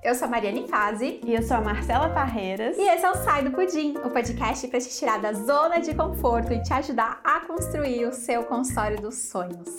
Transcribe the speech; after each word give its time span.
Eu 0.00 0.14
sou 0.14 0.28
a 0.28 0.30
Mariane 0.30 0.68
Fazi. 0.68 1.20
E 1.24 1.34
eu 1.34 1.42
sou 1.42 1.56
a 1.56 1.60
Marcela 1.60 2.08
Parreiras. 2.10 2.78
E 2.78 2.82
esse 2.82 3.04
é 3.04 3.10
o 3.10 3.16
Sai 3.16 3.42
do 3.42 3.50
Pudim, 3.50 3.96
o 4.04 4.10
podcast 4.10 4.68
para 4.68 4.80
te 4.80 4.88
tirar 4.90 5.20
da 5.20 5.32
zona 5.32 5.80
de 5.80 5.92
conforto 5.92 6.52
e 6.52 6.62
te 6.62 6.72
ajudar 6.72 7.20
a 7.24 7.40
construir 7.40 8.06
o 8.06 8.12
seu 8.12 8.44
consultório 8.44 9.00
dos 9.00 9.16
sonhos. 9.16 9.74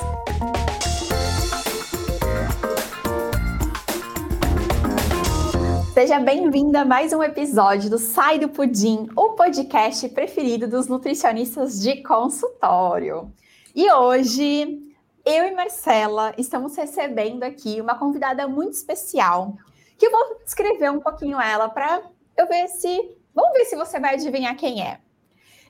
Seja 5.93 6.19
bem-vinda 6.19 6.81
a 6.81 6.85
mais 6.85 7.13
um 7.13 7.23
episódio 7.23 7.89
do 7.89 7.97
Sai 7.97 8.39
do 8.39 8.49
Pudim, 8.49 9.07
o 9.15 9.29
podcast 9.31 10.07
preferido 10.09 10.67
dos 10.67 10.87
nutricionistas 10.87 11.79
de 11.81 12.03
consultório. 12.03 13.31
E 13.73 13.89
hoje, 13.89 14.79
eu 15.25 15.45
e 15.45 15.51
Marcela 15.51 16.33
estamos 16.37 16.75
recebendo 16.75 17.43
aqui 17.43 17.79
uma 17.79 17.95
convidada 17.95 18.47
muito 18.47 18.73
especial, 18.73 19.55
que 19.99 20.07
eu 20.07 20.11
vou 20.11 20.39
descrever 20.43 20.89
um 20.89 21.01
pouquinho 21.01 21.39
ela 21.39 21.67
para 21.69 22.01
eu 22.37 22.47
ver 22.47 22.67
se. 22.69 23.17
Vamos 23.35 23.53
ver 23.53 23.65
se 23.65 23.75
você 23.75 23.99
vai 23.99 24.15
adivinhar 24.15 24.55
quem 24.55 24.81
é. 24.81 24.99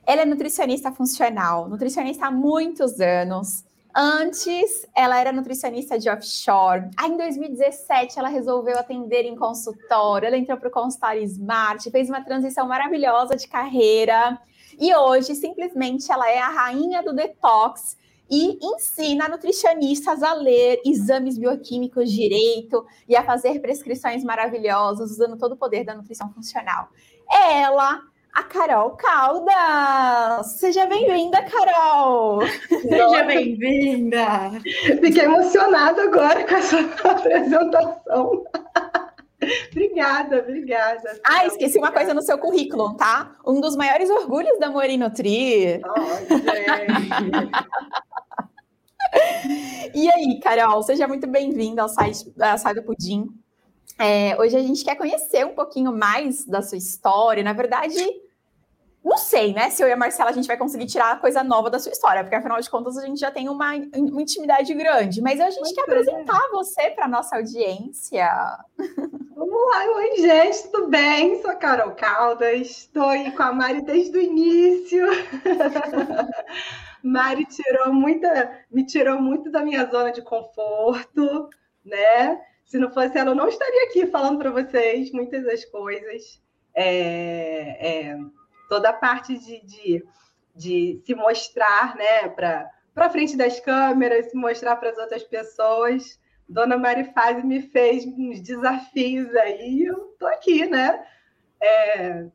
Ela 0.06 0.22
é 0.22 0.24
nutricionista 0.24 0.90
funcional, 0.90 1.68
nutricionista 1.68 2.26
há 2.26 2.30
muitos 2.30 3.00
anos. 3.00 3.64
Antes, 3.94 4.86
ela 4.94 5.20
era 5.20 5.32
nutricionista 5.32 5.98
de 5.98 6.08
offshore. 6.08 6.88
Aí, 6.96 7.10
em 7.10 7.16
2017, 7.16 8.18
ela 8.18 8.28
resolveu 8.28 8.78
atender 8.78 9.24
em 9.24 9.34
consultório. 9.34 10.26
Ela 10.26 10.36
entrou 10.36 10.56
para 10.56 10.68
o 10.68 10.72
consultório 10.72 11.22
Smart, 11.24 11.90
fez 11.90 12.08
uma 12.08 12.24
transição 12.24 12.68
maravilhosa 12.68 13.34
de 13.34 13.48
carreira. 13.48 14.40
E 14.78 14.94
hoje, 14.94 15.34
simplesmente, 15.34 16.10
ela 16.10 16.30
é 16.30 16.38
a 16.38 16.48
rainha 16.48 17.02
do 17.02 17.12
detox 17.12 17.98
e 18.30 18.58
ensina 18.62 19.28
nutricionistas 19.28 20.22
a 20.22 20.32
ler 20.34 20.80
exames 20.84 21.36
bioquímicos 21.36 22.10
direito 22.10 22.86
e 23.08 23.16
a 23.16 23.24
fazer 23.24 23.60
prescrições 23.60 24.22
maravilhosas, 24.22 25.10
usando 25.10 25.36
todo 25.36 25.52
o 25.52 25.56
poder 25.56 25.84
da 25.84 25.94
nutrição 25.94 26.32
funcional. 26.32 26.88
É 27.28 27.62
ela, 27.62 28.00
a 28.32 28.42
Carol 28.44 28.90
Caldas. 28.92 30.52
Seja 30.58 30.86
bem-vinda, 30.86 31.42
Carol! 31.42 32.42
Seja 32.68 33.24
bem-vinda! 33.24 34.52
Fiquei 35.00 35.24
emocionada 35.24 36.04
agora 36.04 36.46
com 36.46 36.54
essa 36.54 36.78
apresentação. 37.04 38.44
Obrigada, 39.70 40.38
obrigada. 40.38 41.20
Ah, 41.24 41.46
esqueci 41.46 41.78
uma 41.78 41.92
coisa 41.92 42.14
no 42.14 42.22
seu 42.22 42.38
currículo, 42.38 42.96
tá? 42.96 43.36
Um 43.46 43.60
dos 43.60 43.76
maiores 43.76 44.08
orgulhos 44.10 44.58
da 44.58 44.70
Mori 44.70 44.96
Nutri. 44.96 45.80
Oh, 45.84 46.00
gente. 46.28 47.50
e 49.94 50.10
aí, 50.10 50.40
Carol, 50.40 50.82
seja 50.82 51.06
muito 51.08 51.26
bem-vinda 51.26 51.82
ao 51.82 51.88
site 51.88 52.30
da 52.36 52.56
do 52.56 52.82
Pudim. 52.82 53.26
É, 53.98 54.34
hoje 54.40 54.56
a 54.56 54.62
gente 54.62 54.84
quer 54.84 54.96
conhecer 54.96 55.44
um 55.44 55.54
pouquinho 55.54 55.92
mais 55.92 56.46
da 56.46 56.62
sua 56.62 56.78
história. 56.78 57.42
Na 57.42 57.52
verdade, 57.52 57.98
não 59.02 59.16
sei, 59.16 59.54
né? 59.54 59.70
Se 59.70 59.82
eu 59.82 59.88
e 59.88 59.92
a 59.92 59.96
Marcela 59.96 60.30
a 60.30 60.32
gente 60.32 60.46
vai 60.46 60.56
conseguir 60.56 60.86
tirar 60.86 61.20
coisa 61.20 61.42
nova 61.42 61.70
da 61.70 61.78
sua 61.78 61.90
história, 61.90 62.22
porque 62.22 62.36
afinal 62.36 62.60
de 62.60 62.68
contas 62.68 62.98
a 62.98 63.06
gente 63.06 63.18
já 63.18 63.30
tem 63.30 63.48
uma, 63.48 63.72
uma 63.94 64.22
intimidade 64.22 64.72
grande. 64.74 65.22
Mas 65.22 65.40
a 65.40 65.48
gente 65.48 65.62
Muito 65.62 65.74
quer 65.74 65.86
bem. 65.86 66.00
apresentar 66.00 66.48
você 66.50 66.90
para 66.90 67.08
nossa 67.08 67.36
audiência. 67.36 68.28
Vamos 69.34 69.70
lá, 69.70 69.96
oi 69.96 70.16
gente, 70.18 70.68
tudo 70.70 70.88
bem? 70.88 71.40
Sou 71.40 71.50
a 71.50 71.54
Carol 71.54 71.92
Caldas, 71.92 72.60
estou 72.60 73.04
aí 73.04 73.32
com 73.32 73.42
a 73.42 73.52
Mari 73.52 73.80
desde 73.82 74.18
o 74.18 74.20
início. 74.20 75.06
Mari 77.02 77.46
tirou 77.46 77.94
muita, 77.94 78.64
me 78.70 78.84
tirou 78.84 79.20
muito 79.20 79.50
da 79.50 79.62
minha 79.62 79.86
zona 79.86 80.12
de 80.12 80.20
conforto, 80.20 81.48
né? 81.82 82.38
Se 82.66 82.78
não 82.78 82.90
fosse 82.92 83.16
ela, 83.16 83.30
eu 83.30 83.34
não 83.34 83.48
estaria 83.48 83.84
aqui 83.84 84.06
falando 84.06 84.38
para 84.38 84.50
vocês 84.50 85.10
muitas 85.10 85.42
das 85.42 85.64
coisas. 85.64 86.40
É, 86.74 88.10
é, 88.10 88.18
toda 88.70 88.90
a 88.90 88.92
parte 88.92 89.36
de, 89.36 89.60
de, 89.66 90.04
de 90.54 91.02
se 91.04 91.12
mostrar, 91.12 91.96
né, 91.96 92.28
para 92.28 93.10
frente 93.10 93.36
das 93.36 93.58
câmeras, 93.58 94.30
se 94.30 94.36
mostrar 94.36 94.76
para 94.76 94.90
as 94.90 94.96
outras 94.96 95.24
pessoas. 95.24 96.20
Dona 96.48 96.78
Marifase 96.78 97.44
me 97.44 97.60
fez 97.62 98.06
uns 98.06 98.40
desafios 98.40 99.34
aí, 99.34 99.86
eu 99.86 100.12
estou 100.12 100.28
aqui, 100.28 100.66
né? 100.66 101.04
É, 101.60 102.26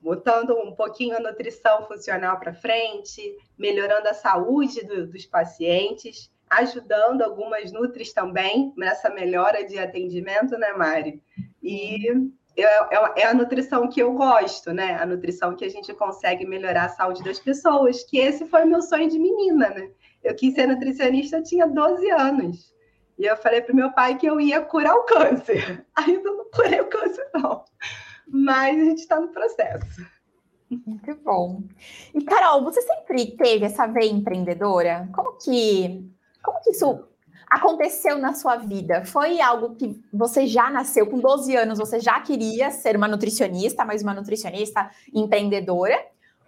botando 0.00 0.58
um 0.58 0.74
pouquinho 0.74 1.16
a 1.16 1.20
nutrição 1.20 1.86
funcional 1.86 2.38
para 2.38 2.52
frente, 2.52 3.22
melhorando 3.56 4.08
a 4.08 4.14
saúde 4.14 4.84
do, 4.84 5.06
dos 5.06 5.24
pacientes, 5.24 6.30
ajudando 6.50 7.22
algumas 7.22 7.72
nutris 7.72 8.12
também 8.12 8.74
nessa 8.76 9.10
melhora 9.10 9.64
de 9.64 9.78
atendimento, 9.78 10.58
né, 10.58 10.72
Mari? 10.72 11.22
E 11.62 12.12
é, 12.56 12.62
é, 12.62 13.22
é, 13.22 13.26
a 13.26 13.34
nutrição 13.34 13.88
que 13.88 14.00
eu 14.00 14.12
gosto, 14.12 14.72
né? 14.72 14.96
A 15.00 15.06
nutrição 15.06 15.54
que 15.56 15.64
a 15.64 15.68
gente 15.68 15.92
consegue 15.94 16.46
melhorar 16.46 16.84
a 16.84 16.88
saúde 16.88 17.22
das 17.22 17.38
pessoas, 17.38 18.04
que 18.04 18.18
esse 18.18 18.46
foi 18.46 18.64
meu 18.64 18.82
sonho 18.82 19.08
de 19.08 19.18
menina, 19.18 19.68
né? 19.70 19.90
Eu 20.22 20.34
quis 20.34 20.54
ser 20.54 20.66
nutricionista, 20.66 21.36
eu 21.36 21.42
tinha 21.42 21.66
12 21.66 22.10
anos. 22.10 22.74
E 23.18 23.26
eu 23.26 23.36
falei 23.36 23.60
para 23.60 23.74
meu 23.74 23.92
pai 23.92 24.16
que 24.16 24.26
eu 24.26 24.40
ia 24.40 24.60
curar 24.60 24.94
o 24.94 25.04
câncer. 25.04 25.84
Ainda 25.94 26.30
não 26.30 26.50
curei 26.50 26.80
o 26.80 26.88
câncer, 26.88 27.28
não 27.34 27.64
mas 28.26 28.80
a 28.80 28.84
gente 28.84 28.98
está 28.98 29.20
no 29.20 29.28
processo. 29.28 30.04
Muito 30.68 31.14
bom. 31.22 31.62
E 32.12 32.22
Carol, 32.24 32.64
você 32.64 32.82
sempre 32.82 33.36
teve 33.36 33.66
essa 33.66 33.86
veia 33.86 34.10
empreendedora? 34.10 35.08
Como 35.14 35.38
que, 35.38 36.10
como 36.42 36.60
que 36.60 36.70
isso 36.70 37.06
aconteceu 37.54 38.18
na 38.18 38.34
sua 38.34 38.56
vida? 38.56 39.04
Foi 39.04 39.40
algo 39.40 39.74
que 39.76 40.00
você 40.12 40.46
já 40.46 40.70
nasceu 40.70 41.06
com 41.06 41.18
12 41.18 41.56
anos, 41.56 41.78
você 41.78 42.00
já 42.00 42.20
queria 42.20 42.70
ser 42.70 42.96
uma 42.96 43.08
nutricionista, 43.08 43.84
mas 43.84 44.02
uma 44.02 44.14
nutricionista 44.14 44.90
empreendedora? 45.12 45.98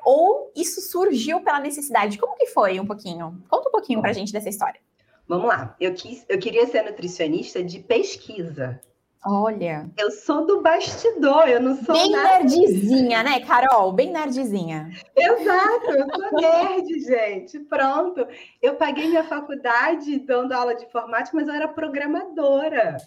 Ou 0.05 0.53
isso 0.55 0.81
surgiu 0.81 1.41
pela 1.41 1.61
necessidade? 1.61 2.19
Como 2.19 2.37
que 2.37 2.47
foi 2.47 2.79
um 2.79 2.87
pouquinho? 2.87 3.43
Conta 3.49 3.69
um 3.69 3.73
pouquinho 3.73 4.01
para 4.01 4.11
a 4.11 4.13
gente 4.13 4.33
dessa 4.33 4.49
história. 4.49 4.81
Vamos 5.29 5.49
lá. 5.49 5.75
Eu, 5.81 5.93
quis, 5.95 6.25
eu 6.29 6.39
queria 6.39 6.67
ser 6.67 6.83
nutricionista 6.83 7.63
de 7.63 7.81
pesquisa. 7.81 8.81
Olha. 9.29 9.91
Eu 9.99 10.13
sou 10.13 10.47
do 10.47 10.63
bastidor, 10.63 11.49
eu 11.49 11.61
não 11.61 11.75
sou. 11.75 11.97
Bem 11.97 12.13
nada... 12.13 12.45
nerdzinha, 12.45 13.25
né, 13.25 13.41
Carol? 13.41 13.91
Bem 13.91 14.13
nerdzinha. 14.13 14.89
Exato, 15.17 15.91
eu 15.91 16.07
sou 16.15 16.41
nerd, 16.41 17.01
gente. 17.01 17.59
Pronto. 17.59 18.25
Eu 18.63 18.77
paguei 18.77 19.09
minha 19.09 19.25
faculdade 19.25 20.21
dando 20.21 20.53
aula 20.53 20.77
de 20.77 20.85
informática, 20.85 21.37
mas 21.37 21.49
eu 21.49 21.55
era 21.55 21.67
programadora. 21.67 22.99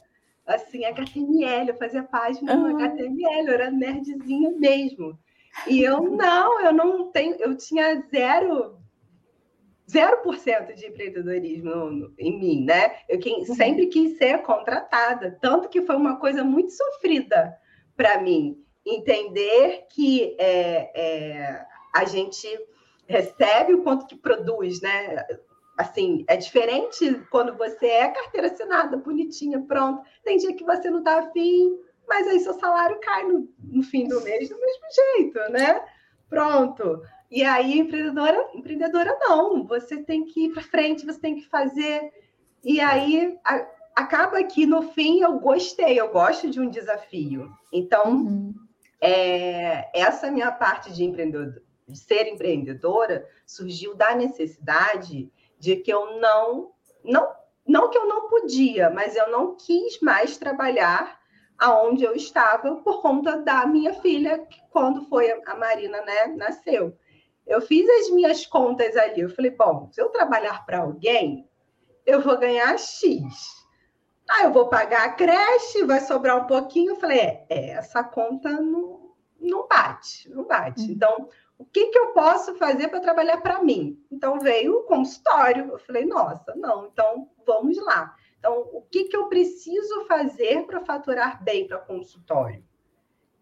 Assim, 0.46 0.84
HTML, 0.84 1.70
eu 1.70 1.78
fazia 1.78 2.04
página 2.04 2.54
no 2.54 2.76
HTML, 2.76 3.48
eu 3.48 3.54
era 3.54 3.72
nerdzinha 3.72 4.52
mesmo. 4.58 5.18
E 5.68 5.82
eu 5.82 6.02
não, 6.02 6.60
eu 6.60 6.74
não 6.74 7.12
tenho, 7.12 7.36
eu 7.40 7.56
tinha 7.56 8.04
zero 8.12 8.79
0% 9.90 10.74
de 10.76 10.86
empreendedorismo 10.86 12.14
em 12.18 12.40
mim, 12.40 12.66
né? 12.66 12.98
Eu 13.10 13.20
uhum. 13.20 13.56
sempre 13.56 13.88
quis 13.88 14.18
ser 14.18 14.42
contratada, 14.44 15.38
tanto 15.42 15.68
que 15.68 15.82
foi 15.82 15.96
uma 15.96 16.18
coisa 16.18 16.44
muito 16.44 16.72
sofrida 16.72 17.58
para 17.98 18.22
mim 18.22 18.64
entender 18.86 19.86
que 19.90 20.36
é, 20.40 20.92
é, 20.96 21.66
a 21.94 22.06
gente 22.06 22.48
recebe 23.08 23.74
o 23.74 23.82
quanto 23.82 24.06
que 24.06 24.16
produz, 24.16 24.80
né? 24.82 25.26
Assim, 25.78 26.24
é 26.28 26.36
diferente 26.36 27.22
quando 27.32 27.58
você 27.58 27.88
é 27.88 28.10
carteira 28.10 28.48
assinada, 28.48 28.98
bonitinha, 28.98 29.62
pronto. 29.62 30.04
Tem 30.24 30.38
dia 30.38 30.54
que 30.54 30.64
você 30.64 30.90
não 30.90 31.00
está 31.00 31.20
afim, 31.20 31.78
mas 32.08 32.28
aí 32.28 32.40
seu 32.40 32.54
salário 32.54 33.00
cai 33.00 33.24
no, 33.24 33.50
no 33.64 33.82
fim 33.82 34.08
do 34.08 34.22
mês 34.22 34.50
do 34.50 34.60
mesmo 34.60 34.84
jeito, 34.94 35.52
né? 35.52 35.82
Pronto. 36.30 37.02
E 37.32 37.44
aí, 37.44 37.78
empreendedora, 37.78 38.50
empreendedora 38.54 39.18
não, 39.22 39.66
você 39.66 40.04
tem 40.04 40.26
que 40.26 40.46
ir 40.46 40.54
para 40.54 40.64
frente, 40.64 41.06
você 41.06 41.20
tem 41.20 41.36
que 41.36 41.48
fazer. 41.48 42.12
E 42.64 42.80
aí 42.80 43.38
a, 43.46 43.68
acaba 43.96 44.44
que 44.44 44.66
no 44.66 44.82
fim 44.94 45.22
eu 45.22 45.40
gostei, 45.40 46.00
eu 46.00 46.10
gosto 46.10 46.50
de 46.50 46.60
um 46.60 46.70
desafio. 46.70 47.52
Então, 47.72 48.12
uhum. 48.12 48.54
é, 49.00 49.90
essa 49.94 50.32
minha 50.32 50.52
parte 50.52 50.92
de 50.92 51.04
empreendedor, 51.04 51.62
de 51.88 52.00
ser 52.00 52.28
empreendedora 52.28 53.28
surgiu 53.46 53.96
da 53.96 54.16
necessidade 54.16 55.32
de 55.60 55.76
que 55.76 55.92
eu 55.92 56.20
não, 56.20 56.72
não, 57.04 57.32
não 57.68 57.90
que 57.90 57.98
eu 57.98 58.08
não 58.08 58.28
podia, 58.28 58.90
mas 58.90 59.16
eu 59.16 59.30
não 59.30 59.56
quis 59.56 60.00
mais 60.02 60.38
trabalhar 60.38 61.20
aonde 61.58 62.04
eu 62.06 62.16
estava 62.16 62.78
por 62.78 63.02
conta 63.02 63.38
da 63.38 63.66
minha 63.66 63.94
filha, 63.96 64.40
que 64.40 64.62
quando 64.72 65.06
foi 65.10 65.30
a 65.46 65.56
Marina, 65.56 66.02
né, 66.02 66.28
nasceu. 66.28 66.98
Eu 67.50 67.62
fiz 67.62 67.90
as 67.90 68.12
minhas 68.12 68.46
contas 68.46 68.96
ali. 68.96 69.22
Eu 69.22 69.30
falei, 69.30 69.50
bom, 69.50 69.90
se 69.92 70.00
eu 70.00 70.10
trabalhar 70.10 70.64
para 70.68 70.82
alguém, 70.82 71.50
eu 72.06 72.22
vou 72.22 72.38
ganhar 72.38 72.78
X. 72.78 73.66
Ah, 74.30 74.44
eu 74.44 74.54
vou 74.54 74.70
pagar 74.70 75.06
a 75.06 75.14
creche, 75.14 75.84
vai 75.84 76.00
sobrar 76.00 76.38
um 76.38 76.46
pouquinho. 76.46 76.92
Eu 76.92 76.96
falei, 76.98 77.20
é, 77.20 77.46
é 77.50 77.70
essa 77.72 78.04
conta 78.04 78.52
não, 78.62 79.16
não 79.40 79.68
bate, 79.68 80.30
não 80.30 80.46
bate. 80.46 80.84
Uhum. 80.84 80.92
Então, 80.92 81.30
o 81.58 81.66
que, 81.66 81.88
que 81.88 81.98
eu 81.98 82.14
posso 82.14 82.56
fazer 82.56 82.88
para 82.88 83.00
trabalhar 83.00 83.42
para 83.42 83.64
mim? 83.64 84.00
Então, 84.12 84.40
veio 84.40 84.78
o 84.78 84.84
consultório. 84.84 85.72
Eu 85.72 85.80
falei, 85.80 86.06
nossa, 86.06 86.54
não, 86.56 86.86
então 86.86 87.32
vamos 87.48 87.78
lá. 87.84 88.16
Então, 88.38 88.70
o 88.72 88.84
que, 88.84 89.06
que 89.06 89.18
eu 89.18 89.28
preciso 89.28 90.06
fazer 90.06 90.68
para 90.68 90.86
faturar 90.86 91.44
bem 91.44 91.68
para 91.68 91.80
consultório? 91.80 92.64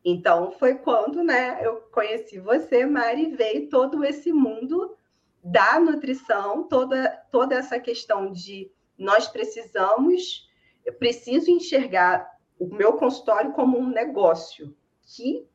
Então, 0.09 0.54
foi 0.54 0.75
quando 0.75 1.21
né, 1.21 1.59
eu 1.62 1.81
conheci 1.92 2.39
você, 2.39 2.86
Mari, 2.86 3.36
veio 3.36 3.68
todo 3.68 4.06
esse 4.06 4.31
mundo 4.31 4.95
da 5.44 5.81
nutrição, 5.81 6.63
toda, 6.63 7.09
toda 7.30 7.56
essa 7.56 7.77
questão 7.77 8.31
de 8.31 8.71
nós 8.98 9.27
precisamos, 9.27 10.50
eu 10.86 10.94
preciso 10.94 11.51
enxergar 11.51 12.25
o 12.57 12.74
meu 12.74 12.94
consultório 12.94 13.51
como 13.51 13.77
um 13.77 13.89
negócio, 13.89 14.74
que 15.01 15.45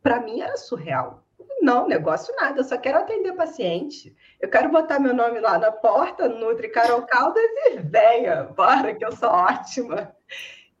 para 0.00 0.20
mim 0.20 0.40
era 0.40 0.56
surreal. 0.56 1.24
Não, 1.60 1.88
negócio 1.88 2.32
nada, 2.36 2.60
eu 2.60 2.64
só 2.64 2.78
quero 2.78 2.98
atender 2.98 3.32
paciente. 3.32 4.16
Eu 4.40 4.48
quero 4.48 4.70
botar 4.70 5.00
meu 5.00 5.12
nome 5.12 5.40
lá 5.40 5.58
na 5.58 5.72
porta, 5.72 6.28
Nutri 6.28 6.68
Carol 6.68 7.02
Caldas 7.02 7.42
e 7.66 7.80
venha, 7.80 8.44
bora, 8.44 8.94
que 8.94 9.04
eu 9.04 9.10
sou 9.10 9.28
ótima. 9.28 10.14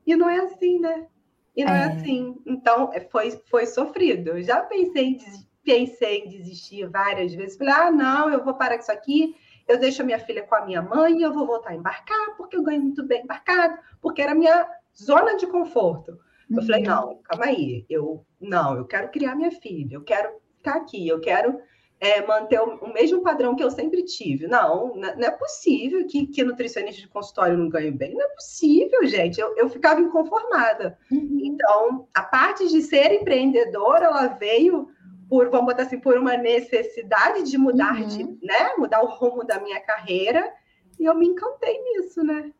E 0.06 0.14
não 0.14 0.28
é 0.28 0.38
assim, 0.38 0.78
né? 0.78 1.08
E 1.56 1.64
não 1.64 1.72
é, 1.72 1.80
é 1.80 1.84
assim. 1.84 2.36
Então, 2.46 2.90
é, 2.92 3.00
foi, 3.00 3.30
foi 3.50 3.66
sofrido. 3.66 4.30
Eu 4.30 4.42
já 4.42 4.62
pensei 4.62 5.04
em, 5.04 5.18
pensei 5.62 6.18
em 6.20 6.28
desistir 6.28 6.88
várias 6.88 7.34
vezes. 7.34 7.56
Falei, 7.56 7.74
ah, 7.74 7.90
não, 7.90 8.30
eu 8.30 8.44
vou 8.44 8.54
parar 8.54 8.76
com 8.76 8.82
isso 8.82 8.92
aqui. 8.92 9.34
Eu 9.68 9.78
deixo 9.78 10.02
a 10.02 10.04
minha 10.04 10.18
filha 10.18 10.42
com 10.42 10.54
a 10.54 10.64
minha 10.64 10.82
mãe 10.82 11.18
e 11.18 11.22
eu 11.22 11.32
vou 11.32 11.46
voltar 11.46 11.70
a 11.70 11.74
embarcar, 11.74 12.36
porque 12.36 12.56
eu 12.56 12.62
ganho 12.62 12.82
muito 12.82 13.06
bem 13.06 13.22
embarcado, 13.22 13.78
porque 14.00 14.20
era 14.20 14.32
a 14.32 14.34
minha 14.34 14.68
zona 14.96 15.36
de 15.36 15.46
conforto. 15.46 16.18
Eu 16.50 16.58
uhum. 16.58 16.66
falei, 16.66 16.82
não, 16.82 17.18
calma 17.22 17.46
aí. 17.46 17.86
Eu, 17.88 18.26
não, 18.40 18.76
eu 18.76 18.84
quero 18.84 19.10
criar 19.10 19.34
minha 19.34 19.50
filha, 19.50 19.94
eu 19.94 20.02
quero 20.02 20.30
ficar 20.56 20.76
aqui, 20.76 21.06
eu 21.06 21.20
quero 21.20 21.58
é, 22.02 22.20
manter 22.26 22.60
o, 22.60 22.74
o, 22.84 22.92
mesmo 22.92 23.22
padrão 23.22 23.54
que 23.54 23.62
eu 23.62 23.70
sempre 23.70 24.02
tive. 24.02 24.48
Não, 24.48 24.92
não 24.96 25.24
é 25.24 25.30
possível 25.30 26.04
que, 26.04 26.26
que 26.26 26.42
nutricionista 26.42 27.00
de 27.00 27.06
consultório 27.06 27.56
não 27.56 27.68
ganhe 27.68 27.92
bem. 27.92 28.12
Não 28.12 28.22
é 28.22 28.28
possível, 28.30 29.06
gente. 29.06 29.40
Eu, 29.40 29.54
eu 29.56 29.70
ficava 29.70 30.00
inconformada. 30.00 30.98
Uhum. 31.12 31.38
Então, 31.44 32.08
a 32.12 32.24
parte 32.24 32.68
de 32.68 32.82
ser 32.82 33.12
empreendedora, 33.12 34.06
ela 34.06 34.26
veio 34.26 34.88
por, 35.28 35.48
vamos 35.48 35.66
botar 35.66 35.84
assim, 35.84 36.00
por 36.00 36.18
uma 36.18 36.36
necessidade 36.36 37.44
de 37.44 37.56
mudar, 37.56 37.94
uhum. 37.94 38.06
de, 38.08 38.24
né? 38.44 38.74
Mudar 38.76 39.00
o 39.00 39.06
rumo 39.06 39.44
da 39.44 39.60
minha 39.60 39.78
carreira. 39.78 40.52
E 40.98 41.04
eu 41.04 41.14
me 41.14 41.28
encantei 41.28 41.80
nisso, 41.84 42.24
né? 42.24 42.50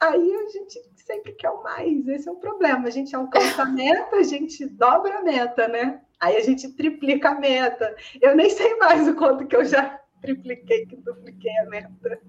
Aí 0.00 0.34
a 0.34 0.48
gente 0.50 0.80
sempre 0.96 1.32
quer 1.32 1.50
o 1.50 1.62
mais. 1.62 2.06
Esse 2.06 2.28
é 2.28 2.32
o 2.32 2.36
problema. 2.36 2.86
A 2.86 2.90
gente 2.90 3.14
alcança 3.16 3.62
a 3.62 3.66
meta, 3.66 4.16
a 4.16 4.22
gente 4.22 4.66
dobra 4.66 5.18
a 5.18 5.22
meta, 5.22 5.68
né? 5.68 6.00
Aí 6.20 6.36
a 6.36 6.40
gente 6.40 6.68
triplica 6.72 7.30
a 7.30 7.34
meta. 7.34 7.94
Eu 8.20 8.36
nem 8.36 8.50
sei 8.50 8.76
mais 8.76 9.08
o 9.08 9.14
quanto 9.14 9.46
que 9.46 9.56
eu 9.56 9.64
já 9.64 10.00
tripliquei, 10.20 10.86
que 10.86 10.96
dupliquei 10.96 11.56
a 11.58 11.66
meta. 11.66 12.20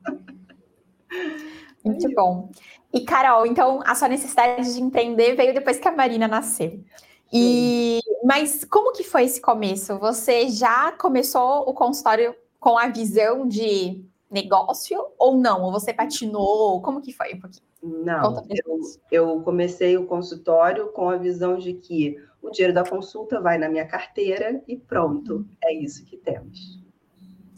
Muito 1.83 2.13
bom. 2.13 2.49
E, 2.93 3.01
Carol, 3.01 3.45
então 3.45 3.81
a 3.85 3.95
sua 3.95 4.07
necessidade 4.07 4.73
de 4.73 4.81
empreender 4.81 5.35
veio 5.35 5.53
depois 5.53 5.77
que 5.77 5.87
a 5.87 5.91
Marina 5.91 6.27
nasceu. 6.27 6.83
E, 7.31 7.99
mas 8.23 8.63
como 8.63 8.93
que 8.93 9.03
foi 9.03 9.25
esse 9.25 9.41
começo? 9.41 9.97
Você 9.99 10.49
já 10.49 10.91
começou 10.93 11.67
o 11.67 11.73
consultório 11.73 12.33
com 12.59 12.77
a 12.77 12.87
visão 12.87 13.47
de 13.47 14.05
negócio 14.29 14.97
ou 15.17 15.37
não? 15.37 15.63
Ou 15.63 15.71
você 15.71 15.93
patinou? 15.93 16.81
Como 16.81 17.01
que 17.01 17.13
foi 17.13 17.33
um 17.33 17.39
pouquinho? 17.39 17.67
Não, 17.81 18.43
eu, 18.49 18.79
eu 19.11 19.41
comecei 19.41 19.97
o 19.97 20.05
consultório 20.05 20.91
com 20.91 21.09
a 21.09 21.17
visão 21.17 21.57
de 21.57 21.73
que 21.73 22.17
o 22.41 22.49
dinheiro 22.49 22.73
da 22.73 22.83
consulta 22.83 23.39
vai 23.39 23.57
na 23.57 23.69
minha 23.69 23.85
carteira 23.85 24.61
e 24.67 24.75
pronto, 24.75 25.45
é 25.63 25.73
isso 25.73 26.03
que 26.05 26.17
temos. 26.17 26.81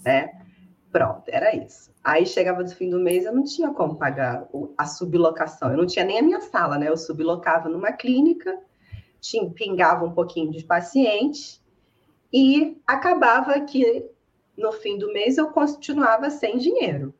Né? 0.04 0.30
Pronto, 0.92 1.24
era 1.28 1.56
isso. 1.56 1.92
Aí 2.04 2.26
chegava 2.26 2.64
do 2.64 2.72
fim 2.72 2.90
do 2.90 3.00
mês, 3.00 3.26
eu 3.26 3.34
não 3.34 3.44
tinha 3.44 3.72
como 3.72 3.96
pagar 3.96 4.48
a 4.78 4.86
sublocação, 4.86 5.72
eu 5.72 5.78
não 5.78 5.86
tinha 5.86 6.06
nem 6.06 6.20
a 6.20 6.24
minha 6.24 6.42
sala, 6.42 6.78
né? 6.78 6.90
Eu 6.90 6.98
sublocava 6.98 7.70
numa 7.70 7.92
clínica, 7.92 8.58
tinha, 9.20 9.50
pingava 9.50 10.06
um 10.06 10.12
pouquinho 10.12 10.52
de 10.52 10.64
pacientes 10.64 11.62
e 12.34 12.82
acabava 12.88 13.60
que 13.62 14.10
no 14.60 14.72
fim 14.72 14.98
do 14.98 15.12
mês 15.12 15.38
eu 15.38 15.50
continuava 15.50 16.30
sem 16.30 16.58
dinheiro. 16.58 17.14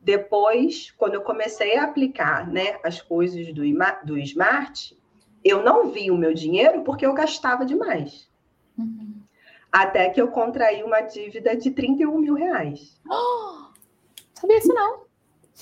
Depois, 0.00 0.90
quando 0.96 1.14
eu 1.14 1.22
comecei 1.22 1.76
a 1.76 1.84
aplicar 1.84 2.50
né, 2.50 2.78
as 2.82 3.00
coisas 3.00 3.46
do, 3.54 3.62
do 4.04 4.18
Smart, 4.18 4.98
eu 5.44 5.62
não 5.62 5.90
vi 5.90 6.10
o 6.10 6.16
meu 6.16 6.34
dinheiro 6.34 6.82
porque 6.82 7.06
eu 7.06 7.14
gastava 7.14 7.64
demais. 7.64 8.28
Uhum. 8.76 9.22
Até 9.70 10.10
que 10.10 10.20
eu 10.20 10.28
contraí 10.28 10.82
uma 10.82 11.00
dívida 11.00 11.56
de 11.56 11.70
31 11.70 12.18
mil 12.18 12.34
reais. 12.34 13.00
Oh, 13.08 13.68
sabia 14.34 14.58
isso 14.58 14.74
não? 14.74 15.04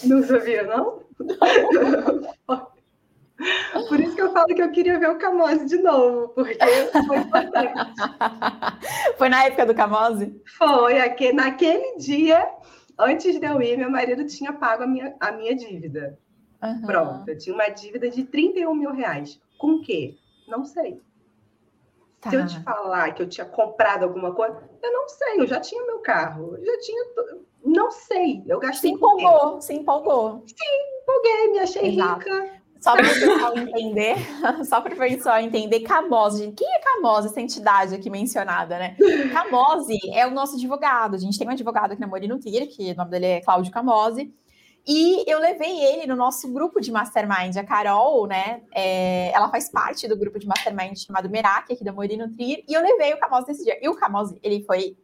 Não 0.05 0.23
sabia, 0.23 0.63
não? 0.63 1.03
Por 3.89 4.01
isso 4.01 4.10
que 4.21 4.27
eu 4.27 4.33
falo 4.33 4.55
que 4.55 4.63
eu 4.63 4.71
queria 4.71 4.99
ver 4.99 5.09
o 5.09 5.19
Camose 5.19 5.65
de 5.65 5.79
novo, 5.79 6.29
porque 6.29 6.59
foi 7.07 7.17
importante. 7.17 7.73
Foi 9.17 9.29
na 9.29 9.45
época 9.45 9.67
do 9.67 9.75
Camose? 9.75 10.41
Foi, 10.59 10.99
aqui, 10.99 11.33
naquele 11.33 11.97
dia, 11.97 12.51
antes 12.99 13.39
de 13.39 13.47
eu 13.47 13.61
ir, 13.61 13.77
meu 13.77 13.91
marido 13.91 14.27
tinha 14.27 14.53
pago 14.53 14.85
a 14.85 14.87
minha, 14.87 15.15
a 15.21 15.33
minha 15.33 15.55
dívida. 15.55 16.19
Uhum. 16.63 16.83
Pronto, 16.83 17.29
eu 17.29 17.39
tinha 17.39 17.55
uma 17.55 17.69
dívida 17.69 18.09
de 18.11 18.25
31 18.25 18.75
mil 18.75 18.93
reais. 18.93 19.41
Com 19.59 19.77
o 19.77 19.83
quê? 19.83 20.17
Não 20.49 20.65
sei. 20.65 21.01
Tá. 22.21 22.31
Se 22.31 22.37
eu 22.37 22.47
te 22.47 22.61
falar 22.63 23.13
que 23.15 23.23
eu 23.23 23.29
tinha 23.29 23.47
comprado 23.47 24.05
alguma 24.05 24.35
coisa, 24.35 24.57
eu 24.83 24.93
não 24.93 25.09
sei, 25.09 25.41
eu 25.41 25.47
já 25.47 25.61
tinha 25.61 25.83
meu 25.87 26.01
carro, 26.01 26.57
eu 26.57 26.65
já 26.65 26.79
tinha. 26.81 27.05
Não 27.65 27.91
sei, 27.91 28.43
eu 28.47 28.59
gastei. 28.59 28.91
Se 28.91 28.97
empolgou, 28.97 29.61
se 29.61 29.75
empolgou. 29.75 30.43
Sim, 30.47 31.01
empolguei, 31.03 31.53
me 31.53 31.59
achei 31.61 31.95
Exato. 31.95 32.19
rica. 32.21 32.60
Só 32.81 32.97
para 32.97 33.05
o 33.05 33.09
pessoal 33.09 33.59
entender, 33.59 34.17
só 34.65 34.81
para 34.81 34.95
o 34.95 34.97
pessoal 34.97 35.39
entender, 35.39 35.81
Camose, 35.81 36.53
quem 36.53 36.67
é 36.67 36.79
Camose, 36.79 37.29
essa 37.29 37.41
entidade 37.41 37.95
aqui 37.95 38.09
mencionada, 38.09 38.79
né? 38.79 38.97
Camose 39.33 39.99
é 40.15 40.27
o 40.27 40.31
nosso 40.31 40.57
advogado. 40.57 41.15
A 41.15 41.19
gente 41.19 41.39
tem 41.39 41.47
um 41.47 41.51
advogado 41.51 41.93
aqui 41.93 42.01
na 42.01 42.07
Morino 42.07 42.39
Tir, 42.39 42.67
que 42.69 42.93
o 42.93 42.97
nome 42.97 43.11
dele 43.11 43.27
é 43.27 43.41
Cláudio 43.43 43.71
Camose. 43.71 44.33
E 44.87 45.31
eu 45.31 45.39
levei 45.39 45.79
ele 45.79 46.07
no 46.07 46.17
nosso 46.17 46.51
grupo 46.51 46.81
de 46.81 46.91
mastermind. 46.91 47.55
A 47.59 47.65
Carol, 47.65 48.27
né? 48.27 48.63
É, 48.75 49.31
ela 49.33 49.51
faz 49.51 49.69
parte 49.71 50.09
do 50.09 50.17
grupo 50.17 50.39
de 50.39 50.47
mastermind 50.47 50.97
chamado 50.97 51.29
Merak, 51.29 51.73
aqui 51.73 51.85
da 51.85 51.93
Morino 51.93 52.31
Trier. 52.31 52.65
E 52.67 52.73
eu 52.73 52.83
levei 52.83 53.13
o 53.13 53.21
Camose 53.21 53.49
nesse 53.49 53.63
dia. 53.63 53.79
E 53.83 53.89
o 53.91 53.95
Camose, 53.95 54.39
ele 54.43 54.65
foi 54.65 54.97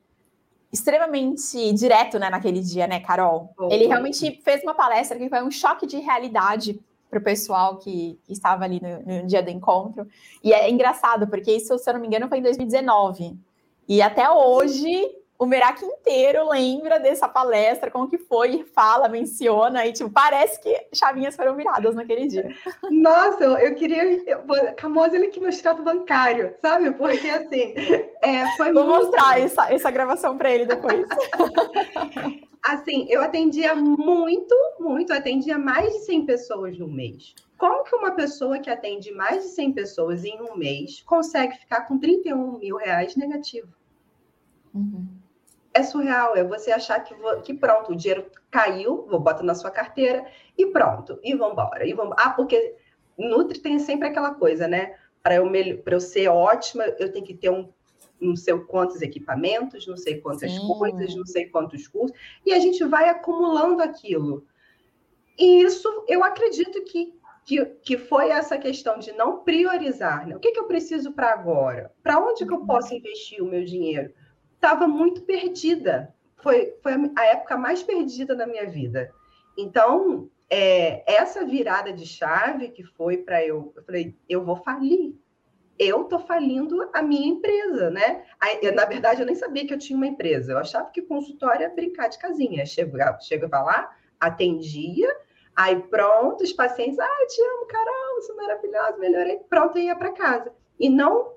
extremamente 0.73 1.73
direto, 1.75 2.19
né, 2.19 2.29
naquele 2.29 2.61
dia, 2.61 2.87
né, 2.87 3.01
Carol? 3.01 3.55
Oh, 3.59 3.69
ele 3.71 3.87
realmente 3.87 4.41
fez 4.43 4.63
uma 4.63 4.75
palestra 4.75 5.17
que 5.19 5.29
foi 5.29 5.43
um 5.43 5.51
choque 5.51 5.87
de 5.87 5.99
realidade 5.99 6.81
para 7.17 7.21
o 7.21 7.25
pessoal 7.25 7.79
que, 7.79 8.19
que, 8.25 8.33
estava 8.33 8.65
ali 8.65 8.81
no, 8.81 9.21
no, 9.21 9.27
dia 9.27 9.43
do 9.43 9.51
encontro. 9.51 10.07
E 10.45 10.53
é 10.53 10.71
engraçado, 10.71 11.27
porque 11.27 11.53
isso, 11.53 11.79
se 11.79 11.89
eu 11.89 11.95
não 11.95 12.01
me 12.01 12.07
engano, 12.07 12.29
foi 12.29 12.39
em 12.39 12.43
2019. 12.43 13.37
E 13.89 14.03
até 14.03 14.29
hoje 14.31 15.03
o 15.39 15.47
Merak 15.47 15.85
inteiro 15.85 16.49
lembra 16.49 16.99
dessa 16.99 17.29
palestra, 17.29 17.91
como 17.91 18.09
que 18.09 18.17
foi, 18.19 18.65
fala, 18.75 19.09
menciona, 19.09 19.87
e 19.87 19.93
tipo, 19.93 20.11
parece 20.11 20.61
que 20.61 20.75
chavinhas 20.95 21.37
foram 21.37 21.55
viradas 21.55 21.95
naquele 21.95 22.27
dia. 22.27 22.49
Nossa, 22.91 23.45
eu, 23.45 23.53
eu 23.59 23.75
queria. 23.75 24.03
Camosa 24.77 25.17
ele 25.17 25.29
que 25.29 25.41
meu 25.41 25.51
extrato 25.51 25.83
bancário, 25.83 26.55
sabe? 26.61 26.91
Porque 26.93 27.29
assim. 27.29 27.75
É, 28.23 28.47
foi 28.57 28.73
Vou 28.73 28.85
muito... 28.85 29.05
mostrar 29.05 29.41
essa, 29.41 29.73
essa 29.73 29.91
gravação 29.91 30.37
para 30.37 30.51
ele 30.51 30.67
depois. 30.67 31.07
assim, 32.73 33.07
eu 33.09 33.23
atendia 33.23 33.75
muito, 33.75 34.55
muito, 34.79 35.13
atendia 35.13 35.59
mais 35.59 35.93
de 35.93 35.99
100 36.01 36.27
pessoas 36.27 36.79
no 36.79 36.89
mês. 36.89 37.35
Como 37.59 37.85
que 37.85 37.95
uma 37.95 38.11
pessoa 38.13 38.59
que 38.59 38.69
atende 38.69 39.13
mais 39.13 39.43
de 39.45 39.49
100 39.51 39.73
pessoas 39.73 40.25
em 40.25 40.41
um 40.41 40.57
mês 40.57 41.03
consegue 41.03 41.57
ficar 41.57 41.83
com 41.83 41.99
31 41.99 42.59
mil 42.59 42.77
reais 42.77 43.17
negativo? 43.17 43.69
Uhum 44.75 45.07
é 45.77 45.83
surreal, 45.83 46.35
é 46.35 46.43
você 46.43 46.73
achar 46.73 47.01
que, 47.01 47.15
que 47.43 47.53
pronto, 47.53 47.93
o 47.93 47.97
dinheiro 47.97 48.27
caiu, 48.51 49.07
vou 49.09 49.21
botar 49.21 49.43
na 49.43 49.55
sua 49.55 49.71
carteira 49.71 50.25
e 50.57 50.67
pronto, 50.69 51.21
e 51.23 51.35
vamos 51.35 51.53
embora. 51.53 51.87
E 51.87 51.93
vamos... 51.93 52.15
Ah, 52.19 52.31
porque 52.31 52.77
Nutri 53.19 53.59
tem 53.59 53.79
sempre 53.79 54.09
aquela 54.09 54.35
coisa, 54.35 54.67
né? 54.67 54.97
Para 55.23 55.35
eu, 55.35 55.47
eu 55.55 56.01
ser 56.01 56.29
ótima, 56.29 56.85
eu 56.99 57.13
tenho 57.13 57.25
que 57.25 57.35
ter 57.35 57.51
um 57.51 57.71
não 58.21 58.37
sei 58.37 58.59
quantos 58.61 59.03
equipamentos, 59.03 59.87
não 59.87 59.97
sei 59.97 60.21
quantas 60.21 60.51
Sim. 60.51 60.67
coisas, 60.67 61.15
não 61.15 61.27
sei 61.27 61.47
quantos 61.47 61.87
cursos, 61.87 62.17
e 62.45 62.53
a 62.53 62.59
gente 62.59 62.85
vai 62.85 63.09
acumulando 63.09 63.83
aquilo. 63.83 64.47
E 65.39 65.63
isso 65.63 65.89
eu 66.09 66.25
acredito 66.25 66.83
que, 66.85 67.15
que, 67.45 67.65
que 67.83 67.99
foi 67.99 68.31
essa 68.31 68.57
questão 68.57 68.99
de 68.99 69.13
não 69.13 69.45
priorizar. 69.45 70.27
Né? 70.27 70.35
O 70.35 70.41
que, 70.41 70.53
que 70.53 70.59
eu 70.59 70.65
preciso 70.65 71.13
para 71.13 71.33
agora? 71.33 71.93
Para 72.03 72.19
onde 72.19 72.47
que 72.47 72.53
eu 72.53 72.65
posso 72.65 72.95
investir 72.95 73.43
o 73.43 73.47
meu 73.47 73.65
dinheiro? 73.65 74.13
estava 74.57 74.89
muito 74.89 75.23
perdida. 75.23 76.13
Foi, 76.39 76.75
foi 76.83 76.93
a 77.17 77.25
época 77.27 77.57
mais 77.57 77.83
perdida 77.83 78.35
da 78.35 78.47
minha 78.47 78.67
vida. 78.67 79.11
Então, 79.57 80.29
é, 80.51 81.03
essa 81.11 81.45
virada 81.45 81.93
de 81.93 82.07
chave 82.07 82.69
que 82.69 82.83
foi 82.83 83.19
para 83.19 83.45
eu, 83.45 83.73
eu 83.77 83.83
falei, 83.85 84.17
eu 84.29 84.45
vou 84.45 84.57
falir. 84.57 85.15
Eu 85.79 86.05
tô 86.05 86.19
falindo 86.19 86.89
a 86.93 87.03
minha 87.03 87.29
empresa, 87.29 87.91
né? 87.91 88.25
Eu, 88.63 88.75
na 88.75 88.85
verdade, 88.85 89.21
eu 89.21 89.27
nem 89.27 89.35
sabia 89.35 89.67
que 89.67 89.75
eu 89.75 89.79
tinha 89.79 89.97
uma 89.97 90.07
empresa. 90.07 90.53
Eu 90.53 90.59
achava 90.59 90.91
que 90.91 91.03
consultório 91.03 91.65
era 91.65 91.75
brincar 91.75 92.09
de 92.09 92.19
casinha. 92.19 92.65
Chegava, 92.65 93.21
chegava 93.21 93.63
lá, 93.63 93.97
atendia, 94.19 95.09
Aí 95.57 95.81
pronto, 95.85 96.45
os 96.45 96.53
pacientes, 96.53 96.99
ah, 96.99 97.27
te 97.29 97.41
amo, 97.41 97.67
Carol, 97.67 98.19
é 98.29 98.35
maravilhosa, 98.35 98.99
melhorei. 98.99 99.39
Pronto, 99.49 99.79
ia 99.79 99.97
para 99.97 100.13
casa. 100.13 100.53
E 100.79 100.91
não. 100.91 101.33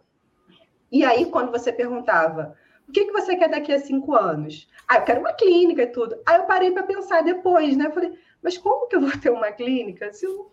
E 0.92 1.06
aí, 1.06 1.28
quando 1.28 1.52
você 1.52 1.72
perguntava, 1.72 2.58
o 2.86 2.92
que, 2.92 3.06
que 3.06 3.14
você 3.14 3.38
quer 3.38 3.48
daqui 3.48 3.72
a 3.72 3.80
cinco 3.80 4.14
anos? 4.14 4.68
Ah, 4.90 4.98
eu 4.98 5.04
quero 5.04 5.22
uma 5.22 5.32
clínica 5.32 5.84
e 5.84 5.88
tudo. 5.88 6.22
Aí 6.26 6.36
eu 6.36 6.46
parei 6.46 6.72
para 6.72 6.84
pensar 6.84 7.24
depois, 7.24 7.78
né? 7.78 7.90
falei, 7.92 8.14
mas 8.42 8.58
como 8.58 8.88
que 8.88 8.98
eu 8.98 9.02
vou 9.02 9.12
ter 9.18 9.30
uma 9.30 9.54
clínica 9.54 10.12
se 10.12 10.26
eu, 10.26 10.52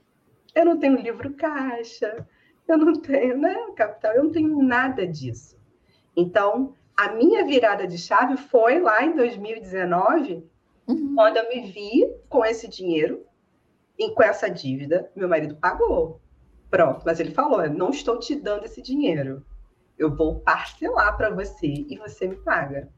eu 0.55 0.64
não 0.64 0.78
tenho 0.78 1.00
livro 1.00 1.35
caixa, 1.35 2.25
eu 2.68 2.78
não 2.78 2.94
tenho, 2.94 3.38
né, 3.38 3.54
capital, 3.76 4.12
eu 4.14 4.25
não 4.25 4.32
tenho 4.32 4.62
nada 4.62 5.06
disso. 5.06 5.56
Então, 6.16 6.75
a 6.96 7.12
minha 7.12 7.44
virada 7.44 7.87
de 7.87 7.99
chave 7.99 8.37
foi 8.37 8.80
lá 8.80 9.04
em 9.04 9.14
2019, 9.14 10.44
uhum. 10.88 11.14
quando 11.14 11.37
eu 11.37 11.49
me 11.49 11.70
vi 11.70 12.11
com 12.28 12.44
esse 12.44 12.66
dinheiro 12.68 13.25
e 13.99 14.11
com 14.11 14.23
essa 14.23 14.49
dívida, 14.49 15.11
meu 15.14 15.28
marido 15.28 15.56
pagou. 15.56 16.20
Pronto, 16.70 17.02
mas 17.04 17.20
ele 17.20 17.30
falou: 17.30 17.68
não 17.68 17.90
estou 17.90 18.18
te 18.18 18.35
dando 18.35 18.64
esse 18.64 18.82
dinheiro. 18.82 19.44
Eu 19.99 20.14
vou 20.14 20.40
parcelar 20.40 21.16
para 21.16 21.30
você 21.30 21.66
e 21.66 21.96
você 21.96 22.26
me 22.26 22.37
paga. 22.37 22.88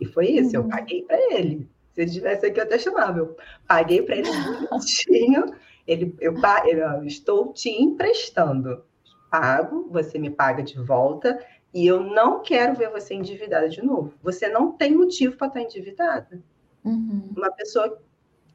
E 0.00 0.06
foi 0.06 0.28
isso, 0.28 0.56
uhum. 0.56 0.64
eu 0.64 0.68
paguei 0.68 1.02
para 1.02 1.16
ele. 1.34 1.68
Se 1.92 2.00
ele 2.00 2.10
estivesse 2.10 2.46
aqui, 2.46 2.58
eu 2.58 2.64
até 2.64 2.78
chamava. 2.78 3.18
Eu 3.18 3.36
paguei 3.66 4.02
para 4.02 4.16
ele 4.16 4.28
bonitinho. 4.70 5.44
Ele, 5.86 6.16
eu, 6.20 6.34
eu 6.66 7.04
estou 7.04 7.52
te 7.52 7.70
emprestando. 7.70 8.84
Pago, 9.32 9.88
você 9.90 10.18
me 10.18 10.28
paga 10.28 10.62
de 10.62 10.78
volta. 10.78 11.42
E 11.72 11.86
eu 11.86 12.02
não 12.02 12.42
quero 12.42 12.74
ver 12.74 12.90
você 12.90 13.14
endividada 13.14 13.66
de 13.66 13.82
novo. 13.82 14.12
Você 14.22 14.46
não 14.46 14.72
tem 14.72 14.94
motivo 14.94 15.38
para 15.38 15.46
estar 15.46 15.62
endividada. 15.62 16.42
Uhum. 16.84 17.30
Uma 17.34 17.50
pessoa 17.50 17.98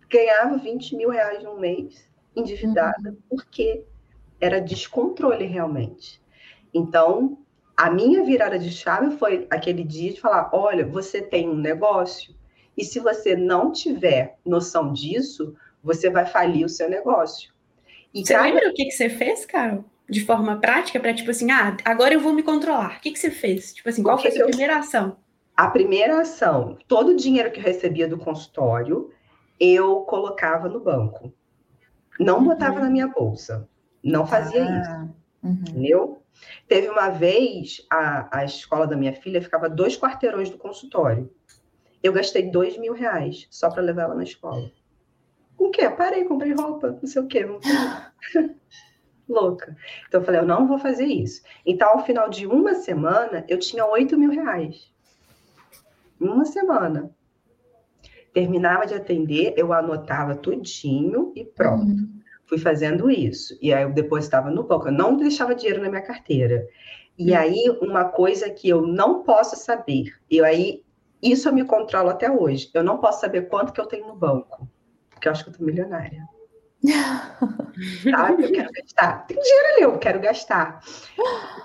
ganhava 0.08 0.56
20 0.58 0.96
mil 0.96 1.10
reais 1.10 1.44
no 1.44 1.60
mês, 1.60 2.08
endividada, 2.36 3.10
uhum. 3.10 3.18
porque 3.28 3.84
era 4.40 4.62
descontrole 4.62 5.46
realmente. 5.46 6.22
Então, 6.72 7.40
a 7.76 7.90
minha 7.90 8.24
virada 8.24 8.60
de 8.60 8.70
chave 8.70 9.18
foi 9.18 9.48
aquele 9.50 9.84
dia 9.84 10.14
de 10.14 10.22
falar: 10.22 10.52
olha, 10.54 10.86
você 10.86 11.20
tem 11.20 11.50
um 11.50 11.56
negócio, 11.56 12.36
e 12.78 12.86
se 12.86 13.00
você 13.00 13.36
não 13.36 13.72
tiver 13.72 14.38
noção 14.46 14.94
disso, 14.94 15.56
você 15.84 16.08
vai 16.08 16.28
falir 16.28 16.64
o 16.64 16.70
seu 16.70 16.88
negócio. 16.88 17.52
E 18.14 18.24
você 18.24 18.36
cada... 18.36 18.46
lembra 18.46 18.70
o 18.70 18.74
que, 18.74 18.86
que 18.86 18.92
você 18.92 19.10
fez, 19.10 19.44
Carol? 19.44 19.84
De 20.10 20.26
forma 20.26 20.58
prática, 20.58 21.00
para 21.00 21.14
tipo 21.14 21.32
assim, 21.32 21.52
ah, 21.52 21.76
agora 21.84 22.14
eu 22.14 22.20
vou 22.20 22.34
me 22.34 22.42
controlar. 22.42 22.98
O 22.98 23.02
que, 23.02 23.12
que 23.12 23.20
você 23.20 23.30
fez? 23.30 23.74
Tipo 23.74 23.90
assim, 23.90 24.02
qual 24.02 24.18
foi 24.18 24.30
a 24.30 24.34
sua 24.34 24.42
eu... 24.42 24.48
primeira 24.48 24.78
ação? 24.78 25.18
A 25.56 25.68
primeira 25.70 26.22
ação, 26.22 26.78
todo 26.88 27.10
o 27.10 27.16
dinheiro 27.16 27.52
que 27.52 27.60
eu 27.60 27.64
recebia 27.64 28.08
do 28.08 28.18
consultório, 28.18 29.12
eu 29.60 30.02
colocava 30.02 30.70
no 30.70 30.80
banco. 30.80 31.34
Não 32.20 32.44
botava 32.44 32.76
uhum. 32.76 32.84
na 32.84 32.90
minha 32.90 33.08
bolsa. 33.08 33.68
Não 34.04 34.26
fazia 34.26 34.64
ah, 34.64 34.80
isso. 34.80 35.14
Uhum. 35.44 35.64
Entendeu? 35.70 36.22
Teve 36.68 36.90
uma 36.90 37.10
vez, 37.10 37.86
a, 37.90 38.40
a 38.40 38.46
escola 38.46 38.88
da 38.88 38.96
minha 38.96 39.14
filha 39.14 39.42
ficava 39.42 39.70
dois 39.70 39.98
quarteirões 39.98 40.50
do 40.50 40.58
consultório. 40.58 41.30
Eu 42.02 42.14
gastei 42.14 42.50
dois 42.50 42.78
mil 42.78 42.94
reais 42.94 43.48
só 43.50 43.70
para 43.70 43.82
levar 43.82 44.04
ela 44.04 44.16
na 44.16 44.24
escola. 44.24 44.72
Com 45.56 45.66
o 45.66 45.72
quê? 45.72 45.90
Parei, 45.90 46.26
comprei 46.26 46.54
roupa, 46.54 46.92
não 47.02 47.08
sei 47.08 47.22
o 47.22 47.28
quê. 47.28 47.46
Louca. 49.28 49.76
Então 50.08 50.22
eu 50.22 50.26
falei, 50.26 50.42
eu 50.42 50.46
não 50.46 50.68
vou 50.68 50.80
fazer 50.80 51.06
isso. 51.06 51.42
Então, 51.66 51.90
ao 51.90 52.06
final 52.06 52.30
de 52.30 52.48
uma 52.48 52.76
semana, 52.76 53.44
eu 53.48 53.60
tinha 53.60 53.86
oito 53.86 54.18
mil 54.18 54.32
reais. 54.32 54.92
Uma 56.20 56.46
semana. 56.46 57.12
Terminava 58.34 58.86
de 58.86 58.94
atender, 58.94 59.54
eu 59.58 59.74
anotava 59.74 60.36
tudinho 60.36 61.32
e 61.36 61.44
pronto. 61.44 61.86
Uhum. 61.86 62.20
Fui 62.46 62.58
fazendo 62.58 63.10
isso. 63.12 63.58
E 63.62 63.74
aí 63.74 63.84
eu 63.84 63.92
depois 63.92 64.24
estava 64.24 64.50
no 64.50 64.64
banco. 64.64 64.88
Eu 64.88 64.94
não 64.94 65.18
deixava 65.18 65.54
dinheiro 65.54 65.82
na 65.82 65.90
minha 65.90 66.02
carteira. 66.02 66.68
E 67.18 67.32
uhum. 67.32 67.38
aí, 67.38 67.78
uma 67.82 68.06
coisa 68.06 68.50
que 68.50 68.70
eu 68.70 68.82
não 68.82 69.24
posso 69.24 69.56
saber, 69.56 70.14
eu 70.30 70.46
aí 70.46 70.84
isso 71.22 71.50
eu 71.50 71.54
me 71.54 71.66
controlo 71.66 72.10
até 72.10 72.30
hoje. 72.32 72.70
Eu 72.74 72.84
não 72.84 73.00
posso 73.00 73.22
saber 73.22 73.50
quanto 73.50 73.74
que 73.74 73.82
eu 73.82 73.88
tenho 73.88 74.08
no 74.08 74.16
banco, 74.16 74.68
porque 75.10 75.28
eu 75.28 75.32
acho 75.32 75.44
que 75.44 75.50
eu 75.50 75.54
tô 75.58 75.64
milionária. 75.64 76.24
Sabe? 78.10 78.46
Eu 78.46 78.52
quero 78.52 78.72
gastar. 78.72 79.28
Tem 79.28 79.40
dinheiro 79.40 79.68
ali, 79.68 79.82
eu 79.82 80.00
quero 80.00 80.20
gastar. 80.20 80.82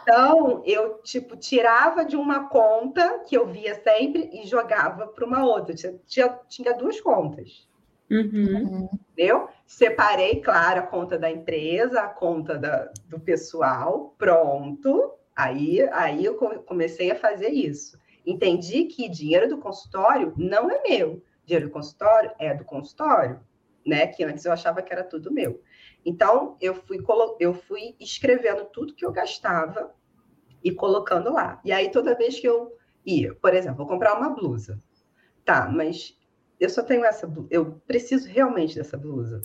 Então, 0.02 0.62
eu, 0.64 1.00
tipo, 1.02 1.36
tirava 1.36 2.04
de 2.04 2.16
uma 2.16 2.48
conta 2.48 3.20
que 3.20 3.36
eu 3.36 3.46
via 3.46 3.74
sempre 3.82 4.30
e 4.32 4.46
jogava 4.46 5.06
para 5.06 5.26
uma 5.26 5.44
outra. 5.44 5.74
Tinha, 6.06 6.38
tinha, 6.48 6.74
duas 6.74 7.00
contas. 7.00 7.68
Uhum. 8.10 8.88
Entendeu? 9.12 9.48
Separei, 9.66 10.40
claro, 10.40 10.80
a 10.80 10.86
conta 10.86 11.18
da 11.18 11.30
empresa, 11.30 12.00
a 12.00 12.08
conta 12.08 12.58
da, 12.58 12.90
do 13.08 13.18
pessoal, 13.18 14.14
pronto. 14.18 15.14
Aí, 15.34 15.80
aí 15.92 16.24
eu 16.24 16.34
comecei 16.34 17.10
a 17.10 17.16
fazer 17.16 17.48
isso. 17.48 17.98
Entendi 18.24 18.84
que 18.84 19.08
dinheiro 19.08 19.48
do 19.48 19.58
consultório 19.58 20.32
não 20.36 20.70
é 20.70 20.82
meu. 20.86 21.22
Dinheiro 21.44 21.68
do 21.68 21.72
consultório 21.72 22.30
é 22.38 22.54
do 22.54 22.64
consultório, 22.64 23.40
né? 23.86 24.06
Que 24.06 24.24
antes 24.24 24.44
eu 24.44 24.52
achava 24.52 24.82
que 24.82 24.92
era 24.92 25.04
tudo 25.04 25.32
meu. 25.32 25.62
Então, 26.04 26.56
eu 26.60 26.74
fui, 26.74 26.98
eu 27.38 27.54
fui 27.54 27.94
escrevendo 28.00 28.64
tudo 28.66 28.94
que 28.94 29.04
eu 29.04 29.12
gastava 29.12 29.94
e 30.62 30.72
colocando 30.72 31.32
lá. 31.32 31.60
E 31.64 31.72
aí, 31.72 31.90
toda 31.90 32.16
vez 32.16 32.38
que 32.38 32.48
eu 32.48 32.76
ia, 33.04 33.34
por 33.34 33.54
exemplo, 33.54 33.78
vou 33.78 33.86
comprar 33.86 34.16
uma 34.16 34.30
blusa. 34.30 34.82
Tá, 35.44 35.68
mas 35.68 36.16
eu 36.58 36.70
só 36.70 36.82
tenho 36.82 37.04
essa 37.04 37.26
blusa. 37.26 37.48
Eu 37.50 37.80
preciso 37.86 38.28
realmente 38.28 38.76
dessa 38.76 38.96
blusa. 38.96 39.42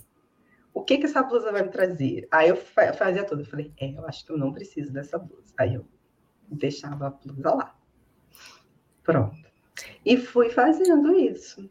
O 0.74 0.84
que 0.84 1.00
que 1.00 1.06
essa 1.06 1.24
blusa 1.24 1.51
vai 1.51 1.63
me 1.63 1.70
trazer? 1.70 2.27
Aí 2.32 2.50
eu 2.50 2.56
fazia 2.56 3.24
tudo. 3.24 3.41
Eu 3.41 3.46
falei, 3.46 3.74
é, 3.79 3.94
eu 3.94 4.06
acho 4.06 4.24
que 4.24 4.32
eu 4.32 4.38
não 4.38 4.53
preciso 4.53 4.94
dessa 4.94 5.17
blusa. 5.17 5.53
Aí 5.58 5.74
eu 5.74 5.88
deixava 6.48 7.08
a 7.08 7.10
blusa 7.10 7.56
lá. 7.56 7.75
Pronto. 9.03 9.36
E 10.06 10.17
fui 10.17 10.50
fazendo 10.50 11.15
isso. 11.15 11.67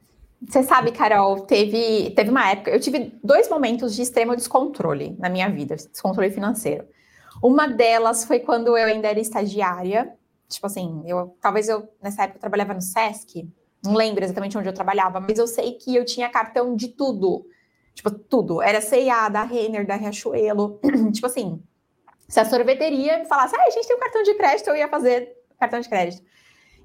Você 0.48 0.62
sabe, 0.62 0.92
Carol, 0.92 1.40
teve, 1.40 2.10
teve 2.10 2.30
uma 2.30 2.50
época, 2.50 2.70
eu 2.70 2.78
tive 2.78 3.12
dois 3.22 3.48
momentos 3.48 3.94
de 3.94 4.02
extremo 4.02 4.36
descontrole 4.36 5.16
na 5.18 5.28
minha 5.28 5.48
vida, 5.50 5.74
descontrole 5.74 6.30
financeiro. 6.30 6.84
Uma 7.42 7.66
delas 7.66 8.24
foi 8.24 8.40
quando 8.40 8.76
eu 8.76 8.86
ainda 8.86 9.08
era 9.08 9.18
estagiária, 9.18 10.12
tipo 10.48 10.66
assim, 10.66 11.02
eu 11.06 11.36
talvez 11.40 11.68
eu 11.68 11.88
nessa 12.02 12.22
época 12.22 12.38
eu 12.38 12.40
trabalhava 12.40 12.74
no 12.74 12.80
SESC, 12.80 13.48
não 13.84 13.94
lembro 13.94 14.24
exatamente 14.24 14.56
onde 14.56 14.68
eu 14.68 14.72
trabalhava, 14.72 15.20
mas 15.20 15.38
eu 15.38 15.46
sei 15.46 15.72
que 15.72 15.94
eu 15.94 16.04
tinha 16.04 16.28
cartão 16.28 16.74
de 16.74 16.88
tudo. 16.88 17.46
Tipo, 17.94 18.10
tudo. 18.10 18.60
Era 18.60 18.80
CIA, 18.80 19.28
da 19.28 19.42
Renner, 19.42 19.86
da 19.86 19.96
Riachuelo. 19.96 20.78
tipo 21.12 21.26
assim, 21.26 21.62
se 22.28 22.38
a 22.38 22.44
sorveteria 22.44 23.18
me 23.18 23.24
falasse, 23.24 23.56
ah, 23.56 23.64
a 23.66 23.70
gente 23.70 23.86
tem 23.86 23.96
um 23.96 24.00
cartão 24.00 24.22
de 24.22 24.34
crédito, 24.34 24.68
eu 24.68 24.76
ia 24.76 24.88
fazer 24.88 25.34
cartão 25.58 25.80
de 25.80 25.88
crédito. 25.88 26.22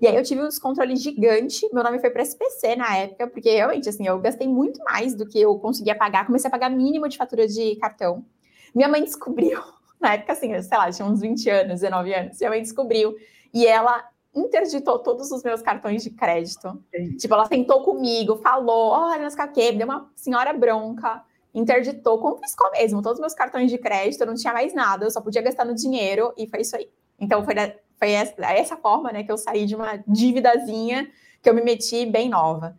E 0.02 0.08
aí 0.08 0.16
eu 0.16 0.24
tive 0.24 0.42
um 0.42 0.48
descontrole 0.48 0.96
gigante. 0.96 1.70
Meu 1.72 1.84
nome 1.84 2.00
foi 2.00 2.10
para 2.10 2.24
SPC 2.24 2.76
na 2.76 2.98
época, 2.98 3.28
porque 3.28 3.52
realmente, 3.52 3.88
assim, 3.88 4.08
eu 4.08 4.20
gastei 4.20 4.48
muito 4.48 4.84
mais 4.84 5.14
do 5.14 5.28
que 5.28 5.40
eu 5.40 5.60
conseguia 5.60 5.96
pagar. 5.96 6.26
Comecei 6.26 6.48
a 6.48 6.52
pagar 6.52 6.72
mínimo 6.72 7.08
de 7.08 7.18
fatura 7.18 7.48
de 7.48 7.76
cartão. 7.76 8.26
Minha 8.74 8.90
mãe 8.90 9.04
descobriu, 9.06 9.62
na 10.00 10.16
época, 10.16 10.34
assim, 10.34 10.60
sei 10.60 10.78
lá, 10.78 10.92
tinha 10.92 11.08
uns 11.08 11.22
20 11.22 11.50
anos, 11.52 11.82
19 11.82 12.14
anos. 12.16 12.40
Minha 12.40 12.50
mãe 12.50 12.62
descobriu. 12.64 13.16
E 13.54 13.68
ela 13.68 14.04
interditou 14.34 14.98
todos 14.98 15.32
os 15.32 15.44
meus 15.44 15.62
cartões 15.62 16.02
de 16.02 16.10
crédito. 16.10 16.82
Sim. 16.96 17.18
Tipo, 17.18 17.36
ela 17.36 17.46
sentou 17.46 17.84
comigo, 17.84 18.38
falou, 18.38 18.90
olha, 18.90 19.22
nas 19.22 19.36
caquei, 19.36 19.72
deu 19.78 19.86
uma 19.86 20.10
senhora 20.16 20.52
bronca, 20.52 21.22
interditou, 21.54 22.18
confiscou 22.20 22.72
mesmo 22.72 23.04
todos 23.04 23.20
os 23.20 23.22
meus 23.22 23.34
cartões 23.36 23.70
de 23.70 23.78
crédito, 23.78 24.22
eu 24.22 24.28
não 24.28 24.36
tinha 24.36 24.54
mais 24.54 24.74
nada, 24.74 25.06
eu 25.06 25.12
só 25.12 25.20
podia 25.20 25.42
gastar 25.42 25.66
no 25.66 25.76
dinheiro, 25.76 26.34
e 26.38 26.48
foi 26.48 26.62
isso 26.62 26.78
aí. 26.78 26.90
Então, 27.20 27.44
foi 27.44 27.54
foi 28.02 28.12
essa, 28.14 28.34
essa 28.52 28.78
forma, 28.78 29.12
né, 29.12 29.24
que 29.24 29.32
eu 29.32 29.38
saí 29.38 29.68
de 29.68 29.76
uma 29.76 30.04
dívidazinha 30.08 31.08
que 31.40 31.48
eu 31.48 31.54
me 31.54 31.62
meti 31.62 32.04
bem 32.04 32.30
nova. 32.30 32.76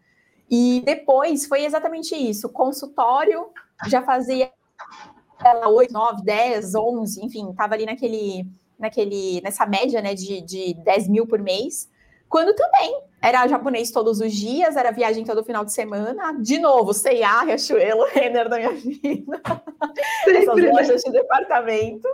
E 0.50 0.82
depois 0.84 1.46
foi 1.46 1.64
exatamente 1.64 2.16
isso. 2.16 2.48
Consultório 2.48 3.46
já 3.86 4.02
fazia 4.02 4.50
8, 5.64 5.92
9, 5.92 6.22
10, 6.24 6.74
11, 6.74 7.24
enfim, 7.24 7.50
estava 7.50 7.74
ali 7.74 7.86
naquele, 7.86 8.44
naquele, 8.76 9.40
nessa 9.42 9.64
média 9.64 10.02
né, 10.02 10.12
de, 10.14 10.40
de 10.40 10.74
10 10.74 11.08
mil 11.08 11.24
por 11.24 11.38
mês. 11.38 11.88
Quando 12.28 12.52
também 12.56 13.02
era 13.20 13.46
japonês 13.46 13.92
todos 13.92 14.20
os 14.20 14.32
dias, 14.32 14.74
era 14.74 14.90
viagem 14.90 15.24
todo 15.24 15.44
final 15.44 15.64
de 15.64 15.72
semana. 15.72 16.32
De 16.40 16.58
novo, 16.58 16.92
C&A, 16.92 17.42
Riachuelo, 17.42 18.06
Renner 18.10 18.48
da 18.48 18.56
minha 18.56 18.72
vida. 18.72 19.40
Essas 20.26 20.64
lojas 20.64 21.02
de 21.02 21.12
departamento. 21.12 22.08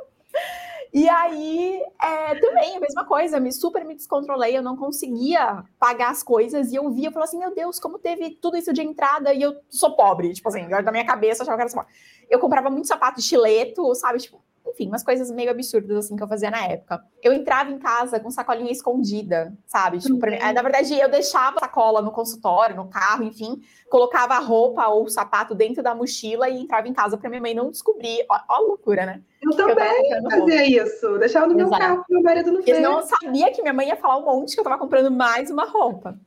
E 0.92 1.09
aí, 1.09 1.83
é, 2.02 2.35
também, 2.40 2.76
a 2.76 2.80
mesma 2.80 3.04
coisa, 3.04 3.38
me 3.38 3.52
super 3.52 3.85
me 3.85 3.95
descontrolei, 3.95 4.57
eu 4.57 4.62
não 4.62 4.76
conseguia 4.76 5.62
pagar 5.78 6.11
as 6.11 6.23
coisas, 6.23 6.73
e 6.73 6.76
eu 6.76 6.90
via, 6.90 7.09
eu 7.09 7.12
falava 7.12 7.28
assim, 7.28 7.38
meu 7.38 7.54
Deus, 7.54 7.78
como 7.78 7.99
teve 7.99 8.30
tudo 8.30 8.57
isso 8.57 8.73
de 8.73 8.83
entrada 8.83 9.35
e 9.35 9.42
eu 9.42 9.57
sou 9.68 9.95
pobre, 9.95 10.33
tipo 10.33 10.49
assim, 10.49 10.66
na 10.66 10.90
minha 10.90 11.04
cabeça 11.04 11.42
eu 11.42 11.45
achava 11.45 11.57
que 11.57 11.62
era 11.62 11.71
só... 11.71 11.85
Eu 12.30 12.38
comprava 12.38 12.71
muito 12.71 12.88
sapato 12.88 13.21
estileto, 13.21 13.95
sabe, 13.95 14.18
tipo, 14.18 14.42
enfim, 14.71 14.89
umas 14.89 15.03
coisas 15.03 15.31
meio 15.31 15.51
absurdas 15.51 15.97
assim 15.97 16.17
que 16.17 16.23
eu 16.23 16.29
fazia 16.29 16.51
na 16.51 16.65
época. 16.67 17.03
Eu 17.23 17.33
entrava 17.33 17.71
em 17.71 17.79
casa 17.79 18.21
com 18.21 18.31
sacolinha 18.31 18.71
escondida, 18.71 19.53
sabe? 19.67 19.99
Tipo, 19.99 20.15
mim, 20.15 20.39
na 20.39 20.63
verdade, 20.63 20.99
eu 20.99 21.09
deixava 21.09 21.57
a 21.57 21.61
sacola 21.61 22.03
no 22.03 22.13
consultório, 22.13 22.77
no 22.77 22.89
carro, 22.89 23.25
enfim, 23.25 23.61
colocava 23.91 24.35
a 24.35 24.39
roupa 24.39 24.87
ou 24.89 25.05
o 25.05 25.09
sapato 25.09 25.55
dentro 25.55 25.83
da 25.83 25.95
mochila 25.95 26.49
e 26.49 26.61
entrava 26.61 26.89
em 26.89 26.93
casa 26.93 27.17
para 27.17 27.29
minha 27.29 27.43
mãe 27.43 27.55
não 27.55 27.71
descobrir. 27.71 28.25
Ó, 28.31 28.39
ó 28.49 28.55
a 28.55 28.61
loucura, 28.61 29.07
né? 29.07 29.23
Eu 29.43 29.57
também 29.57 30.11
eu 30.11 30.31
fazia 30.31 30.85
isso, 30.85 31.19
deixava 31.19 31.47
no 31.47 31.55
meu 31.55 31.67
Exato. 31.67 31.83
carro, 31.83 32.05
meu 32.09 32.23
marido 32.23 32.53
não 32.53 32.63
fez. 32.63 32.77
Eu 32.77 32.83
não 32.83 33.03
sabia 33.03 33.53
que 33.53 33.63
minha 33.63 33.75
mãe 33.75 33.89
ia 33.89 33.97
falar 33.97 34.19
um 34.19 34.25
monte 34.25 34.55
que 34.55 34.61
eu 34.61 34.65
tava 34.65 34.79
comprando 34.79 35.11
mais 35.11 35.51
uma 35.51 35.65
roupa. 35.65 36.19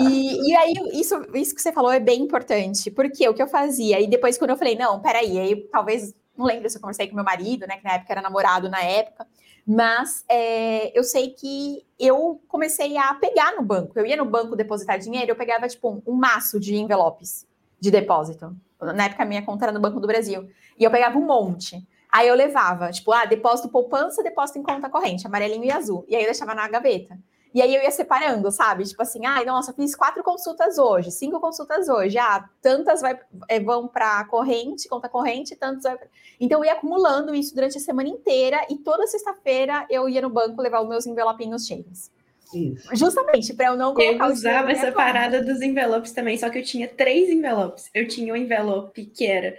E, 0.00 0.50
e, 0.50 0.56
aí, 0.56 0.72
isso, 0.94 1.14
isso 1.34 1.54
que 1.54 1.60
você 1.60 1.70
falou 1.70 1.92
é 1.92 2.00
bem 2.00 2.22
importante, 2.22 2.90
porque 2.90 3.28
o 3.28 3.34
que 3.34 3.42
eu 3.42 3.46
fazia, 3.46 4.00
e 4.00 4.06
depois 4.06 4.38
quando 4.38 4.50
eu 4.50 4.56
falei, 4.56 4.76
não, 4.76 5.00
peraí, 5.00 5.38
aí 5.38 5.56
talvez, 5.70 6.14
não 6.36 6.46
lembro 6.46 6.68
se 6.68 6.76
eu 6.76 6.80
conversei 6.80 7.08
com 7.08 7.14
meu 7.14 7.24
marido, 7.24 7.66
né, 7.66 7.76
que 7.76 7.84
na 7.84 7.94
época 7.94 8.12
era 8.12 8.22
namorado 8.22 8.68
na 8.68 8.80
época, 8.82 9.26
mas 9.66 10.24
é, 10.28 10.96
eu 10.98 11.02
sei 11.02 11.30
que 11.30 11.84
eu 11.98 12.40
comecei 12.48 12.96
a 12.96 13.14
pegar 13.14 13.56
no 13.56 13.62
banco, 13.62 13.98
eu 13.98 14.04
ia 14.04 14.16
no 14.16 14.24
banco 14.24 14.56
depositar 14.56 14.98
dinheiro, 14.98 15.30
eu 15.30 15.36
pegava, 15.36 15.68
tipo, 15.68 15.88
um, 15.90 16.02
um 16.06 16.14
maço 16.14 16.60
de 16.60 16.76
envelopes 16.76 17.46
de 17.80 17.90
depósito, 17.90 18.54
na 18.80 19.04
época 19.06 19.24
minha 19.24 19.42
conta 19.42 19.66
era 19.66 19.72
no 19.72 19.80
Banco 19.80 20.00
do 20.00 20.06
Brasil, 20.06 20.48
e 20.78 20.84
eu 20.84 20.90
pegava 20.90 21.18
um 21.18 21.24
monte, 21.24 21.86
aí 22.10 22.28
eu 22.28 22.34
levava, 22.34 22.90
tipo, 22.90 23.12
ah, 23.12 23.24
depósito 23.24 23.68
poupança, 23.68 24.22
depósito 24.22 24.58
em 24.58 24.62
conta 24.62 24.90
corrente, 24.90 25.26
amarelinho 25.26 25.64
e 25.64 25.70
azul, 25.70 26.04
e 26.08 26.14
aí 26.14 26.22
eu 26.22 26.26
deixava 26.26 26.54
na 26.54 26.68
gaveta. 26.68 27.18
E 27.54 27.62
aí 27.62 27.72
eu 27.72 27.80
ia 27.80 27.90
separando, 27.92 28.50
sabe? 28.50 28.82
Tipo 28.82 29.00
assim, 29.02 29.24
ai, 29.24 29.44
nossa, 29.44 29.72
fiz 29.72 29.94
quatro 29.94 30.24
consultas 30.24 30.76
hoje, 30.76 31.12
cinco 31.12 31.38
consultas 31.38 31.88
hoje. 31.88 32.18
Ah, 32.18 32.44
tantas 32.60 33.00
vai, 33.00 33.16
é, 33.48 33.60
vão 33.60 33.86
para 33.86 34.24
corrente, 34.24 34.88
conta 34.88 35.08
corrente, 35.08 35.54
tantas 35.54 35.84
vai. 35.84 35.96
Pra... 35.96 36.08
Então 36.40 36.58
eu 36.58 36.64
ia 36.64 36.72
acumulando 36.72 37.32
isso 37.32 37.54
durante 37.54 37.78
a 37.78 37.80
semana 37.80 38.08
inteira 38.08 38.66
e 38.68 38.76
toda 38.76 39.06
sexta-feira 39.06 39.86
eu 39.88 40.08
ia 40.08 40.20
no 40.20 40.30
banco 40.30 40.60
levar 40.60 40.80
os 40.80 40.88
meus 40.88 41.06
envelopinhos 41.06 41.64
cheios. 41.64 42.10
Isso. 42.52 42.88
Justamente 42.92 43.54
para 43.54 43.66
eu 43.66 43.76
não 43.76 43.94
colocar. 43.94 44.26
Eu 44.26 44.32
usava 44.32 44.72
essa 44.72 44.86
conta. 44.86 44.96
parada 44.96 45.40
dos 45.40 45.62
envelopes 45.62 46.10
também, 46.10 46.36
só 46.36 46.50
que 46.50 46.58
eu 46.58 46.64
tinha 46.64 46.88
três 46.88 47.28
envelopes. 47.28 47.88
Eu 47.94 48.08
tinha 48.08 48.32
o 48.32 48.36
um 48.36 48.40
envelope 48.40 49.06
que 49.06 49.26
era 49.26 49.56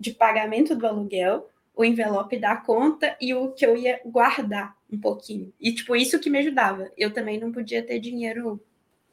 de 0.00 0.12
pagamento 0.12 0.74
do 0.74 0.86
aluguel, 0.86 1.48
o 1.76 1.84
envelope 1.84 2.38
da 2.38 2.56
conta 2.56 3.16
e 3.20 3.34
o 3.34 3.52
que 3.52 3.66
eu 3.66 3.76
ia 3.76 4.00
guardar 4.04 4.76
um 4.90 5.00
pouquinho. 5.00 5.52
E, 5.60 5.74
tipo, 5.74 5.96
isso 5.96 6.20
que 6.20 6.30
me 6.30 6.38
ajudava. 6.38 6.90
Eu 6.96 7.12
também 7.12 7.38
não 7.38 7.50
podia 7.50 7.82
ter 7.82 7.98
dinheiro 7.98 8.60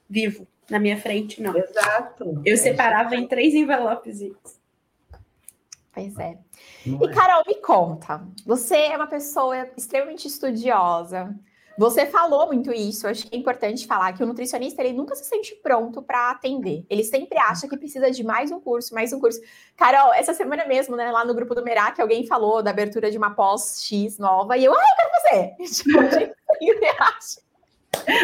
vivo 0.09 0.47
na 0.69 0.79
minha 0.79 0.97
frente, 0.97 1.41
não. 1.41 1.57
Exato. 1.57 2.41
Eu 2.45 2.55
separava 2.57 3.15
em 3.15 3.27
três 3.27 3.53
envelopes. 3.53 4.19
Pois 5.93 6.17
é. 6.17 6.37
Não 6.85 7.01
e, 7.01 7.09
é. 7.09 7.13
Carol, 7.13 7.43
me 7.45 7.55
conta. 7.55 8.25
Você 8.45 8.75
é 8.75 8.95
uma 8.95 9.07
pessoa 9.07 9.69
extremamente 9.75 10.27
estudiosa, 10.27 11.35
você 11.77 12.05
falou 12.05 12.47
muito 12.47 12.71
isso, 12.71 13.07
acho 13.07 13.27
que 13.27 13.35
é 13.35 13.39
importante 13.39 13.87
falar 13.87 14.13
que 14.13 14.23
o 14.23 14.25
nutricionista 14.25 14.81
ele 14.81 14.93
nunca 14.93 15.15
se 15.15 15.25
sente 15.25 15.55
pronto 15.55 16.01
para 16.01 16.31
atender. 16.31 16.85
Ele 16.89 17.03
sempre 17.03 17.37
acha 17.37 17.67
que 17.67 17.77
precisa 17.77 18.11
de 18.11 18.23
mais 18.23 18.51
um 18.51 18.59
curso, 18.59 18.93
mais 18.93 19.13
um 19.13 19.19
curso. 19.19 19.39
Carol, 19.75 20.13
essa 20.13 20.33
semana 20.33 20.65
mesmo, 20.65 20.95
né, 20.95 21.11
lá 21.11 21.25
no 21.25 21.33
grupo 21.33 21.55
do 21.55 21.63
Merak, 21.63 22.01
alguém 22.01 22.25
falou 22.25 22.61
da 22.61 22.71
abertura 22.71 23.09
de 23.09 23.17
uma 23.17 23.31
pós 23.31 23.83
X 23.83 24.17
nova 24.17 24.57
e 24.57 24.65
eu, 24.65 24.73
ah, 24.73 24.77
eu 24.77 24.95
quero 24.95 25.09
fazer. 25.21 25.55
Tipo, 25.81 25.99
a 25.99 26.09
gente 26.09 26.35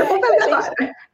Vou 0.08 0.20
fazer 0.20 0.44
agora. 0.44 0.74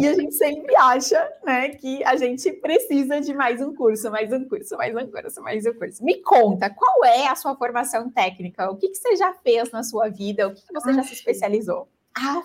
E 0.00 0.08
a 0.08 0.14
gente 0.14 0.34
sempre 0.34 0.74
acha, 0.76 1.30
né, 1.44 1.68
que 1.70 2.02
a 2.04 2.16
gente 2.16 2.50
precisa 2.54 3.20
de 3.20 3.34
mais 3.34 3.60
um 3.60 3.74
curso, 3.74 4.10
mais 4.10 4.32
um 4.32 4.48
curso, 4.48 4.76
mais 4.76 4.94
um 4.96 5.06
curso, 5.06 5.42
mais 5.42 5.66
um 5.66 5.74
curso. 5.74 6.02
Me 6.02 6.22
conta, 6.22 6.70
qual 6.70 7.04
é 7.04 7.28
a 7.28 7.34
sua 7.34 7.54
formação 7.54 8.10
técnica? 8.10 8.70
O 8.70 8.76
que, 8.76 8.88
que 8.88 8.96
você 8.96 9.16
já 9.16 9.34
fez 9.34 9.70
na 9.70 9.82
sua 9.82 10.08
vida? 10.08 10.48
O 10.48 10.54
que, 10.54 10.66
que 10.66 10.72
você 10.72 10.94
já 10.94 11.02
se 11.02 11.12
especializou? 11.12 11.86
Ah, 12.16 12.42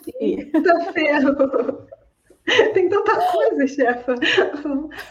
ferro. 0.93 1.87
Tem 2.73 2.89
tanta 2.89 3.15
coisa, 3.31 3.67
chefa. 3.67 4.15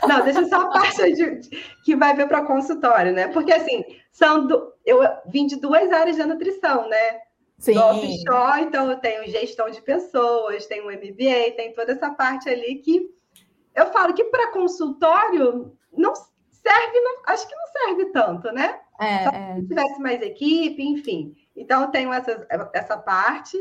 Não, 0.06 0.24
deixa 0.24 0.44
só 0.46 0.62
a 0.62 0.70
parte 0.70 1.12
de, 1.12 1.40
que 1.84 1.94
vai 1.94 2.14
ver 2.14 2.26
para 2.26 2.44
consultório, 2.44 3.12
né? 3.12 3.28
Porque 3.28 3.52
assim, 3.52 3.84
são 4.10 4.46
do, 4.46 4.72
eu 4.84 5.00
vim 5.26 5.46
de 5.46 5.56
duas 5.56 5.90
áreas 5.92 6.16
da 6.16 6.26
nutrição, 6.26 6.88
né? 6.88 7.20
Sim. 7.58 7.74
do 7.74 7.80
offshore, 7.80 8.62
então 8.62 8.88
eu 8.88 8.98
tenho 8.98 9.28
gestão 9.28 9.68
de 9.68 9.82
pessoas, 9.82 10.66
tenho 10.66 10.84
um 10.86 10.92
MBA, 10.92 11.56
tem 11.56 11.72
toda 11.74 11.92
essa 11.92 12.10
parte 12.10 12.48
ali 12.48 12.76
que 12.76 13.10
eu 13.74 13.86
falo 13.86 14.14
que 14.14 14.24
para 14.24 14.52
consultório 14.52 15.76
não 15.92 16.14
serve, 16.14 17.00
não, 17.00 17.22
acho 17.26 17.48
que 17.48 17.54
não 17.54 17.66
serve 17.66 18.06
tanto, 18.06 18.52
né? 18.52 18.80
É, 19.00 19.24
Só 19.24 19.30
é. 19.30 19.54
se 19.56 19.68
tivesse 19.68 20.00
mais 20.00 20.22
equipe, 20.22 20.82
enfim. 20.82 21.34
Então 21.56 21.82
eu 21.82 21.88
tenho 21.88 22.12
essa, 22.12 22.46
essa 22.72 22.96
parte. 22.96 23.56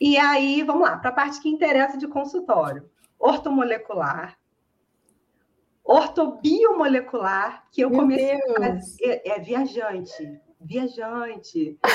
E 0.00 0.16
aí, 0.18 0.62
vamos 0.62 0.82
lá, 0.82 0.96
para 0.98 1.10
a 1.10 1.14
parte 1.14 1.40
que 1.40 1.48
interessa 1.48 1.96
de 1.96 2.06
consultório. 2.06 2.88
Ortomolecular, 3.18 4.36
ortobiomolecular, 5.82 7.64
que 7.72 7.80
eu 7.80 7.88
Meu 7.88 8.00
comecei 8.00 8.36
Deus. 8.36 8.56
a 8.56 8.60
fazer, 8.60 9.04
é, 9.24 9.28
é 9.30 9.40
viajante 9.40 10.40
viajante. 10.60 11.78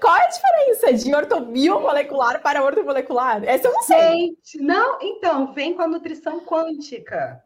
Qual 0.00 0.16
é 0.16 0.24
a 0.24 0.28
diferença 0.28 0.92
de 0.92 1.14
ortobiomolecular 1.14 2.42
para 2.42 2.64
ortomolecular? 2.64 3.44
Essa 3.44 3.68
eu 3.68 3.72
não 3.72 3.82
sei. 3.82 4.10
Gente, 4.10 4.58
não, 4.58 4.98
então, 5.00 5.52
vem 5.52 5.74
com 5.74 5.82
a 5.82 5.86
nutrição 5.86 6.40
quântica. 6.40 7.42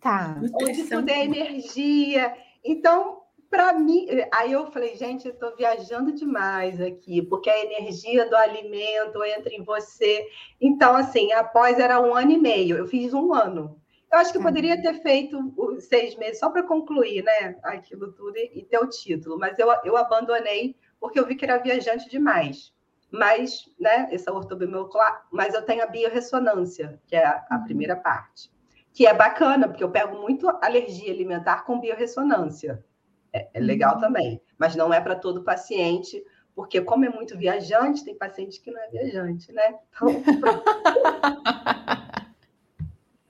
Tá. 0.00 0.40
Onde 0.54 0.84
tudo 0.84 1.08
é 1.10 1.24
energia. 1.24 2.34
Então, 2.64 3.20
para 3.50 3.72
mim, 3.72 4.06
aí 4.32 4.52
eu 4.52 4.70
falei, 4.70 4.96
gente, 4.96 5.26
eu 5.26 5.32
estou 5.32 5.54
viajando 5.56 6.12
demais 6.12 6.80
aqui, 6.80 7.20
porque 7.20 7.50
a 7.50 7.64
energia 7.64 8.28
do 8.28 8.36
alimento 8.36 9.22
entra 9.24 9.52
em 9.52 9.62
você. 9.62 10.26
Então, 10.60 10.94
assim, 10.94 11.32
após 11.32 11.78
era 11.78 12.00
um 12.00 12.14
ano 12.14 12.30
e 12.30 12.38
meio, 12.38 12.76
eu 12.76 12.86
fiz 12.86 13.12
um 13.12 13.34
ano. 13.34 13.79
Eu 14.12 14.18
acho 14.18 14.32
que 14.32 14.38
eu 14.38 14.42
poderia 14.42 14.74
uhum. 14.74 14.82
ter 14.82 14.94
feito 15.02 15.54
seis 15.80 16.16
meses 16.16 16.40
só 16.40 16.50
para 16.50 16.64
concluir, 16.64 17.22
né? 17.22 17.56
Aquilo 17.62 18.12
tudo 18.12 18.36
e, 18.36 18.64
ter 18.64 18.78
o 18.78 18.88
título, 18.88 19.38
mas 19.38 19.56
eu, 19.58 19.68
eu 19.84 19.96
abandonei 19.96 20.76
porque 20.98 21.18
eu 21.18 21.26
vi 21.26 21.36
que 21.36 21.44
era 21.44 21.58
viajante 21.58 22.10
demais. 22.10 22.74
Mas, 23.10 23.68
né, 23.78 24.08
essa 24.12 24.32
ortobiomolecular, 24.32 25.26
mas 25.32 25.54
eu 25.54 25.62
tenho 25.62 25.82
a 25.82 25.86
biorressonância, 25.86 27.00
que 27.06 27.16
é 27.16 27.24
a, 27.24 27.44
a 27.50 27.56
uhum. 27.56 27.64
primeira 27.64 27.96
parte, 27.96 28.50
que 28.92 29.06
é 29.06 29.14
bacana, 29.14 29.68
porque 29.68 29.82
eu 29.82 29.90
pego 29.90 30.20
muito 30.20 30.48
alergia 30.62 31.12
alimentar 31.12 31.64
com 31.64 31.80
biorressonância. 31.80 32.84
É, 33.32 33.48
é 33.54 33.60
legal 33.60 33.94
uhum. 33.94 34.00
também, 34.00 34.42
mas 34.58 34.74
não 34.74 34.92
é 34.92 35.00
para 35.00 35.14
todo 35.14 35.44
paciente, 35.44 36.24
porque 36.54 36.80
como 36.80 37.04
é 37.04 37.08
muito 37.08 37.38
viajante, 37.38 38.04
tem 38.04 38.16
paciente 38.16 38.60
que 38.60 38.72
não 38.72 38.80
é 38.80 38.88
viajante, 38.88 39.52
né? 39.52 39.78
Então, 39.88 40.08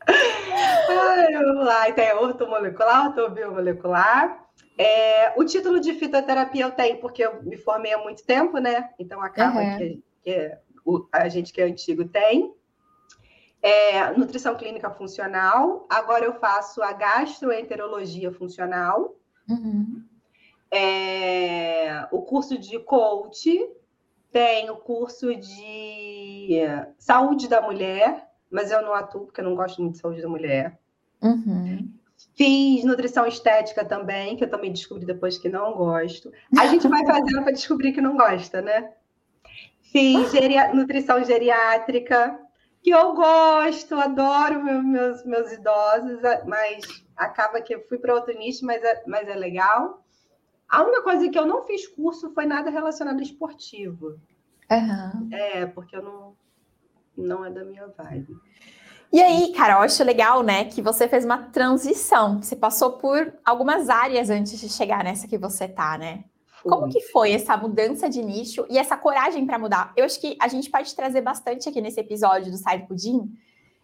Ai, 0.90 1.32
vamos 1.32 1.64
lá, 1.64 1.88
então 1.88 2.04
é 2.04 2.14
ortomolecular, 2.14 3.06
ortobiomolecular. 3.06 4.46
É, 4.76 5.32
o 5.38 5.44
título 5.44 5.80
de 5.80 5.92
fitoterapia 5.94 6.64
eu 6.64 6.70
tenho 6.72 6.98
porque 6.98 7.24
eu 7.24 7.42
me 7.42 7.56
formei 7.56 7.92
há 7.92 7.98
muito 7.98 8.24
tempo, 8.24 8.58
né? 8.58 8.90
Então 8.98 9.22
acaba 9.22 9.60
uhum. 9.60 9.78
que, 9.78 10.02
que 10.22 10.58
o, 10.84 11.06
a 11.12 11.28
gente 11.28 11.52
que 11.52 11.60
é 11.60 11.64
antigo 11.64 12.06
tem. 12.08 12.54
É, 13.62 14.10
nutrição 14.12 14.54
clínica 14.56 14.90
funcional. 14.90 15.86
Agora 15.90 16.24
eu 16.24 16.34
faço 16.34 16.82
a 16.82 16.92
gastroenterologia 16.92 18.32
funcional. 18.32 19.16
Uhum. 19.48 20.02
É, 20.70 22.08
o 22.10 22.22
curso 22.22 22.58
de 22.58 22.78
coach. 22.78 23.76
Tem 24.32 24.70
o 24.70 24.76
curso 24.76 25.34
de 25.34 26.60
saúde 26.96 27.48
da 27.48 27.60
mulher 27.60 28.30
mas 28.50 28.70
eu 28.70 28.82
não 28.82 28.92
atuo 28.92 29.26
porque 29.26 29.40
eu 29.40 29.44
não 29.44 29.54
gosto 29.54 29.80
muito 29.80 29.94
de 29.94 30.00
saúde 30.00 30.20
da 30.20 30.28
mulher. 30.28 30.79
Uhum. 31.22 31.92
Fiz 32.34 32.84
nutrição 32.84 33.26
estética 33.26 33.84
também, 33.84 34.36
que 34.36 34.44
eu 34.44 34.50
também 34.50 34.72
descobri 34.72 35.04
depois 35.04 35.38
que 35.38 35.48
não 35.48 35.74
gosto. 35.74 36.32
A 36.58 36.66
gente 36.66 36.88
vai 36.88 37.04
fazendo 37.04 37.42
para 37.42 37.52
descobrir 37.52 37.92
que 37.92 38.00
não 38.00 38.16
gosta, 38.16 38.62
né? 38.62 38.92
Fiz 39.82 40.32
nutrição 40.72 41.22
geriátrica, 41.24 42.38
que 42.82 42.90
eu 42.90 43.14
gosto, 43.14 43.94
adoro 43.94 44.62
meus, 44.62 45.24
meus 45.24 45.52
idosos, 45.52 46.20
mas 46.46 47.04
acaba 47.16 47.60
que 47.60 47.74
eu 47.74 47.86
fui 47.88 47.98
para 47.98 48.14
outro 48.14 48.36
nicho, 48.38 48.64
mas 48.64 48.82
é, 48.82 49.02
mas 49.06 49.28
é 49.28 49.34
legal. 49.34 50.02
A 50.68 50.82
única 50.82 51.02
coisa 51.02 51.28
que 51.28 51.38
eu 51.38 51.44
não 51.44 51.66
fiz 51.66 51.86
curso 51.88 52.32
foi 52.32 52.46
nada 52.46 52.70
relacionado 52.70 53.16
ao 53.16 53.22
esportivo. 53.22 54.18
Uhum. 54.70 55.28
É, 55.32 55.66
porque 55.66 55.96
eu 55.96 56.02
não, 56.02 56.36
não 57.16 57.44
é 57.44 57.50
da 57.50 57.64
minha 57.64 57.88
vibe. 57.88 58.36
E 59.12 59.20
aí, 59.20 59.52
cara, 59.52 59.74
eu 59.74 59.78
acho 59.80 60.04
legal, 60.04 60.42
né, 60.42 60.66
que 60.66 60.80
você 60.80 61.08
fez 61.08 61.24
uma 61.24 61.38
transição. 61.38 62.40
Você 62.40 62.54
passou 62.54 62.92
por 62.92 63.34
algumas 63.44 63.88
áreas 63.88 64.30
antes 64.30 64.60
de 64.60 64.68
chegar 64.68 65.02
nessa 65.02 65.26
que 65.26 65.36
você 65.36 65.66
tá, 65.66 65.98
né? 65.98 66.24
Como 66.62 66.88
que 66.88 67.00
foi 67.00 67.32
essa 67.32 67.56
mudança 67.56 68.08
de 68.08 68.22
nicho 68.22 68.66
e 68.68 68.78
essa 68.78 68.96
coragem 68.96 69.46
para 69.46 69.58
mudar? 69.58 69.92
Eu 69.96 70.04
acho 70.04 70.20
que 70.20 70.36
a 70.40 70.46
gente 70.46 70.70
pode 70.70 70.94
trazer 70.94 71.22
bastante 71.22 71.68
aqui 71.68 71.80
nesse 71.80 71.98
episódio 71.98 72.52
do 72.52 72.58
Sai 72.58 72.86
Pudim 72.86 73.32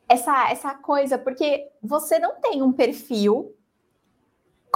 essa, 0.08 0.50
essa 0.50 0.74
coisa, 0.74 1.18
porque 1.18 1.66
você 1.82 2.18
não 2.18 2.40
tem 2.40 2.62
um 2.62 2.72
perfil 2.72 3.55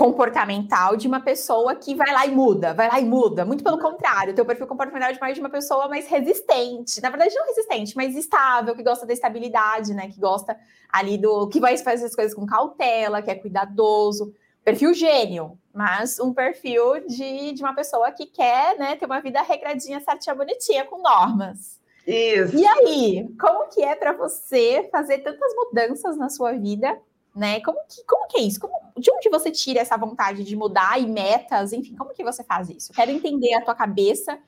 comportamental 0.01 0.97
de 0.97 1.07
uma 1.07 1.21
pessoa 1.21 1.75
que 1.75 1.95
vai 1.95 2.11
lá 2.11 2.25
e 2.25 2.31
muda, 2.31 2.73
vai 2.73 2.89
lá 2.89 2.99
e 2.99 3.05
muda. 3.05 3.45
Muito 3.45 3.63
pelo 3.63 3.79
contrário, 3.79 4.33
o 4.33 4.35
teu 4.35 4.47
perfil 4.47 4.67
comportamental 4.67 5.11
é 5.11 5.19
mais 5.21 5.35
de 5.35 5.41
uma 5.43 5.51
pessoa 5.51 5.91
mais 5.91 6.09
resistente. 6.09 7.03
Na 7.03 7.11
verdade, 7.11 7.35
não 7.35 7.45
resistente, 7.45 7.95
mas 7.95 8.17
estável, 8.17 8.75
que 8.75 8.83
gosta 8.83 9.05
da 9.05 9.13
estabilidade, 9.13 9.93
né? 9.93 10.09
Que 10.09 10.19
gosta 10.19 10.57
ali 10.91 11.19
do. 11.19 11.47
que 11.49 11.61
vai 11.61 11.77
fazer 11.77 12.07
as 12.07 12.15
coisas 12.15 12.33
com 12.33 12.47
cautela, 12.47 13.21
que 13.21 13.31
é 13.31 13.35
cuidadoso. 13.35 14.33
Perfil 14.65 14.95
gênio, 14.95 15.59
mas 15.71 16.19
um 16.19 16.33
perfil 16.33 17.07
de, 17.07 17.53
de 17.53 17.63
uma 17.63 17.75
pessoa 17.75 18.11
que 18.11 18.25
quer 18.25 18.79
né, 18.79 18.97
ter 18.97 19.05
uma 19.05 19.21
vida 19.21 19.43
regradinha, 19.43 20.01
certinha, 20.01 20.35
bonitinha, 20.35 20.87
com 20.87 21.03
normas. 21.03 21.79
Isso. 22.07 22.57
E 22.57 22.67
aí, 22.67 23.29
como 23.39 23.69
que 23.69 23.83
é 23.83 23.95
para 23.95 24.15
você 24.15 24.89
fazer 24.91 25.19
tantas 25.19 25.55
mudanças 25.55 26.17
na 26.17 26.31
sua 26.31 26.53
vida 26.53 26.99
né? 27.35 27.61
Como 27.61 27.79
que, 27.89 28.05
como 28.05 28.27
que 28.27 28.39
é 28.39 28.43
isso? 28.43 28.61
Como, 28.61 28.75
de 28.97 29.11
onde 29.11 29.29
você 29.29 29.51
tira 29.51 29.81
essa 29.81 29.97
vontade 29.97 30.45
de 30.45 30.57
mudar 30.57 31.01
e 31.01 31.07
metas? 31.07 31.73
Enfim, 31.73 31.95
como 31.95 32.13
que 32.13 32.25
você 32.25 32.43
faz 32.43 32.69
isso? 32.69 32.93
Quero 32.93 33.11
entender 33.11 33.55
a 33.55 33.65
tua 33.65 33.75
cabeça 33.75 34.39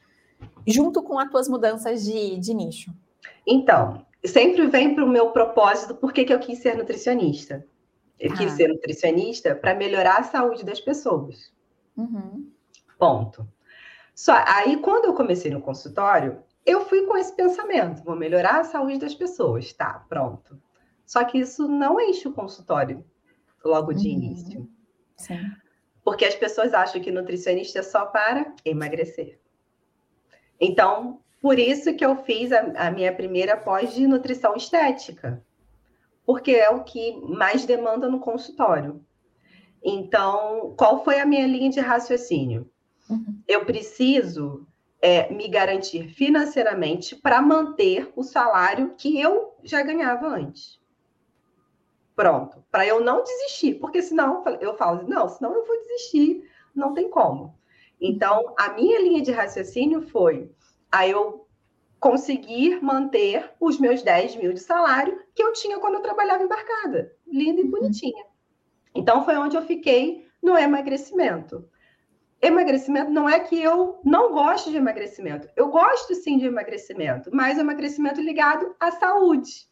junto 0.66 1.02
com 1.02 1.18
as 1.18 1.30
tuas 1.30 1.48
mudanças 1.48 2.04
de, 2.04 2.38
de 2.38 2.54
nicho. 2.54 2.92
Então, 3.46 4.04
sempre 4.24 4.66
vem 4.66 4.94
para 4.94 5.04
o 5.04 5.08
meu 5.08 5.30
propósito, 5.30 5.94
por 5.94 6.12
que, 6.12 6.24
que 6.24 6.32
eu 6.32 6.38
quis 6.38 6.58
ser 6.58 6.76
nutricionista? 6.76 7.66
Eu 8.18 8.32
ah. 8.32 8.36
quis 8.36 8.52
ser 8.52 8.68
nutricionista 8.68 9.54
para 9.54 9.74
melhorar 9.74 10.20
a 10.20 10.24
saúde 10.24 10.64
das 10.64 10.80
pessoas. 10.80 11.52
Uhum. 11.96 12.50
Ponto. 12.98 13.46
Só 14.14 14.32
aí, 14.46 14.76
quando 14.76 15.06
eu 15.06 15.14
comecei 15.14 15.50
no 15.50 15.60
consultório, 15.60 16.42
eu 16.64 16.84
fui 16.84 17.06
com 17.06 17.16
esse 17.16 17.34
pensamento: 17.34 18.04
vou 18.04 18.14
melhorar 18.14 18.60
a 18.60 18.64
saúde 18.64 18.98
das 18.98 19.14
pessoas. 19.14 19.72
Tá, 19.72 20.04
pronto. 20.08 20.56
Só 21.06 21.24
que 21.24 21.38
isso 21.38 21.68
não 21.68 22.00
enche 22.00 22.28
o 22.28 22.32
consultório 22.32 23.04
logo 23.64 23.92
de 23.92 24.08
uhum. 24.08 24.14
início. 24.14 24.68
Sim. 25.16 25.38
Porque 26.04 26.24
as 26.24 26.34
pessoas 26.34 26.74
acham 26.74 27.00
que 27.00 27.12
nutricionista 27.12 27.78
é 27.78 27.82
só 27.82 28.06
para 28.06 28.54
emagrecer. 28.64 29.38
Então, 30.60 31.20
por 31.40 31.58
isso 31.58 31.94
que 31.94 32.04
eu 32.04 32.16
fiz 32.24 32.52
a, 32.52 32.60
a 32.76 32.90
minha 32.90 33.12
primeira 33.12 33.56
pós 33.56 33.94
de 33.94 34.06
nutrição 34.06 34.54
estética. 34.56 35.44
Porque 36.24 36.52
é 36.52 36.70
o 36.70 36.84
que 36.84 37.20
mais 37.20 37.64
demanda 37.64 38.08
no 38.08 38.20
consultório. 38.20 39.04
Então, 39.82 40.74
qual 40.76 41.02
foi 41.02 41.18
a 41.18 41.26
minha 41.26 41.46
linha 41.46 41.70
de 41.70 41.80
raciocínio? 41.80 42.70
Uhum. 43.10 43.42
Eu 43.48 43.64
preciso 43.64 44.66
é, 45.00 45.32
me 45.32 45.48
garantir 45.48 46.08
financeiramente 46.08 47.16
para 47.16 47.42
manter 47.42 48.12
o 48.14 48.22
salário 48.22 48.94
que 48.96 49.20
eu 49.20 49.56
já 49.64 49.82
ganhava 49.82 50.28
antes. 50.28 50.80
Pronto, 52.14 52.62
para 52.70 52.86
eu 52.86 53.00
não 53.00 53.22
desistir, 53.22 53.74
porque 53.74 54.02
senão 54.02 54.44
eu 54.60 54.74
falo, 54.76 55.08
não, 55.08 55.28
senão 55.28 55.54
eu 55.54 55.64
vou 55.64 55.78
desistir, 55.78 56.48
não 56.74 56.92
tem 56.92 57.08
como. 57.08 57.58
Então, 58.00 58.54
a 58.58 58.70
minha 58.70 59.00
linha 59.00 59.22
de 59.22 59.30
raciocínio 59.30 60.02
foi 60.02 60.50
a 60.90 61.06
eu 61.06 61.46
conseguir 61.98 62.82
manter 62.82 63.50
os 63.60 63.78
meus 63.78 64.02
10 64.02 64.36
mil 64.36 64.52
de 64.52 64.60
salário 64.60 65.22
que 65.34 65.42
eu 65.42 65.52
tinha 65.52 65.78
quando 65.78 65.94
eu 65.94 66.02
trabalhava 66.02 66.42
embarcada, 66.42 67.14
linda 67.26 67.60
e 67.60 67.64
uhum. 67.64 67.70
bonitinha. 67.70 68.26
Então, 68.94 69.24
foi 69.24 69.36
onde 69.36 69.56
eu 69.56 69.62
fiquei 69.62 70.26
no 70.42 70.58
emagrecimento. 70.58 71.66
Emagrecimento 72.42 73.10
não 73.10 73.28
é 73.28 73.38
que 73.38 73.62
eu 73.62 74.00
não 74.04 74.32
gosto 74.32 74.70
de 74.70 74.76
emagrecimento. 74.76 75.48
Eu 75.54 75.68
gosto 75.68 76.14
sim 76.16 76.38
de 76.38 76.46
emagrecimento, 76.46 77.30
mas 77.32 77.56
emagrecimento 77.56 78.20
ligado 78.20 78.74
à 78.80 78.90
saúde 78.90 79.71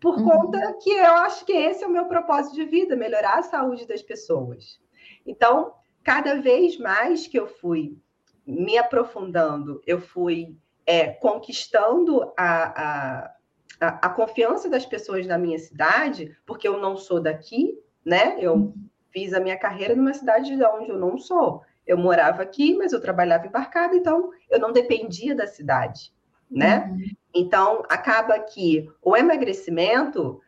por 0.00 0.18
uhum. 0.18 0.28
conta 0.28 0.74
que 0.74 0.90
eu 0.90 1.14
acho 1.14 1.44
que 1.44 1.52
esse 1.52 1.82
é 1.82 1.86
o 1.86 1.90
meu 1.90 2.06
propósito 2.06 2.54
de 2.54 2.64
vida, 2.64 2.96
melhorar 2.96 3.38
a 3.38 3.42
saúde 3.42 3.86
das 3.86 4.02
pessoas. 4.02 4.78
Então, 5.24 5.74
cada 6.04 6.40
vez 6.40 6.78
mais 6.78 7.26
que 7.26 7.38
eu 7.38 7.46
fui 7.46 7.98
me 8.46 8.78
aprofundando, 8.78 9.82
eu 9.86 10.00
fui 10.00 10.56
é, 10.86 11.08
conquistando 11.08 12.32
a, 12.36 12.44
a, 12.46 13.34
a, 13.80 14.06
a, 14.06 14.08
confiança 14.10 14.70
das 14.70 14.86
pessoas 14.86 15.26
na 15.26 15.36
minha 15.36 15.58
cidade, 15.58 16.36
porque 16.46 16.68
eu 16.68 16.78
não 16.78 16.96
sou 16.96 17.20
daqui, 17.20 17.76
né? 18.04 18.36
Eu 18.38 18.54
uhum. 18.54 18.88
fiz 19.10 19.34
a 19.34 19.40
minha 19.40 19.58
carreira 19.58 19.96
numa 19.96 20.14
cidade 20.14 20.56
de 20.56 20.64
onde 20.64 20.90
eu 20.90 20.98
não 20.98 21.18
sou. 21.18 21.62
Eu 21.84 21.98
morava 21.98 22.42
aqui, 22.42 22.76
mas 22.76 22.92
eu 22.92 23.00
trabalhava 23.00 23.46
embarcada, 23.46 23.96
então 23.96 24.30
eu 24.48 24.60
não 24.60 24.72
dependia 24.72 25.34
da 25.34 25.46
cidade, 25.46 26.12
né? 26.48 26.86
Uhum. 26.88 27.16
Então, 27.36 27.82
acaba 27.88 28.38
que 28.38 28.90
o 29.02 29.16
emagrecimento 29.16 30.40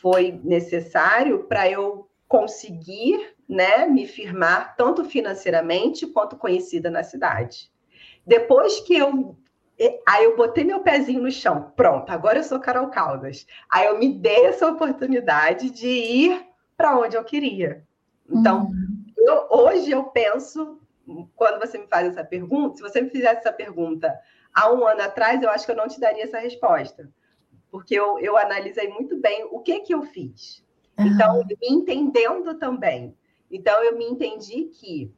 foi 0.00 0.40
necessário 0.44 1.44
para 1.44 1.70
eu 1.70 2.08
conseguir 2.28 3.34
né, 3.48 3.86
me 3.86 4.06
firmar 4.06 4.76
tanto 4.76 5.04
financeiramente 5.04 6.06
quanto 6.06 6.36
conhecida 6.36 6.90
na 6.90 7.02
cidade. 7.02 7.70
Depois 8.26 8.80
que 8.80 8.96
eu. 8.96 9.36
Aí 10.06 10.24
eu 10.24 10.36
botei 10.36 10.62
meu 10.62 10.80
pezinho 10.80 11.20
no 11.20 11.30
chão, 11.32 11.72
pronto, 11.74 12.08
agora 12.10 12.38
eu 12.38 12.44
sou 12.44 12.60
Carol 12.60 12.88
Caldas. 12.90 13.44
Aí 13.68 13.86
eu 13.86 13.98
me 13.98 14.12
dei 14.12 14.46
essa 14.46 14.68
oportunidade 14.68 15.68
de 15.70 15.88
ir 15.88 16.46
para 16.76 16.96
onde 16.96 17.16
eu 17.16 17.24
queria. 17.24 17.84
Então, 18.30 18.66
uhum. 18.66 19.04
eu, 19.16 19.46
hoje 19.50 19.90
eu 19.90 20.04
penso, 20.04 20.78
quando 21.34 21.58
você 21.58 21.76
me 21.76 21.88
faz 21.88 22.06
essa 22.06 22.22
pergunta, 22.22 22.76
se 22.76 22.82
você 22.82 23.00
me 23.00 23.10
fizesse 23.10 23.40
essa 23.40 23.52
pergunta 23.52 24.14
há 24.54 24.72
um 24.72 24.86
ano 24.86 25.02
atrás, 25.02 25.42
eu 25.42 25.50
acho 25.50 25.66
que 25.66 25.72
eu 25.72 25.76
não 25.76 25.88
te 25.88 25.98
daria 25.98 26.24
essa 26.24 26.38
resposta. 26.38 27.10
Porque 27.70 27.94
eu, 27.94 28.18
eu 28.20 28.36
analisei 28.36 28.88
muito 28.88 29.16
bem 29.16 29.44
o 29.50 29.60
que, 29.60 29.80
que 29.80 29.94
eu 29.94 30.02
fiz. 30.02 30.64
Então, 30.96 31.44
me 31.44 31.56
entendendo 31.62 32.54
também. 32.58 33.16
Então, 33.50 33.82
eu 33.82 33.98
me 33.98 34.04
entendi 34.04 34.64
que 34.66 35.12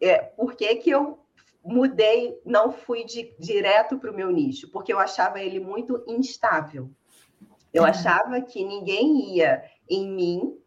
é, 0.00 0.18
por 0.18 0.54
que, 0.54 0.74
que 0.76 0.90
eu 0.90 1.20
mudei, 1.62 2.40
não 2.44 2.72
fui 2.72 3.04
de, 3.04 3.34
direto 3.38 3.98
para 3.98 4.10
o 4.10 4.14
meu 4.14 4.30
nicho, 4.30 4.70
porque 4.70 4.92
eu 4.92 4.98
achava 4.98 5.40
ele 5.40 5.60
muito 5.60 6.02
instável. 6.06 6.90
Eu 7.72 7.84
achava 7.84 8.40
que 8.40 8.64
ninguém 8.64 9.36
ia 9.36 9.62
em 9.88 10.08
mim 10.08 10.58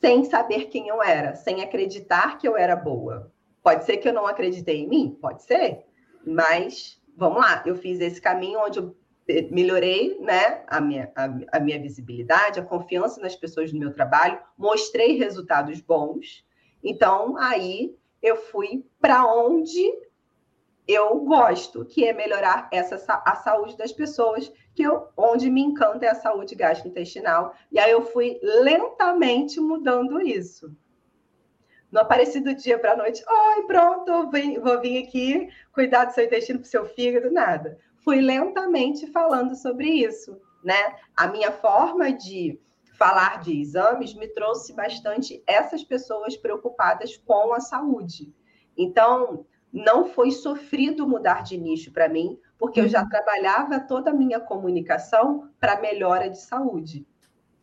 sem 0.00 0.24
saber 0.24 0.66
quem 0.66 0.88
eu 0.88 1.02
era, 1.02 1.34
sem 1.34 1.62
acreditar 1.62 2.38
que 2.38 2.46
eu 2.46 2.56
era 2.56 2.76
boa. 2.76 3.32
Pode 3.62 3.84
ser 3.84 3.96
que 3.96 4.08
eu 4.08 4.12
não 4.12 4.26
acreditei 4.26 4.82
em 4.82 4.88
mim? 4.88 5.18
Pode 5.20 5.42
ser. 5.44 5.84
Mas 6.24 7.00
vamos 7.16 7.40
lá, 7.40 7.62
eu 7.66 7.76
fiz 7.76 8.00
esse 8.00 8.20
caminho 8.20 8.60
onde 8.60 8.78
eu 8.78 8.96
melhorei 9.50 10.18
né, 10.20 10.64
a, 10.66 10.80
minha, 10.80 11.10
a, 11.14 11.56
a 11.56 11.60
minha 11.60 11.80
visibilidade, 11.80 12.58
a 12.58 12.64
confiança 12.64 13.20
nas 13.20 13.36
pessoas 13.36 13.72
do 13.72 13.78
meu 13.78 13.92
trabalho, 13.92 14.38
mostrei 14.58 15.16
resultados 15.16 15.80
bons. 15.80 16.44
Então, 16.82 17.36
aí 17.36 17.96
eu 18.20 18.36
fui 18.36 18.84
para 19.00 19.24
onde 19.26 19.80
eu 20.86 21.20
gosto, 21.20 21.84
que 21.84 22.04
é 22.04 22.12
melhorar 22.12 22.68
essa, 22.72 22.96
a 23.24 23.36
saúde 23.36 23.76
das 23.76 23.92
pessoas, 23.92 24.52
que 24.74 24.82
eu, 24.82 25.08
onde 25.16 25.48
me 25.48 25.60
encanta 25.60 26.06
é 26.06 26.10
a 26.10 26.14
saúde 26.14 26.54
gastrointestinal. 26.54 27.54
E 27.70 27.78
aí 27.78 27.90
eu 27.90 28.02
fui 28.02 28.38
lentamente 28.42 29.60
mudando 29.60 30.20
isso. 30.20 30.74
Não 31.92 32.00
apareci 32.00 32.40
do 32.40 32.54
dia 32.54 32.78
para 32.78 32.92
a 32.92 32.96
noite, 32.96 33.22
oi, 33.28 33.66
pronto, 33.66 34.30
vou 34.62 34.80
vir 34.80 35.04
aqui 35.04 35.50
cuidar 35.72 36.06
do 36.06 36.14
seu 36.14 36.24
intestino, 36.24 36.58
do 36.58 36.66
seu 36.66 36.86
fígado, 36.86 37.30
nada. 37.30 37.78
Fui 38.02 38.18
lentamente 38.18 39.06
falando 39.08 39.54
sobre 39.54 39.88
isso, 39.88 40.40
né? 40.64 40.96
A 41.14 41.28
minha 41.28 41.52
forma 41.52 42.10
de 42.10 42.58
falar 42.94 43.40
de 43.42 43.60
exames 43.60 44.14
me 44.14 44.26
trouxe 44.28 44.72
bastante 44.72 45.42
essas 45.46 45.84
pessoas 45.84 46.34
preocupadas 46.34 47.16
com 47.18 47.52
a 47.52 47.60
saúde. 47.60 48.32
Então, 48.76 49.44
não 49.70 50.06
foi 50.06 50.30
sofrido 50.30 51.06
mudar 51.06 51.42
de 51.42 51.58
nicho 51.58 51.92
para 51.92 52.08
mim, 52.08 52.38
porque 52.58 52.80
eu 52.80 52.88
já 52.88 53.02
uhum. 53.02 53.08
trabalhava 53.08 53.80
toda 53.80 54.10
a 54.10 54.14
minha 54.14 54.40
comunicação 54.40 55.50
para 55.60 55.80
melhora 55.80 56.30
de 56.30 56.40
saúde. 56.40 57.06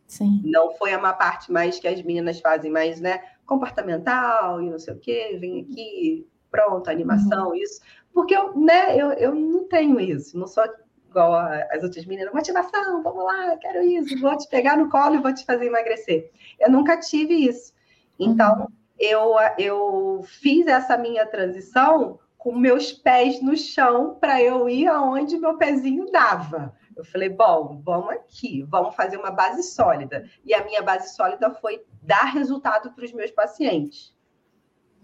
Sim. 0.06 0.42
Não 0.44 0.72
foi 0.72 0.94
uma 0.94 1.12
parte 1.12 1.52
mais 1.52 1.78
que 1.78 1.86
as 1.86 2.02
meninas 2.02 2.40
fazem 2.40 2.70
mais, 2.70 3.00
né? 3.00 3.22
Comportamental 3.50 4.62
e 4.62 4.70
não 4.70 4.78
sei 4.78 4.94
o 4.94 4.98
quê, 5.00 5.36
vem 5.40 5.62
aqui, 5.62 6.24
pronto, 6.52 6.88
animação, 6.88 7.48
uhum. 7.48 7.54
isso. 7.56 7.80
Porque 8.14 8.32
eu, 8.32 8.56
né, 8.56 8.96
eu, 8.96 9.10
eu 9.14 9.34
não 9.34 9.66
tenho 9.66 9.98
isso, 9.98 10.38
não 10.38 10.46
sou 10.46 10.62
igual 11.08 11.34
as 11.34 11.82
outras 11.82 12.06
meninas, 12.06 12.32
motivação, 12.32 13.02
vamos 13.02 13.24
lá, 13.24 13.56
quero 13.56 13.82
isso, 13.82 14.16
vou 14.20 14.36
te 14.36 14.48
pegar 14.48 14.76
no 14.76 14.88
colo 14.88 15.16
e 15.16 15.20
vou 15.20 15.34
te 15.34 15.44
fazer 15.44 15.66
emagrecer. 15.66 16.30
Eu 16.60 16.70
nunca 16.70 16.96
tive 17.00 17.34
isso. 17.34 17.72
Então, 18.16 18.60
uhum. 18.60 18.66
eu, 19.00 19.34
eu 19.58 20.20
fiz 20.22 20.68
essa 20.68 20.96
minha 20.96 21.26
transição 21.26 22.20
com 22.38 22.54
meus 22.54 22.92
pés 22.92 23.42
no 23.42 23.56
chão 23.56 24.16
para 24.20 24.40
eu 24.40 24.68
ir 24.68 24.86
aonde 24.86 25.36
meu 25.36 25.58
pezinho 25.58 26.08
dava. 26.12 26.72
Eu 27.00 27.04
falei, 27.04 27.28
bom, 27.28 27.80
vamos 27.84 28.10
aqui, 28.10 28.62
vamos 28.68 28.94
fazer 28.94 29.16
uma 29.16 29.30
base 29.30 29.62
sólida. 29.62 30.28
E 30.44 30.54
a 30.54 30.64
minha 30.64 30.82
base 30.82 31.14
sólida 31.14 31.50
foi 31.50 31.82
dar 32.02 32.32
resultado 32.32 32.92
para 32.92 33.04
os 33.04 33.12
meus 33.12 33.30
pacientes, 33.30 34.14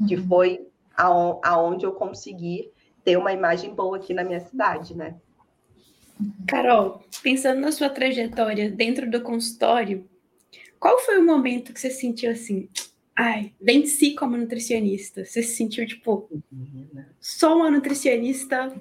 que 0.06 0.16
uhum. 0.16 0.26
foi 0.26 0.68
aonde 1.42 1.84
eu 1.84 1.92
consegui 1.92 2.70
ter 3.04 3.16
uma 3.16 3.32
imagem 3.32 3.74
boa 3.74 3.96
aqui 3.96 4.14
na 4.14 4.24
minha 4.24 4.40
cidade, 4.40 4.96
né? 4.96 5.16
Carol, 6.48 7.02
pensando 7.22 7.60
na 7.60 7.70
sua 7.72 7.90
trajetória 7.90 8.70
dentro 8.70 9.10
do 9.10 9.20
consultório, 9.20 10.08
qual 10.80 10.98
foi 10.98 11.18
o 11.18 11.26
momento 11.26 11.72
que 11.72 11.80
você 11.80 11.90
sentiu 11.90 12.30
assim? 12.30 12.68
ai, 13.16 13.54
venci 13.58 14.14
como 14.14 14.36
nutricionista? 14.36 15.24
Você 15.24 15.42
se 15.42 15.56
sentiu 15.56 15.86
tipo, 15.86 16.28
sou 17.18 17.56
uma 17.56 17.70
nutricionista 17.70 18.76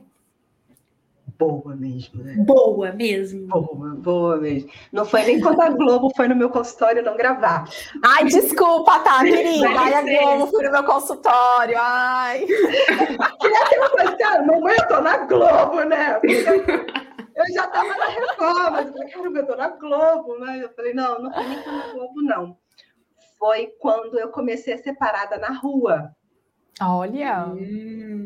boa 1.38 1.76
mesmo, 1.76 2.24
né? 2.24 2.36
Boa 2.39 2.91
mesmo. 2.91 3.48
Boa, 3.48 3.95
boa 3.95 4.38
mesmo. 4.38 4.69
Não 4.91 5.06
foi 5.06 5.24
nem 5.24 5.39
quando 5.39 5.62
a 5.62 5.69
Globo 5.69 6.12
foi 6.15 6.28
no 6.28 6.36
meu 6.36 6.50
consultório 6.50 7.04
não 7.04 7.15
gravar. 7.17 7.69
Ai, 8.04 8.26
desculpa, 8.26 9.00
tá, 9.00 9.24
querida. 9.24 9.67
Ai, 9.69 9.93
a 9.93 10.02
Globo 10.02 10.48
foi 10.52 10.65
no 10.65 10.71
meu 10.71 10.84
consultório. 10.84 11.76
Ai. 11.78 12.45
Queria 12.45 13.69
ter 13.69 13.80
uma 13.80 13.89
coisa, 13.89 14.17
cara, 14.17 14.43
mamãe, 14.43 14.76
eu 14.78 14.88
tô 14.88 15.02
na 15.02 15.17
Globo, 15.17 15.84
né? 15.84 16.19
Eu 17.36 17.54
já 17.54 17.67
tava 17.67 17.89
na 17.89 18.06
Record, 18.06 18.71
mas 18.71 18.88
eu 18.88 18.93
falei, 18.93 19.10
caramba, 19.10 19.39
eu 19.39 19.45
tô 19.45 19.56
na 19.56 19.67
Globo. 19.69 20.39
Mas 20.39 20.62
eu 20.62 20.69
falei, 20.74 20.93
não, 20.93 21.21
não 21.21 21.34
foi 21.34 21.43
nem 21.43 21.65
na 21.65 21.93
Globo, 21.93 22.21
não. 22.21 22.58
Foi 23.38 23.67
quando 23.80 24.17
eu 24.17 24.30
comecei 24.30 24.74
a 24.74 24.78
ser 24.78 24.93
parada 24.93 25.38
na 25.38 25.52
rua. 25.52 26.12
Olha. 26.82 27.45
Hum. 27.48 28.24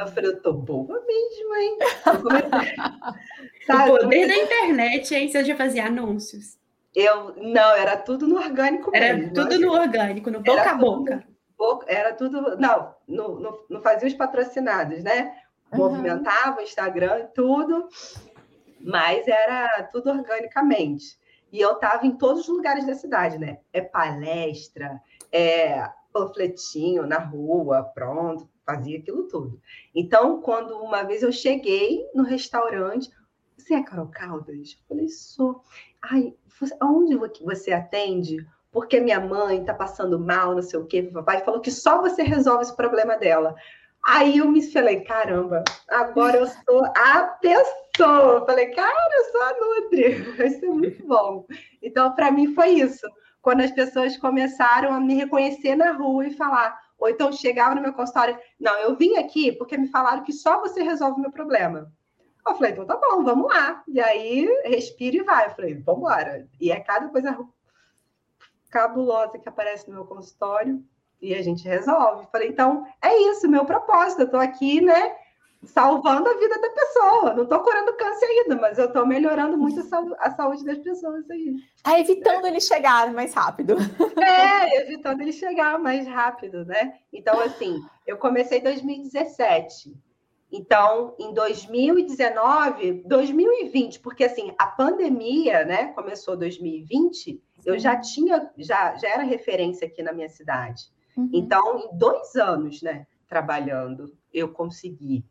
Eu 0.00 0.06
falei, 0.06 0.30
eu 0.30 0.40
tô 0.40 0.54
boa 0.54 1.04
mesmo, 1.06 1.54
hein? 1.56 1.78
o 3.68 3.98
poder 3.98 4.26
da 4.26 4.34
internet, 4.34 5.14
hein? 5.14 5.28
Você 5.28 5.44
já 5.44 5.54
fazia 5.54 5.84
anúncios? 5.84 6.58
Eu, 6.94 7.34
não, 7.36 7.76
era 7.76 7.98
tudo 7.98 8.26
no 8.26 8.36
orgânico 8.36 8.90
Era 8.94 9.14
mesmo. 9.14 9.34
tudo 9.34 9.60
no 9.60 9.72
orgânico, 9.72 10.30
no 10.30 10.40
boca 10.40 10.70
a 10.70 10.74
boca. 10.74 11.24
Tudo, 11.56 11.84
era 11.86 12.14
tudo, 12.14 12.56
não, 12.56 12.94
não, 13.06 13.58
não 13.68 13.82
fazia 13.82 14.08
os 14.08 14.14
patrocinados, 14.14 15.04
né? 15.04 15.36
Movimentava 15.70 16.60
o 16.60 16.62
Instagram 16.62 17.18
e 17.18 17.26
tudo, 17.34 17.86
mas 18.80 19.28
era 19.28 19.82
tudo 19.92 20.08
organicamente. 20.10 21.20
E 21.52 21.60
eu 21.60 21.72
estava 21.72 22.06
em 22.06 22.16
todos 22.16 22.48
os 22.48 22.56
lugares 22.56 22.86
da 22.86 22.94
cidade, 22.94 23.38
né? 23.38 23.58
É 23.70 23.82
palestra, 23.82 24.98
é 25.30 25.86
panfletinho 26.10 27.06
na 27.06 27.18
rua, 27.18 27.84
pronto, 27.94 28.48
fazia 28.70 28.98
aquilo 28.98 29.24
tudo. 29.24 29.60
Então, 29.94 30.40
quando 30.40 30.76
uma 30.78 31.02
vez 31.02 31.22
eu 31.22 31.32
cheguei 31.32 32.08
no 32.14 32.22
restaurante, 32.22 33.10
você 33.56 33.74
é 33.74 33.82
Carol 33.82 34.08
Caldas? 34.08 34.76
Eu 34.78 34.88
falei, 34.88 35.08
sou. 35.08 35.62
Ai, 36.02 36.34
você, 36.58 36.74
onde 36.82 37.16
você 37.42 37.72
atende? 37.72 38.46
Porque 38.70 39.00
minha 39.00 39.20
mãe 39.20 39.64
tá 39.64 39.74
passando 39.74 40.18
mal, 40.18 40.54
não 40.54 40.62
sei 40.62 40.78
o 40.78 40.86
quê. 40.86 41.02
Papai 41.02 41.44
falou 41.44 41.60
que 41.60 41.70
só 41.70 42.00
você 42.00 42.22
resolve 42.22 42.62
esse 42.62 42.76
problema 42.76 43.16
dela. 43.16 43.54
Aí 44.06 44.38
eu 44.38 44.48
me 44.48 44.62
falei, 44.62 45.00
caramba, 45.00 45.62
agora 45.88 46.38
eu 46.38 46.46
sou 46.46 46.84
a 46.96 47.22
pessoa. 47.40 48.46
falei, 48.46 48.68
cara, 48.68 49.10
eu 49.12 49.24
sou 49.32 49.42
a 49.42 49.52
Nutri. 49.60 50.04
Isso 50.46 50.64
é 50.64 50.68
muito 50.68 51.06
bom. 51.06 51.46
Então, 51.82 52.14
para 52.14 52.30
mim, 52.30 52.54
foi 52.54 52.70
isso 52.70 53.06
quando 53.42 53.60
as 53.60 53.70
pessoas 53.70 54.16
começaram 54.16 54.92
a 54.92 55.00
me 55.00 55.14
reconhecer 55.14 55.74
na 55.74 55.92
rua 55.92 56.26
e 56.26 56.34
falar, 56.34 56.78
ou 57.00 57.08
então 57.08 57.32
chegava 57.32 57.74
no 57.74 57.80
meu 57.80 57.94
consultório, 57.94 58.38
não, 58.58 58.78
eu 58.78 58.94
vim 58.94 59.16
aqui 59.16 59.50
porque 59.50 59.76
me 59.76 59.88
falaram 59.88 60.22
que 60.22 60.32
só 60.32 60.60
você 60.60 60.82
resolve 60.82 61.18
o 61.18 61.22
meu 61.22 61.32
problema. 61.32 61.90
Eu 62.46 62.54
falei, 62.54 62.72
então 62.72 62.86
tá 62.86 62.96
bom, 62.96 63.24
vamos 63.24 63.48
lá. 63.52 63.82
E 63.88 64.00
aí, 64.00 64.46
respira 64.64 65.16
e 65.16 65.22
vai. 65.22 65.46
Eu 65.46 65.50
falei, 65.50 65.74
vamos 65.74 66.00
embora. 66.00 66.48
E 66.60 66.70
é 66.70 66.80
cada 66.80 67.08
coisa 67.08 67.38
cabulosa 68.70 69.38
que 69.38 69.48
aparece 69.48 69.88
no 69.88 69.94
meu 69.94 70.04
consultório 70.04 70.82
e 71.20 71.34
a 71.34 71.42
gente 71.42 71.66
resolve. 71.66 72.24
Eu 72.24 72.28
falei, 72.30 72.48
então, 72.48 72.86
é 73.02 73.16
isso, 73.30 73.48
meu 73.48 73.64
propósito. 73.64 74.22
Eu 74.22 74.30
tô 74.30 74.36
aqui, 74.36 74.80
né, 74.80 75.16
salvando 75.64 76.28
a 76.28 76.34
vida 76.34 76.58
da 76.58 76.70
pessoa. 76.70 77.34
Não 77.34 77.44
estou 77.44 77.60
curando 77.60 77.96
câncer 77.96 78.26
ainda, 78.26 78.56
mas 78.56 78.78
eu 78.78 78.86
estou 78.86 79.06
melhorando 79.06 79.56
muito 79.56 79.80
a 80.18 80.30
saúde 80.30 80.64
das 80.64 80.78
pessoas 80.78 81.28
aí. 81.30 81.56
Tá 81.82 81.98
evitando 81.98 82.46
ele 82.46 82.60
chegar 82.60 83.12
mais 83.12 83.34
rápido. 83.34 83.76
É, 84.20 84.82
evitando 84.82 85.20
ele 85.20 85.32
chegar 85.32 85.78
mais 85.78 86.06
rápido, 86.06 86.64
né? 86.64 86.94
Então, 87.12 87.40
assim, 87.40 87.80
eu 88.06 88.16
comecei 88.16 88.58
em 88.58 88.62
2017. 88.62 89.94
Então, 90.52 91.14
em 91.18 91.32
2019, 91.32 93.04
2020, 93.06 94.00
porque 94.00 94.24
assim, 94.24 94.52
a 94.58 94.66
pandemia, 94.66 95.64
né, 95.64 95.92
começou 95.92 96.36
2020, 96.36 97.40
eu 97.64 97.78
já 97.78 97.96
tinha, 98.00 98.50
já, 98.58 98.96
já 98.96 99.08
era 99.08 99.22
referência 99.22 99.86
aqui 99.86 100.02
na 100.02 100.12
minha 100.12 100.28
cidade. 100.28 100.84
Uhum. 101.16 101.30
Então, 101.32 101.78
em 101.78 101.96
dois 101.96 102.34
anos, 102.34 102.82
né, 102.82 103.06
trabalhando, 103.28 104.12
eu 104.32 104.48
consegui 104.48 105.24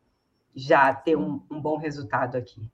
já 0.54 0.94
ter 0.94 1.16
um, 1.16 1.40
um 1.50 1.60
bom 1.60 1.76
resultado 1.76 2.36
aqui. 2.36 2.70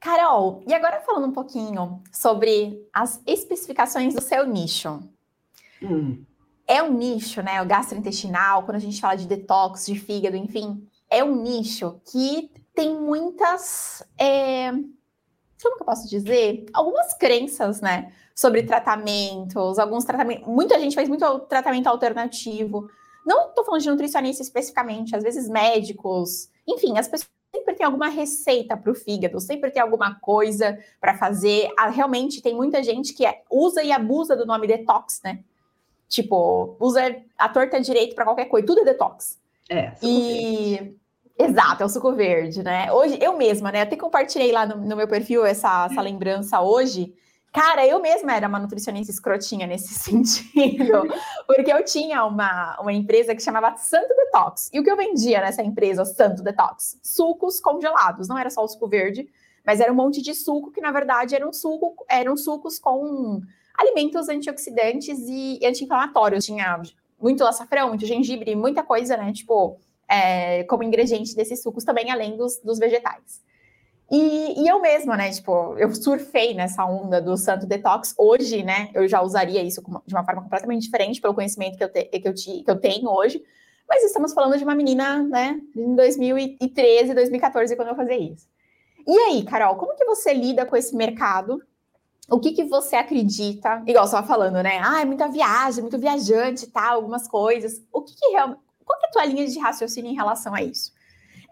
Carol, 0.00 0.62
e 0.66 0.74
agora 0.74 1.00
falando 1.00 1.26
um 1.26 1.32
pouquinho 1.32 2.02
sobre 2.12 2.86
as 2.92 3.22
especificações 3.26 4.14
do 4.14 4.20
seu 4.20 4.46
nicho. 4.46 5.00
Hum. 5.82 6.24
É 6.66 6.82
um 6.82 6.92
nicho, 6.92 7.42
né? 7.42 7.62
O 7.62 7.66
gastrointestinal, 7.66 8.64
quando 8.64 8.76
a 8.76 8.80
gente 8.80 9.00
fala 9.00 9.16
de 9.16 9.26
detox, 9.26 9.86
de 9.86 9.98
fígado, 9.98 10.36
enfim, 10.36 10.86
é 11.10 11.24
um 11.24 11.42
nicho 11.42 12.00
que 12.10 12.50
tem 12.74 12.94
muitas. 12.94 14.02
É, 14.18 14.70
como 14.70 15.76
que 15.76 15.82
eu 15.82 15.86
posso 15.86 16.08
dizer? 16.08 16.66
Algumas 16.72 17.14
crenças, 17.14 17.80
né? 17.80 18.12
Sobre 18.34 18.62
tratamentos, 18.62 19.78
alguns 19.78 20.04
tratamentos. 20.04 20.46
Muita 20.46 20.78
gente 20.78 20.94
faz 20.94 21.08
muito 21.08 21.40
tratamento 21.40 21.88
alternativo. 21.88 22.88
Não 23.26 23.48
estou 23.48 23.64
falando 23.64 23.82
de 23.82 23.90
nutricionista 23.90 24.42
especificamente, 24.42 25.16
às 25.16 25.22
vezes 25.22 25.48
médicos, 25.48 26.48
enfim, 26.68 26.98
as 26.98 27.08
pessoas 27.08 27.30
sempre 27.54 27.74
têm 27.74 27.86
alguma 27.86 28.08
receita 28.08 28.76
para 28.76 28.92
o 28.92 28.94
fígado, 28.94 29.40
sempre 29.40 29.70
tem 29.70 29.82
alguma 29.82 30.14
coisa 30.20 30.78
para 31.00 31.16
fazer. 31.16 31.70
Ah, 31.78 31.88
realmente 31.88 32.42
tem 32.42 32.54
muita 32.54 32.82
gente 32.82 33.14
que 33.14 33.24
é, 33.24 33.42
usa 33.50 33.82
e 33.82 33.90
abusa 33.90 34.36
do 34.36 34.46
nome 34.46 34.66
detox, 34.66 35.20
né? 35.24 35.40
Tipo, 36.08 36.76
usa 36.78 37.16
a 37.36 37.48
torta 37.48 37.80
direito 37.80 38.14
para 38.14 38.24
qualquer 38.24 38.46
coisa, 38.46 38.66
tudo 38.66 38.82
é 38.82 38.84
detox. 38.84 39.38
É, 39.70 39.92
e 40.02 40.76
verde. 40.76 40.98
Exato, 41.38 41.82
é 41.82 41.86
o 41.86 41.88
suco 41.88 42.12
verde, 42.12 42.62
né? 42.62 42.90
Hoje, 42.92 43.18
eu 43.20 43.36
mesma, 43.36 43.70
né? 43.70 43.82
Até 43.82 43.96
compartilhei 43.96 44.50
lá 44.50 44.66
no, 44.66 44.76
no 44.76 44.96
meu 44.96 45.06
perfil 45.06 45.46
essa, 45.46 45.86
essa 45.90 46.00
lembrança 46.00 46.60
hoje. 46.60 47.14
Cara, 47.52 47.86
eu 47.86 47.98
mesma 48.00 48.34
era 48.34 48.46
uma 48.46 48.58
nutricionista 48.58 49.10
escrotinha 49.10 49.66
nesse 49.66 49.94
sentido, 49.94 51.02
porque 51.46 51.72
eu 51.72 51.84
tinha 51.84 52.24
uma, 52.24 52.78
uma 52.80 52.92
empresa 52.92 53.34
que 53.34 53.42
chamava 53.42 53.76
Santo 53.76 54.14
Detox. 54.14 54.70
E 54.72 54.78
o 54.78 54.84
que 54.84 54.90
eu 54.90 54.96
vendia 54.96 55.40
nessa 55.40 55.62
empresa, 55.62 56.04
Santo 56.04 56.42
Detox? 56.42 56.98
Sucos 57.02 57.60
congelados. 57.60 58.28
Não 58.28 58.38
era 58.38 58.50
só 58.50 58.62
o 58.62 58.68
suco 58.68 58.86
verde, 58.86 59.28
mas 59.64 59.80
era 59.80 59.92
um 59.92 59.96
monte 59.96 60.20
de 60.22 60.34
suco 60.34 60.70
que, 60.70 60.80
na 60.80 60.92
verdade, 60.92 61.34
eram, 61.34 61.52
suco, 61.52 62.04
eram 62.08 62.36
sucos 62.36 62.78
com 62.78 63.40
alimentos 63.78 64.28
antioxidantes 64.28 65.18
e 65.26 65.58
anti-inflamatórios. 65.64 66.44
Tinha 66.44 66.80
muito 67.20 67.44
açafrão, 67.44 67.88
muito 67.88 68.04
gengibre, 68.04 68.54
muita 68.54 68.82
coisa, 68.82 69.16
né? 69.16 69.32
Tipo, 69.32 69.78
é, 70.08 70.64
como 70.64 70.82
ingrediente 70.82 71.34
desses 71.34 71.62
sucos 71.62 71.84
também, 71.84 72.10
além 72.10 72.36
dos, 72.36 72.58
dos 72.58 72.78
vegetais. 72.78 73.42
E, 74.10 74.62
e, 74.62 74.66
eu 74.66 74.80
mesma, 74.80 75.16
né, 75.18 75.30
tipo, 75.30 75.76
eu 75.76 75.94
surfei 75.94 76.54
nessa 76.54 76.84
onda 76.86 77.20
do 77.20 77.36
santo 77.36 77.66
detox. 77.66 78.14
Hoje, 78.16 78.62
né, 78.62 78.90
eu 78.94 79.06
já 79.06 79.20
usaria 79.20 79.62
isso 79.62 79.82
de 80.06 80.14
uma 80.14 80.24
forma 80.24 80.42
completamente 80.42 80.82
diferente 80.82 81.20
pelo 81.20 81.34
conhecimento 81.34 81.76
que 81.76 81.84
eu, 81.84 81.92
te, 81.92 82.04
que 82.04 82.28
eu, 82.28 82.34
te, 82.34 82.62
que 82.62 82.70
eu 82.70 82.80
tenho 82.80 83.10
hoje. 83.10 83.42
Mas 83.86 84.04
estamos 84.04 84.32
falando 84.32 84.56
de 84.56 84.64
uma 84.64 84.74
menina, 84.74 85.22
né, 85.22 85.60
em 85.76 85.94
2013, 85.94 87.14
2014, 87.14 87.76
quando 87.76 87.88
eu 87.88 87.96
fazia 87.96 88.18
isso. 88.18 88.46
E 89.06 89.16
aí, 89.18 89.44
Carol, 89.44 89.76
como 89.76 89.94
que 89.94 90.04
você 90.04 90.32
lida 90.32 90.64
com 90.64 90.76
esse 90.76 90.94
mercado? 90.96 91.62
O 92.30 92.38
que 92.38 92.52
que 92.52 92.64
você 92.64 92.96
acredita? 92.96 93.82
Igual 93.86 94.06
você 94.06 94.14
estava 94.14 94.26
falando, 94.26 94.62
né? 94.62 94.80
Ah, 94.82 95.00
é 95.00 95.04
muita 95.06 95.28
viagem, 95.28 95.80
muito 95.80 95.98
viajante 95.98 96.66
e 96.66 96.68
tal, 96.68 96.96
algumas 96.96 97.26
coisas. 97.26 97.82
O 97.90 98.02
que 98.02 98.14
que 98.14 98.28
realmente... 98.32 98.60
Qual 98.84 98.98
que 98.98 99.06
é 99.06 99.08
a 99.08 99.12
tua 99.12 99.24
linha 99.24 99.46
de 99.46 99.58
raciocínio 99.58 100.10
em 100.10 100.14
relação 100.14 100.54
a 100.54 100.62
isso? 100.62 100.92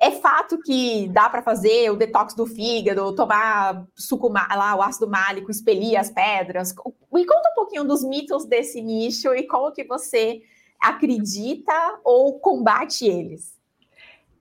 É 0.01 0.11
fato 0.11 0.59
que 0.59 1.09
dá 1.09 1.29
para 1.29 1.43
fazer 1.43 1.91
o 1.91 1.97
detox 1.97 2.35
do 2.35 2.47
fígado, 2.47 3.15
tomar 3.15 3.87
suco 3.95 4.29
lá, 4.29 4.77
o 4.77 4.83
ácido 4.83 5.09
málico, 5.09 5.51
expelir 5.51 5.97
as 5.97 6.11
pedras. 6.11 6.75
Me 7.13 7.25
conta 7.25 7.51
um 7.51 7.55
pouquinho 7.55 7.85
dos 7.85 8.05
mitos 8.05 8.45
desse 8.45 8.83
nicho 8.83 9.35
e 9.35 9.47
como 9.47 9.73
que 9.73 9.85
você 9.85 10.43
acredita 10.79 11.73
ou 12.05 12.39
combate 12.39 13.07
eles 13.07 13.56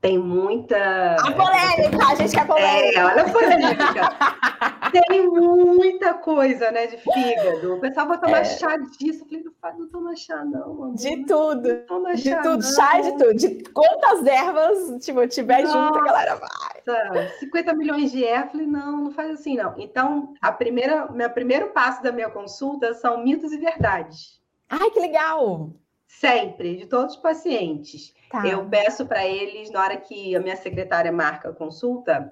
tem 0.05 0.19
muita. 0.19 1.15
A 1.15 1.31
polêmica, 1.31 2.05
a 2.05 2.15
gente 2.15 2.35
quer 2.35 2.45
polêmica. 2.45 2.99
É, 2.99 3.05
olha 3.05 3.21
a 3.23 3.31
polêmica. 3.31 4.91
tem 5.09 5.27
muita 5.27 6.13
coisa, 6.13 6.69
né, 6.69 6.85
de 6.85 6.97
fígado. 6.97 7.73
O 7.73 7.79
pessoal 7.79 8.07
vai 8.07 8.19
tomar 8.19 8.41
é. 8.41 8.45
chá 8.45 8.77
disso. 8.77 9.23
Eu 9.23 9.27
falei, 9.27 9.43
não, 9.43 9.79
não 9.79 9.89
toma 9.89 10.15
chá, 10.15 10.45
não. 10.45 10.63
Amor. 10.63 10.93
De 10.93 11.25
tudo. 11.25 11.75
Toma 11.87 12.15
de 12.15 12.29
chá, 12.29 12.41
tudo, 12.43 12.63
não. 12.63 12.71
chá 12.71 13.01
de 13.01 13.11
tudo. 13.17 13.33
De 13.33 13.63
quantas 13.71 14.27
ervas, 14.27 15.03
tipo, 15.03 15.27
tiver 15.27 15.63
Nossa. 15.63 15.73
junto, 15.73 15.99
a 15.99 16.03
galera 16.03 16.35
vai. 16.35 17.27
50 17.39 17.73
milhões 17.73 18.11
de 18.11 18.23
ervas. 18.23 18.45
Eu 18.45 18.51
falei, 18.51 18.67
não, 18.67 18.97
não 19.05 19.11
faz 19.11 19.31
assim, 19.31 19.55
não. 19.55 19.73
Então, 19.79 20.35
a 20.39 20.51
primeira, 20.51 21.11
meu 21.11 21.31
primeiro 21.31 21.69
passo 21.69 22.03
da 22.03 22.11
minha 22.11 22.29
consulta 22.29 22.93
são 22.93 23.23
mitos 23.23 23.51
e 23.51 23.57
verdades. 23.57 24.39
Ai, 24.69 24.91
que 24.91 24.99
legal! 24.99 25.71
Sempre, 26.07 26.77
de 26.77 26.85
todos 26.85 27.15
os 27.15 27.21
pacientes. 27.21 28.13
Tá. 28.29 28.45
Eu 28.47 28.67
peço 28.67 29.05
para 29.05 29.25
eles, 29.25 29.69
na 29.71 29.81
hora 29.81 29.97
que 29.97 30.35
a 30.35 30.39
minha 30.39 30.55
secretária 30.55 31.11
marca 31.11 31.49
a 31.49 31.53
consulta, 31.53 32.31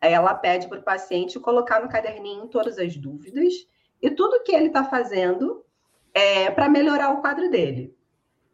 ela 0.00 0.34
pede 0.34 0.68
para 0.68 0.78
o 0.78 0.84
paciente 0.84 1.38
colocar 1.40 1.80
no 1.80 1.88
caderninho 1.88 2.46
todas 2.46 2.78
as 2.78 2.96
dúvidas 2.96 3.52
e 4.00 4.10
tudo 4.10 4.42
que 4.42 4.52
ele 4.52 4.66
está 4.66 4.84
fazendo 4.84 5.64
é, 6.14 6.50
para 6.50 6.68
melhorar 6.68 7.12
o 7.12 7.20
quadro 7.20 7.50
dele. 7.50 7.94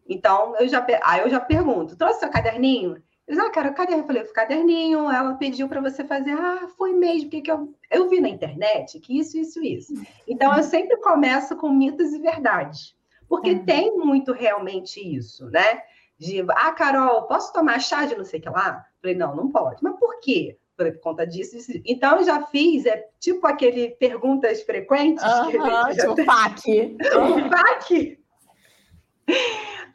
Então, 0.08 0.54
eu 0.58 0.68
já, 0.68 0.84
aí 1.02 1.20
eu 1.20 1.30
já 1.30 1.40
pergunto: 1.40 1.96
trouxe 1.96 2.20
seu 2.20 2.30
caderninho? 2.30 3.02
Eu 3.26 3.40
ah, 3.42 3.50
cara, 3.50 3.72
caderno. 3.72 4.02
Eu 4.02 4.06
falei, 4.06 4.22
caderninho. 4.24 5.10
Ela 5.10 5.34
pediu 5.34 5.68
para 5.68 5.80
você 5.80 6.04
fazer. 6.04 6.32
Ah, 6.32 6.68
foi 6.76 6.92
mesmo, 6.92 7.28
porque 7.28 7.50
eu, 7.50 7.74
eu 7.90 8.08
vi 8.08 8.20
na 8.20 8.28
internet 8.28 9.00
que 9.00 9.18
isso, 9.18 9.36
isso, 9.36 9.62
isso. 9.62 9.94
Então, 10.28 10.56
eu 10.56 10.62
sempre 10.62 10.96
começo 10.98 11.56
com 11.56 11.68
mitos 11.68 12.12
e 12.12 12.20
verdades. 12.20 12.94
Porque 13.28 13.50
uhum. 13.50 13.64
tem 13.64 13.96
muito 13.96 14.32
realmente 14.32 15.00
isso, 15.00 15.50
né? 15.50 15.82
De, 16.18 16.44
ah, 16.48 16.72
Carol, 16.72 17.26
posso 17.26 17.52
tomar 17.52 17.80
chá 17.80 18.06
de 18.06 18.14
não 18.14 18.24
sei 18.24 18.40
o 18.40 18.42
que 18.42 18.48
lá? 18.48 18.84
Falei, 19.00 19.16
não, 19.16 19.36
não 19.36 19.50
pode. 19.50 19.82
Mas 19.82 19.98
por 19.98 20.18
quê? 20.20 20.58
Por 20.76 21.00
conta 21.00 21.26
disso, 21.26 21.56
disso. 21.56 21.72
Então, 21.84 22.18
eu 22.18 22.24
já 22.24 22.42
fiz, 22.46 22.86
é 22.86 23.08
tipo 23.18 23.46
aquele 23.46 23.90
perguntas 23.96 24.62
frequentes. 24.62 25.24
Uhum, 25.24 25.50
que 25.50 25.96
tipo, 25.96 26.24
FAQ. 26.24 26.96
o 27.16 27.50
FAQ. 27.50 28.18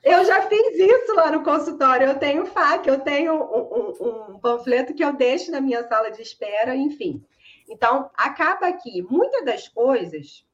Eu 0.04 0.26
já 0.26 0.42
fiz 0.44 0.76
isso 0.76 1.14
lá 1.14 1.32
no 1.32 1.44
consultório. 1.44 2.08
Eu 2.08 2.18
tenho 2.18 2.46
FAQ, 2.46 2.90
eu 2.90 3.00
tenho 3.02 3.34
um, 3.34 3.44
um, 3.44 4.34
um, 4.34 4.40
panfleto 4.40 4.94
que 4.96 5.04
eu 5.04 5.14
deixo 5.14 5.52
na 5.52 5.62
minha 5.62 5.88
sala 5.88 6.12
de 6.12 6.22
espera, 6.22 6.76
enfim. 6.76 7.24
Então, 7.70 8.10
acaba 8.16 8.72
que 8.74 9.04
muitas 9.04 9.46
das 9.46 9.68
coisas 9.68 10.46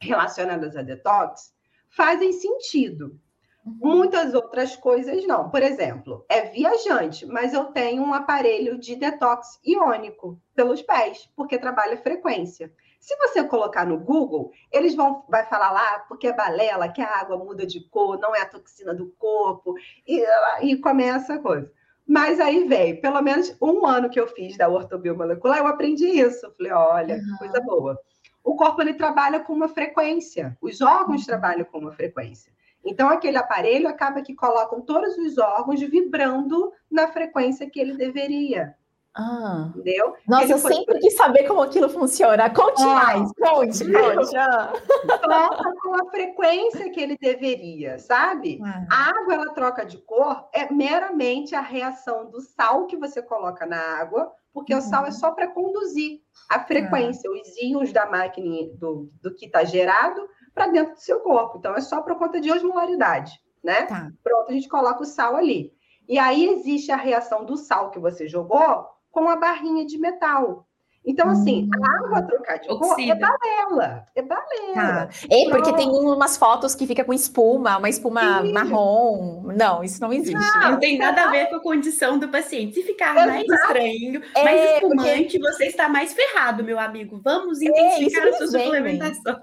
relacionadas 0.00 0.76
a 0.76 0.82
detox 0.82 1.54
fazem 1.88 2.32
sentido. 2.32 3.18
Uhum. 3.64 3.96
Muitas 3.96 4.34
outras 4.34 4.76
coisas 4.76 5.26
não. 5.26 5.50
Por 5.50 5.62
exemplo, 5.62 6.24
é 6.28 6.42
viajante, 6.42 7.26
mas 7.26 7.52
eu 7.52 7.66
tenho 7.66 8.02
um 8.02 8.14
aparelho 8.14 8.78
de 8.78 8.96
detox 8.96 9.60
iônico 9.64 10.40
pelos 10.54 10.82
pés, 10.82 11.28
porque 11.36 11.58
trabalha 11.58 11.96
frequência. 11.96 12.72
Se 12.98 13.16
você 13.16 13.42
colocar 13.44 13.86
no 13.86 13.98
Google, 13.98 14.52
eles 14.70 14.94
vão 14.94 15.24
vai 15.28 15.46
falar 15.46 15.72
lá 15.72 16.00
porque 16.00 16.28
é 16.28 16.32
balela, 16.32 16.88
que 16.88 17.00
a 17.00 17.18
água 17.20 17.38
muda 17.38 17.66
de 17.66 17.80
cor, 17.88 18.18
não 18.18 18.34
é 18.34 18.42
a 18.42 18.48
toxina 18.48 18.94
do 18.94 19.10
corpo, 19.18 19.74
e, 20.06 20.22
e 20.62 20.76
começa 20.76 21.34
a 21.34 21.38
coisa. 21.38 21.70
Mas 22.06 22.40
aí 22.40 22.66
veio, 22.66 23.00
pelo 23.00 23.22
menos 23.22 23.56
um 23.62 23.86
ano 23.86 24.10
que 24.10 24.18
eu 24.18 24.26
fiz 24.26 24.56
da 24.56 24.68
ortobiomolecular, 24.68 25.58
eu 25.58 25.66
aprendi 25.66 26.06
isso. 26.06 26.50
Falei, 26.56 26.72
olha, 26.72 27.14
uhum. 27.14 27.20
que 27.20 27.38
coisa 27.38 27.60
boa. 27.60 27.98
O 28.42 28.56
corpo 28.56 28.82
ele 28.82 28.94
trabalha 28.94 29.40
com 29.40 29.52
uma 29.52 29.68
frequência, 29.68 30.56
os 30.60 30.80
órgãos 30.80 31.20
uhum. 31.20 31.26
trabalham 31.26 31.64
com 31.64 31.78
uma 31.78 31.92
frequência. 31.92 32.52
Então, 32.84 33.08
aquele 33.08 33.36
aparelho 33.36 33.88
acaba 33.88 34.22
que 34.22 34.34
colocam 34.34 34.80
todos 34.80 35.16
os 35.18 35.38
órgãos 35.38 35.80
vibrando 35.80 36.72
na 36.90 37.08
frequência 37.08 37.68
que 37.68 37.78
ele 37.78 37.96
deveria. 37.96 38.74
Ah. 39.14 39.72
Entendeu? 39.74 40.14
Nossa, 40.26 40.44
Ele 40.44 40.52
eu 40.52 40.58
foi... 40.58 40.72
sempre 40.72 40.98
quis 41.00 41.16
saber 41.16 41.46
como 41.46 41.62
aquilo 41.62 41.88
funciona. 41.88 42.48
Conte 42.50 42.82
ah. 42.82 42.86
mais, 42.86 43.32
conte, 43.32 43.92
conte. 43.92 44.36
Ah. 44.36 44.72
Troca 45.20 45.74
com 45.82 45.94
a 45.94 46.10
frequência 46.10 46.90
que 46.90 47.00
ele 47.00 47.18
deveria, 47.18 47.98
sabe? 47.98 48.60
Ah. 48.64 48.86
A 48.90 49.10
água, 49.10 49.34
ela 49.34 49.52
troca 49.52 49.84
de 49.84 49.98
cor, 49.98 50.48
é 50.52 50.72
meramente 50.72 51.54
a 51.54 51.60
reação 51.60 52.30
do 52.30 52.40
sal 52.40 52.86
que 52.86 52.96
você 52.96 53.20
coloca 53.20 53.66
na 53.66 53.80
água, 53.80 54.32
porque 54.52 54.72
uhum. 54.72 54.78
o 54.78 54.82
sal 54.82 55.04
é 55.04 55.08
uhum. 55.08 55.12
só 55.12 55.32
para 55.32 55.48
conduzir 55.48 56.20
a 56.48 56.60
frequência, 56.60 57.30
os 57.30 57.56
íons 57.60 57.92
da 57.92 58.06
máquina 58.06 58.68
do, 58.78 59.10
do 59.20 59.34
que 59.34 59.46
está 59.46 59.64
gerado 59.64 60.20
para 60.54 60.68
dentro 60.68 60.94
do 60.94 61.00
seu 61.00 61.20
corpo. 61.20 61.58
Então, 61.58 61.74
é 61.74 61.80
só 61.80 62.02
por 62.02 62.16
conta 62.16 62.40
de 62.40 62.50
osmolaridade, 62.50 63.40
né? 63.62 63.82
Tá. 63.86 64.10
Pronto, 64.22 64.50
a 64.50 64.52
gente 64.52 64.68
coloca 64.68 65.02
o 65.02 65.06
sal 65.06 65.36
ali. 65.36 65.72
E 66.08 66.18
aí 66.18 66.48
existe 66.48 66.90
a 66.90 66.96
reação 66.96 67.44
do 67.44 67.56
sal 67.56 67.90
que 67.90 67.98
você 67.98 68.26
jogou 68.26 68.86
com 69.10 69.28
a 69.28 69.36
barrinha 69.36 69.86
de 69.86 69.98
metal. 69.98 70.66
Então, 71.04 71.30
assim, 71.30 71.64
hum. 71.64 71.82
a 71.82 72.04
água 72.04 72.22
trocar 72.22 72.58
de 72.58 72.68
cor 72.68 73.00
é 73.00 73.14
balela. 73.14 74.04
É 74.14 74.20
balela. 74.20 75.06
Tá. 75.06 75.08
É, 75.30 75.48
porque 75.48 75.72
tem 75.72 75.88
umas 75.88 76.36
fotos 76.36 76.74
que 76.74 76.86
fica 76.86 77.02
com 77.02 77.12
espuma, 77.12 77.78
uma 77.78 77.88
espuma 77.88 78.42
Sim. 78.42 78.52
marrom. 78.52 79.44
Não, 79.56 79.82
isso 79.82 80.00
não 80.00 80.12
existe. 80.12 80.34
Não, 80.34 80.72
não 80.72 80.78
tem 80.78 80.98
nada 80.98 81.24
a 81.24 81.30
ver 81.30 81.46
com 81.48 81.56
a 81.56 81.60
condição 81.60 82.18
do 82.18 82.28
paciente. 82.28 82.74
Se 82.74 82.82
ficar 82.82 83.12
Exato. 83.16 83.28
mais 83.28 83.48
estranho, 83.48 84.22
é, 84.36 84.44
mais 84.44 84.70
espumante, 84.74 85.38
porque... 85.38 85.38
você 85.38 85.64
está 85.66 85.88
mais 85.88 86.12
ferrado, 86.12 86.62
meu 86.62 86.78
amigo. 86.78 87.18
Vamos 87.24 87.62
é, 87.62 87.64
intensificar 87.64 88.26
é, 88.26 88.28
a 88.28 88.32
sua 88.34 88.46
suplementação. 88.46 89.40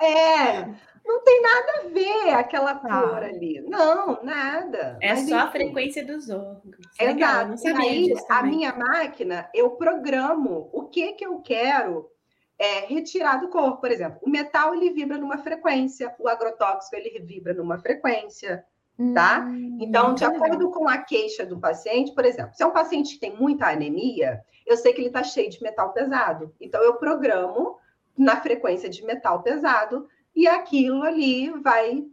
É, 0.00 0.66
não 1.06 1.22
tem 1.22 1.40
nada 1.40 1.72
a 1.78 1.88
ver 1.88 2.30
aquela 2.34 2.72
ah. 2.72 2.78
cor 2.78 3.22
ali. 3.22 3.60
Não, 3.60 4.22
nada. 4.22 4.98
É 5.00 5.10
Mas, 5.10 5.20
só 5.20 5.24
enfim. 5.26 5.34
a 5.34 5.50
frequência 5.50 6.04
dos 6.04 6.28
órgãos. 6.28 6.76
Exato. 7.00 7.52
Legal, 7.62 7.80
aí, 7.80 8.14
a 8.28 8.42
minha 8.42 8.74
máquina, 8.74 9.48
eu 9.54 9.70
programo 9.70 10.68
o 10.72 10.84
que 10.84 11.12
que 11.12 11.24
eu 11.24 11.40
quero 11.40 12.10
é, 12.58 12.80
retirar 12.86 13.36
do 13.36 13.48
corpo. 13.48 13.80
Por 13.80 13.90
exemplo, 13.90 14.18
o 14.22 14.28
metal 14.28 14.74
ele 14.74 14.90
vibra 14.90 15.16
numa 15.16 15.38
frequência, 15.38 16.14
o 16.18 16.28
agrotóxico 16.28 16.96
ele 16.96 17.18
vibra 17.20 17.54
numa 17.54 17.78
frequência. 17.78 18.64
Tá? 19.14 19.40
Hum, 19.46 19.76
então, 19.78 20.14
de 20.14 20.24
acordo 20.24 20.56
legal. 20.56 20.72
com 20.72 20.88
a 20.88 20.96
queixa 20.96 21.44
do 21.44 21.60
paciente, 21.60 22.14
por 22.14 22.24
exemplo, 22.24 22.54
se 22.54 22.62
é 22.62 22.66
um 22.66 22.72
paciente 22.72 23.12
que 23.12 23.20
tem 23.20 23.36
muita 23.36 23.66
anemia, 23.66 24.40
eu 24.66 24.74
sei 24.74 24.94
que 24.94 25.02
ele 25.02 25.08
está 25.08 25.22
cheio 25.22 25.50
de 25.50 25.62
metal 25.62 25.92
pesado. 25.92 26.54
Então, 26.58 26.82
eu 26.82 26.94
programo 26.94 27.76
na 28.16 28.40
frequência 28.40 28.88
de 28.88 29.04
metal 29.04 29.42
pesado 29.42 30.08
e 30.34 30.46
aquilo 30.46 31.02
ali 31.02 31.50
vai 31.62 32.06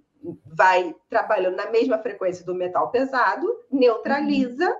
vai 0.45 0.95
trabalhando 1.09 1.57
na 1.57 1.69
mesma 1.69 1.97
frequência 1.97 2.45
do 2.45 2.55
metal 2.55 2.89
pesado, 2.91 3.45
neutraliza 3.69 4.69
uhum. 4.69 4.75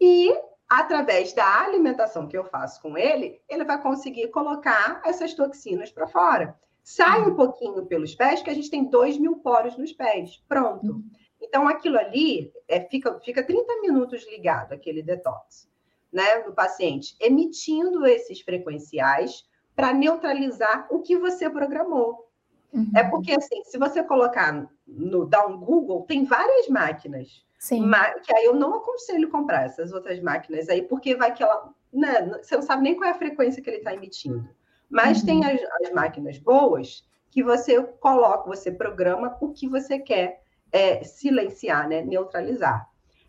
e 0.00 0.32
através 0.68 1.32
da 1.32 1.62
alimentação 1.62 2.28
que 2.28 2.36
eu 2.36 2.44
faço 2.44 2.80
com 2.82 2.96
ele, 2.96 3.40
ele 3.48 3.64
vai 3.64 3.80
conseguir 3.82 4.28
colocar 4.28 5.00
essas 5.04 5.34
toxinas 5.34 5.90
para 5.90 6.06
fora. 6.06 6.56
Sai 6.84 7.22
um 7.22 7.34
pouquinho 7.34 7.86
pelos 7.86 8.14
pés, 8.14 8.42
que 8.42 8.50
a 8.50 8.54
gente 8.54 8.70
tem 8.70 8.84
2 8.84 9.18
mil 9.18 9.36
poros 9.38 9.76
nos 9.76 9.92
pés. 9.92 10.42
Pronto. 10.46 10.86
Uhum. 10.86 11.10
Então, 11.40 11.68
aquilo 11.68 11.98
ali 11.98 12.52
é, 12.66 12.80
fica, 12.80 13.18
fica 13.20 13.42
30 13.42 13.80
minutos 13.80 14.26
ligado, 14.28 14.72
aquele 14.72 15.02
detox, 15.02 15.68
né, 16.12 16.42
do 16.42 16.52
paciente, 16.52 17.16
emitindo 17.20 18.06
esses 18.06 18.40
frequenciais 18.40 19.47
para 19.78 19.94
neutralizar 19.94 20.88
o 20.90 20.98
que 20.98 21.16
você 21.16 21.48
programou. 21.48 22.28
Uhum. 22.72 22.90
É 22.96 23.04
porque, 23.04 23.30
assim, 23.30 23.62
se 23.62 23.78
você 23.78 24.02
colocar 24.02 24.68
no 24.84 25.24
dar 25.24 25.46
um 25.46 25.56
Google, 25.56 26.02
tem 26.02 26.24
várias 26.24 26.66
máquinas. 26.66 27.46
Sim. 27.60 27.88
Que 28.24 28.36
aí 28.36 28.46
eu 28.46 28.56
não 28.56 28.74
aconselho 28.74 29.30
comprar 29.30 29.66
essas 29.66 29.92
outras 29.92 30.20
máquinas 30.20 30.68
aí, 30.68 30.82
porque 30.82 31.14
vai 31.14 31.32
que 31.32 31.44
ela. 31.44 31.72
Né, 31.92 32.28
você 32.42 32.56
não 32.56 32.62
sabe 32.62 32.82
nem 32.82 32.96
qual 32.96 33.08
é 33.08 33.12
a 33.12 33.18
frequência 33.18 33.62
que 33.62 33.70
ele 33.70 33.76
está 33.76 33.94
emitindo. 33.94 34.48
Mas 34.90 35.20
uhum. 35.20 35.26
tem 35.26 35.44
as, 35.44 35.60
as, 35.80 35.92
máquinas 35.92 36.38
boas 36.38 37.04
que 37.30 37.44
você 37.44 37.80
coloca, 37.80 38.48
você 38.48 38.72
programa 38.72 39.38
o 39.40 39.52
que 39.52 39.68
você 39.68 39.96
quer 40.00 40.42
é, 40.72 41.04
silenciar, 41.04 41.88
né? 41.88 42.02
Neutralizar. 42.02 42.84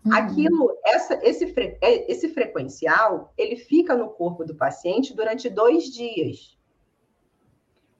Uhum. 0.05 0.13
Aquilo, 0.13 0.77
essa, 0.85 1.19
esse, 1.23 1.47
fre, 1.53 1.77
é, 1.81 2.11
esse 2.11 2.29
frequencial, 2.29 3.33
ele 3.37 3.57
fica 3.57 3.95
no 3.95 4.09
corpo 4.09 4.45
do 4.45 4.55
paciente 4.55 5.13
durante 5.13 5.49
dois 5.49 5.85
dias. 5.85 6.57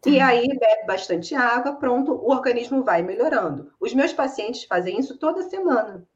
E 0.05 0.17
tá. 0.17 0.27
aí 0.27 0.47
bebe 0.47 0.85
bastante 0.87 1.35
água, 1.35 1.75
pronto, 1.75 2.13
o 2.13 2.31
organismo 2.31 2.83
vai 2.83 3.01
melhorando. 3.01 3.73
Os 3.79 3.93
meus 3.93 4.13
pacientes 4.13 4.63
fazem 4.63 4.97
isso 4.97 5.17
toda 5.17 5.43
semana 5.43 6.07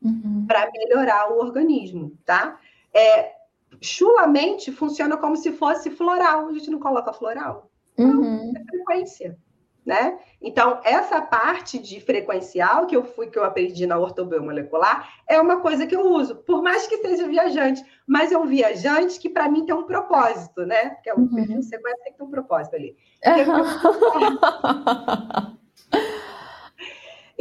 uhum. 0.00 0.44
para 0.46 0.70
melhorar 0.70 1.32
o 1.32 1.40
organismo, 1.40 2.16
tá? 2.24 2.60
É, 2.94 3.32
chulamente 3.80 4.70
funciona 4.70 5.16
como 5.16 5.36
se 5.36 5.50
fosse 5.52 5.90
floral. 5.90 6.48
A 6.48 6.52
gente 6.52 6.70
não 6.70 6.78
coloca 6.78 7.12
floral. 7.12 7.68
Uhum. 7.98 8.52
Não, 8.52 8.52
é 8.56 8.64
frequência 8.64 9.36
né? 9.84 10.18
Então, 10.40 10.80
essa 10.84 11.20
parte 11.20 11.78
de 11.78 12.00
frequencial 12.00 12.86
que 12.86 12.96
eu 12.96 13.04
fui, 13.04 13.28
que 13.28 13.38
eu 13.38 13.44
aprendi 13.44 13.86
na 13.86 13.98
ortobiomolecular, 13.98 15.12
é 15.28 15.40
uma 15.40 15.60
coisa 15.60 15.86
que 15.86 15.94
eu 15.94 16.06
uso, 16.06 16.36
por 16.36 16.62
mais 16.62 16.86
que 16.86 16.98
seja 16.98 17.26
viajante, 17.26 17.84
mas 18.06 18.32
é 18.32 18.38
um 18.38 18.46
viajante 18.46 19.18
que 19.18 19.28
para 19.28 19.48
mim 19.48 19.66
tem 19.66 19.74
um 19.74 19.84
propósito, 19.84 20.64
né? 20.64 20.90
Porque 20.90 21.10
é 21.10 21.14
um 21.14 21.20
uhum. 21.20 21.34
perfil 21.34 21.62
sequência 21.62 22.04
tem 22.04 22.12
que 22.12 22.18
ter 22.18 22.24
um 22.24 22.30
propósito 22.30 22.76
ali. 22.76 22.96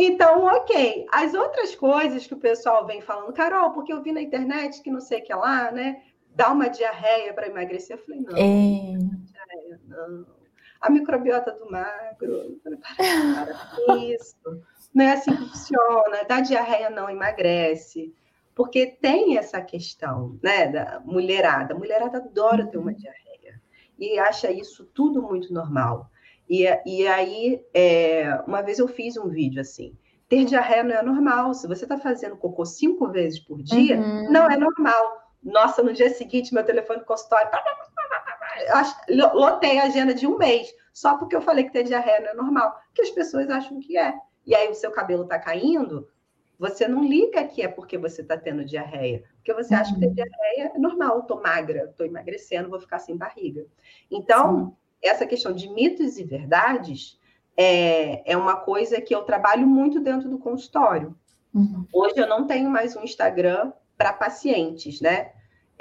Então, 0.03 0.45
ok. 0.45 1.05
As 1.11 1.35
outras 1.35 1.75
coisas 1.75 2.25
que 2.25 2.33
o 2.33 2.39
pessoal 2.39 2.87
vem 2.87 3.01
falando, 3.01 3.31
Carol, 3.33 3.71
porque 3.71 3.93
eu 3.93 4.01
vi 4.01 4.11
na 4.11 4.21
internet 4.21 4.81
que 4.81 4.89
não 4.89 4.99
sei 4.99 5.19
o 5.19 5.23
que 5.23 5.33
lá, 5.33 5.71
né? 5.71 6.01
Dá 6.33 6.51
uma 6.51 6.69
diarreia 6.69 7.31
para 7.35 7.47
emagrecer. 7.47 7.97
Eu 7.97 8.03
falei, 8.03 8.21
não, 8.21 8.35
é... 8.35 8.97
não, 8.97 9.21
diarreia, 9.25 9.79
não 9.87 10.40
a 10.81 10.89
microbiota 10.89 11.51
do 11.51 11.69
magro. 11.69 12.59
Para, 12.63 13.97
isso. 13.97 14.35
Não 14.93 15.05
é 15.05 15.13
assim 15.13 15.35
que 15.35 15.49
funciona. 15.49 16.23
Da 16.27 16.41
diarreia 16.41 16.89
não 16.89 17.09
emagrece. 17.09 18.13
Porque 18.55 18.87
tem 18.87 19.37
essa 19.37 19.61
questão, 19.61 20.37
né, 20.43 20.67
da 20.67 20.99
mulherada. 21.05 21.73
A 21.73 21.77
mulherada 21.77 22.17
adora 22.17 22.67
ter 22.67 22.77
uma 22.77 22.93
diarreia. 22.93 23.61
E 23.97 24.19
acha 24.19 24.51
isso 24.51 24.85
tudo 24.93 25.21
muito 25.21 25.53
normal. 25.53 26.09
E, 26.49 26.65
e 26.85 27.07
aí, 27.07 27.63
é, 27.73 28.43
uma 28.45 28.61
vez 28.61 28.79
eu 28.79 28.87
fiz 28.87 29.15
um 29.15 29.29
vídeo 29.29 29.61
assim. 29.61 29.95
Ter 30.27 30.43
diarreia 30.45 30.83
não 30.83 30.95
é 30.95 31.03
normal. 31.03 31.53
Se 31.53 31.67
você 31.67 31.85
está 31.85 31.97
fazendo 31.97 32.35
cocô 32.35 32.65
cinco 32.65 33.07
vezes 33.09 33.39
por 33.39 33.61
dia, 33.61 33.99
uhum. 33.99 34.31
não 34.31 34.49
é 34.49 34.57
normal. 34.57 35.21
Nossa, 35.43 35.81
no 35.81 35.93
dia 35.93 36.09
seguinte, 36.09 36.53
meu 36.53 36.63
telefone 36.63 37.03
consultório 37.03 37.49
lotei 39.09 39.79
a 39.79 39.85
agenda 39.85 40.13
de 40.13 40.27
um 40.27 40.37
mês. 40.37 40.73
só 40.93 41.17
porque 41.17 41.35
eu 41.35 41.41
falei 41.41 41.63
que 41.63 41.71
ter 41.71 41.83
diarreia 41.83 42.19
não 42.19 42.29
é 42.29 42.33
normal, 42.33 42.77
que 42.93 43.01
as 43.01 43.09
pessoas 43.09 43.49
acham 43.49 43.79
que 43.79 43.97
é. 43.97 44.13
E 44.45 44.53
aí 44.55 44.69
o 44.69 44.75
seu 44.75 44.91
cabelo 44.91 45.23
está 45.23 45.39
caindo, 45.39 46.07
você 46.61 46.87
não 46.87 47.03
liga 47.03 47.43
que 47.45 47.63
é 47.63 47.67
porque 47.67 47.97
você 47.97 48.21
está 48.21 48.37
tendo 48.37 48.63
diarreia, 48.63 49.23
porque 49.35 49.53
você 49.53 49.73
acha 49.73 49.93
que 49.93 49.99
ter 49.99 50.07
uhum. 50.07 50.13
diarreia 50.13 50.71
é 50.75 50.77
normal, 50.77 51.21
estou 51.21 51.41
magra, 51.41 51.85
estou 51.89 52.05
emagrecendo, 52.05 52.69
vou 52.69 52.79
ficar 52.79 52.99
sem 52.99 53.17
barriga. 53.17 53.65
Então, 54.11 54.67
Sim. 54.67 54.75
essa 55.01 55.25
questão 55.25 55.53
de 55.53 55.67
mitos 55.69 56.19
e 56.19 56.23
verdades 56.23 57.19
é, 57.57 58.31
é 58.31 58.37
uma 58.37 58.57
coisa 58.57 59.01
que 59.01 59.13
eu 59.13 59.23
trabalho 59.23 59.65
muito 59.65 59.99
dentro 59.99 60.29
do 60.29 60.37
consultório. 60.37 61.17
Uhum. 61.51 61.85
Hoje 61.91 62.13
eu 62.17 62.27
não 62.27 62.45
tenho 62.45 62.69
mais 62.69 62.95
um 62.95 63.03
Instagram 63.03 63.73
para 63.97 64.13
pacientes, 64.13 65.01
né? 65.01 65.31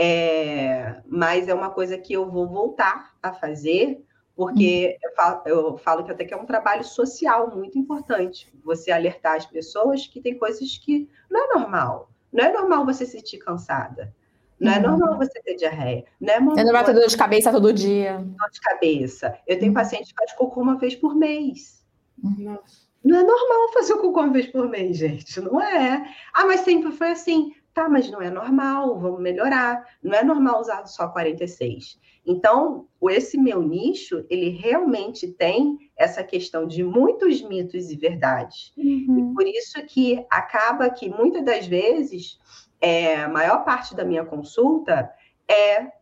É, 0.02 1.02
mas 1.06 1.46
é 1.46 1.52
uma 1.52 1.68
coisa 1.68 1.98
que 1.98 2.14
eu 2.14 2.30
vou 2.30 2.48
voltar 2.48 3.14
a 3.22 3.34
fazer, 3.34 4.02
porque 4.34 4.96
eu 5.02 5.14
falo, 5.14 5.42
eu 5.44 5.76
falo, 5.76 6.04
que 6.04 6.10
até 6.10 6.24
que 6.24 6.32
é 6.32 6.36
um 6.38 6.46
trabalho 6.46 6.82
social 6.82 7.54
muito 7.54 7.78
importante. 7.78 8.50
Você 8.64 8.90
alertar 8.90 9.36
as 9.36 9.44
pessoas 9.44 10.06
que 10.06 10.18
tem 10.18 10.38
coisas 10.38 10.78
que 10.78 11.06
não 11.30 11.44
é 11.44 11.58
normal. 11.58 12.10
Não 12.32 12.42
é 12.46 12.50
normal 12.50 12.86
você 12.86 13.04
se 13.04 13.12
sentir 13.12 13.40
cansada. 13.40 14.14
Não 14.58 14.72
é 14.72 14.76
uhum. 14.76 14.96
normal 14.96 15.18
você 15.18 15.38
ter 15.42 15.56
diarreia. 15.56 16.06
Não 16.18 16.32
é, 16.32 16.40
normal, 16.40 16.58
é 16.58 16.64
normal 16.64 16.84
ter 16.84 16.94
dor 16.94 17.06
de 17.06 17.16
cabeça 17.18 17.52
todo 17.52 17.70
dia. 17.70 18.16
Dor 18.16 18.50
de 18.50 18.60
cabeça. 18.62 19.38
Eu 19.46 19.58
tenho 19.58 19.70
uhum. 19.70 19.74
paciente 19.74 20.14
que 20.14 20.18
faz 20.18 20.32
cocô 20.32 20.62
uma 20.62 20.78
vez 20.78 20.94
por 20.94 21.14
mês. 21.14 21.84
Nossa. 22.16 22.88
Não 23.04 23.18
é 23.18 23.22
normal 23.22 23.72
fazer 23.74 23.96
cocô 23.96 24.20
uma 24.20 24.32
vez 24.32 24.46
por 24.46 24.66
mês, 24.66 24.96
gente. 24.96 25.38
Não 25.42 25.60
é. 25.60 26.10
Ah, 26.32 26.46
mas 26.46 26.60
sempre 26.60 26.90
foi 26.90 27.08
assim. 27.08 27.54
Tá, 27.72 27.88
mas 27.88 28.10
não 28.10 28.20
é 28.20 28.30
normal, 28.30 28.98
vamos 28.98 29.20
melhorar. 29.20 29.84
Não 30.02 30.12
é 30.12 30.24
normal 30.24 30.60
usar 30.60 30.84
só 30.86 31.08
46. 31.08 32.00
Então, 32.26 32.88
esse 33.08 33.38
meu 33.38 33.62
nicho, 33.62 34.24
ele 34.28 34.50
realmente 34.50 35.28
tem 35.28 35.78
essa 35.96 36.22
questão 36.24 36.66
de 36.66 36.82
muitos 36.82 37.40
mitos 37.42 37.90
e 37.90 37.96
verdades. 37.96 38.72
Uhum. 38.76 39.30
E 39.30 39.34
por 39.34 39.46
isso 39.46 39.82
que 39.86 40.24
acaba 40.28 40.90
que, 40.90 41.08
muitas 41.08 41.44
das 41.44 41.66
vezes, 41.66 42.38
é, 42.80 43.16
a 43.16 43.28
maior 43.28 43.64
parte 43.64 43.94
da 43.94 44.04
minha 44.04 44.24
consulta 44.24 45.10
é 45.48 45.92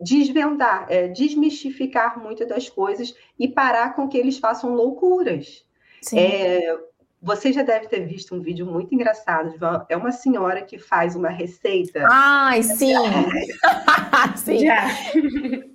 desvendar, 0.00 0.86
é, 0.88 1.08
desmistificar 1.08 2.22
muitas 2.22 2.46
das 2.46 2.68
coisas 2.68 3.14
e 3.38 3.48
parar 3.48 3.94
com 3.94 4.08
que 4.08 4.18
eles 4.18 4.38
façam 4.38 4.74
loucuras. 4.74 5.66
É, 6.14 6.78
você 7.20 7.52
já 7.52 7.62
deve 7.62 7.88
ter 7.88 8.06
visto 8.06 8.34
um 8.34 8.40
vídeo 8.40 8.64
muito 8.64 8.94
engraçado. 8.94 9.54
É 9.88 9.96
uma 9.96 10.12
senhora 10.12 10.62
que 10.62 10.78
faz 10.78 11.16
uma 11.16 11.28
receita. 11.28 12.06
Ai, 12.10 12.62
sim! 12.62 12.94
sim. 14.36 14.58
Já. 14.58 14.88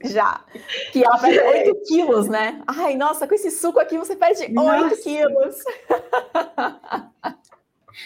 já. 0.05 0.45
Que 0.91 1.03
ela 1.03 1.19
perde 1.19 1.39
8 1.39 1.81
quilos, 1.87 2.27
né? 2.27 2.61
Ai, 2.67 2.95
nossa, 2.95 3.27
com 3.27 3.35
esse 3.35 3.51
suco 3.51 3.79
aqui 3.79 3.97
você 3.97 4.15
perde 4.15 4.51
nossa. 4.51 4.85
8 4.85 5.03
quilos. 5.03 5.55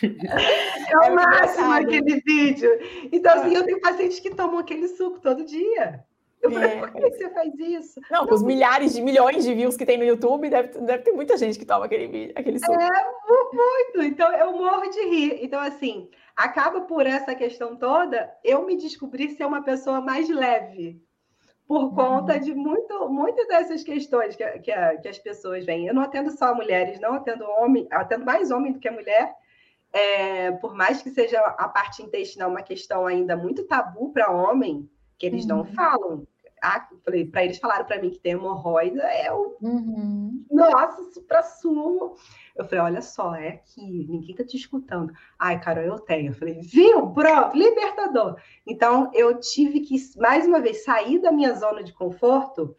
É 0.03 0.97
o 0.97 1.03
é 1.03 1.09
máximo 1.11 1.71
aquele 1.71 2.21
vídeo. 2.21 2.69
Então, 3.11 3.33
assim, 3.33 3.55
eu 3.55 3.63
tenho 3.63 3.79
pacientes 3.79 4.19
que 4.19 4.31
tomam 4.31 4.59
aquele 4.59 4.87
suco 4.87 5.19
todo 5.19 5.45
dia. 5.45 6.03
Eu 6.47 6.53
falei, 6.53 6.69
é. 6.71 6.79
por 6.79 6.91
que 6.91 7.09
você 7.09 7.29
faz 7.29 7.53
isso? 7.59 7.99
Não, 8.09 8.25
com 8.25 8.35
os 8.35 8.43
milhares 8.43 8.93
de 8.93 9.01
milhões 9.01 9.43
de 9.43 9.53
views 9.53 9.77
que 9.77 9.85
tem 9.85 9.97
no 9.97 10.03
YouTube, 10.03 10.49
deve, 10.49 10.79
deve 10.79 11.03
ter 11.03 11.11
muita 11.11 11.37
gente 11.37 11.57
que 11.57 11.65
toma 11.65 11.85
aquele, 11.85 12.31
aquele 12.35 12.59
suco. 12.59 12.73
É, 12.73 12.87
muito. 13.53 14.01
Então, 14.01 14.31
eu 14.33 14.51
morro 14.53 14.89
de 14.89 15.01
rir. 15.07 15.39
Então, 15.43 15.59
assim, 15.59 16.09
acaba 16.35 16.81
por 16.81 17.05
essa 17.07 17.33
questão 17.33 17.75
toda, 17.75 18.31
eu 18.43 18.63
me 18.65 18.77
descobri 18.77 19.29
ser 19.31 19.45
uma 19.45 19.63
pessoa 19.63 19.99
mais 19.99 20.29
leve. 20.29 21.01
Por 21.67 21.83
uhum. 21.83 21.95
conta 21.95 22.39
de 22.39 22.53
muito, 22.53 23.09
muitas 23.09 23.45
dessas 23.47 23.83
questões 23.83 24.35
que, 24.37 24.45
que, 24.59 24.71
que, 25.01 25.07
as 25.07 25.17
pessoas 25.17 25.65
vêm. 25.65 25.87
Eu 25.87 25.93
não 25.93 26.03
atendo 26.03 26.31
só 26.31 26.55
mulheres, 26.55 26.99
não 26.99 27.15
atendo 27.15 27.43
homem, 27.43 27.85
atendo 27.91 28.23
mais 28.23 28.51
homem 28.51 28.71
do 28.71 28.79
que 28.79 28.89
mulher. 28.89 29.35
É, 29.91 30.51
por 30.51 30.75
mais 30.75 31.01
que 31.01 31.09
seja 31.09 31.39
a 31.41 31.67
parte 31.67 32.03
intestinal 32.03 32.49
uma 32.49 32.61
questão 32.61 33.05
ainda 33.05 33.35
muito 33.35 33.65
tabu 33.65 34.13
para 34.13 34.31
homem, 34.31 34.89
que 35.17 35.25
eles 35.25 35.43
uhum. 35.43 35.57
não 35.57 35.65
falam. 35.65 36.27
Ah, 36.61 36.87
para 37.03 37.43
eles 37.43 37.59
falaram 37.59 37.85
para 37.85 38.01
mim 38.01 38.09
que 38.09 38.19
tem 38.19 38.33
hemorroida, 38.33 39.03
é 39.03 39.31
o. 39.31 39.57
Uhum. 39.61 40.45
Nossa, 40.49 41.03
supra 41.13 41.43
sumo. 41.43 42.15
Eu 42.55 42.65
falei, 42.65 42.79
olha 42.79 43.01
só, 43.01 43.35
é 43.35 43.49
aqui, 43.49 44.07
ninguém 44.09 44.35
tá 44.35 44.43
te 44.43 44.57
escutando. 44.57 45.13
Ai, 45.37 45.59
Carol, 45.59 45.83
eu 45.83 45.99
tenho. 45.99 46.31
Eu 46.31 46.35
falei, 46.35 46.59
viu? 46.61 47.11
Pronto, 47.11 47.55
libertador. 47.55 48.39
Então, 48.65 49.11
eu 49.13 49.39
tive 49.39 49.81
que, 49.81 49.95
mais 50.17 50.47
uma 50.47 50.59
vez, 50.59 50.83
sair 50.83 51.19
da 51.19 51.31
minha 51.31 51.53
zona 51.53 51.83
de 51.83 51.93
conforto 51.93 52.75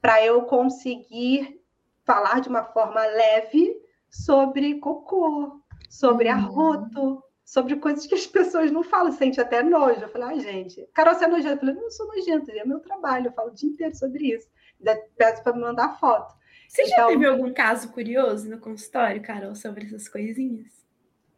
para 0.00 0.24
eu 0.24 0.42
conseguir 0.42 1.60
falar 2.04 2.40
de 2.40 2.48
uma 2.48 2.62
forma 2.62 3.04
leve 3.04 3.74
sobre 4.08 4.78
cocô, 4.78 5.60
sobre 5.88 6.28
uhum. 6.28 6.34
arroto, 6.34 7.22
sobre 7.46 7.76
coisas 7.76 8.04
que 8.04 8.14
as 8.16 8.26
pessoas 8.26 8.72
não 8.72 8.82
falam, 8.82 9.12
sente 9.12 9.40
até 9.40 9.62
nojo. 9.62 10.00
Eu 10.00 10.08
falei, 10.08 10.28
ai, 10.28 10.34
ah, 10.34 10.40
gente, 10.40 10.88
Carol, 10.92 11.14
você 11.14 11.24
é 11.24 11.28
nojenta? 11.28 11.54
Eu 11.54 11.58
falei, 11.58 11.74
não 11.76 11.90
sou 11.92 12.06
nojenta, 12.08 12.50
é 12.50 12.64
meu 12.64 12.80
trabalho, 12.80 13.28
eu 13.28 13.32
falo 13.32 13.50
o 13.50 13.54
dia 13.54 13.70
inteiro 13.70 13.94
sobre 13.94 14.34
isso. 14.34 14.48
Ainda 14.80 15.00
peço 15.16 15.44
para 15.44 15.52
me 15.52 15.60
mandar 15.60 15.96
foto. 16.00 16.34
Você 16.68 16.82
então... 16.82 16.96
já 16.96 17.06
teve 17.06 17.24
algum 17.24 17.54
caso 17.54 17.92
curioso 17.92 18.50
no 18.50 18.58
consultório, 18.58 19.22
Carol, 19.22 19.54
sobre 19.54 19.86
essas 19.86 20.08
coisinhas? 20.08 20.72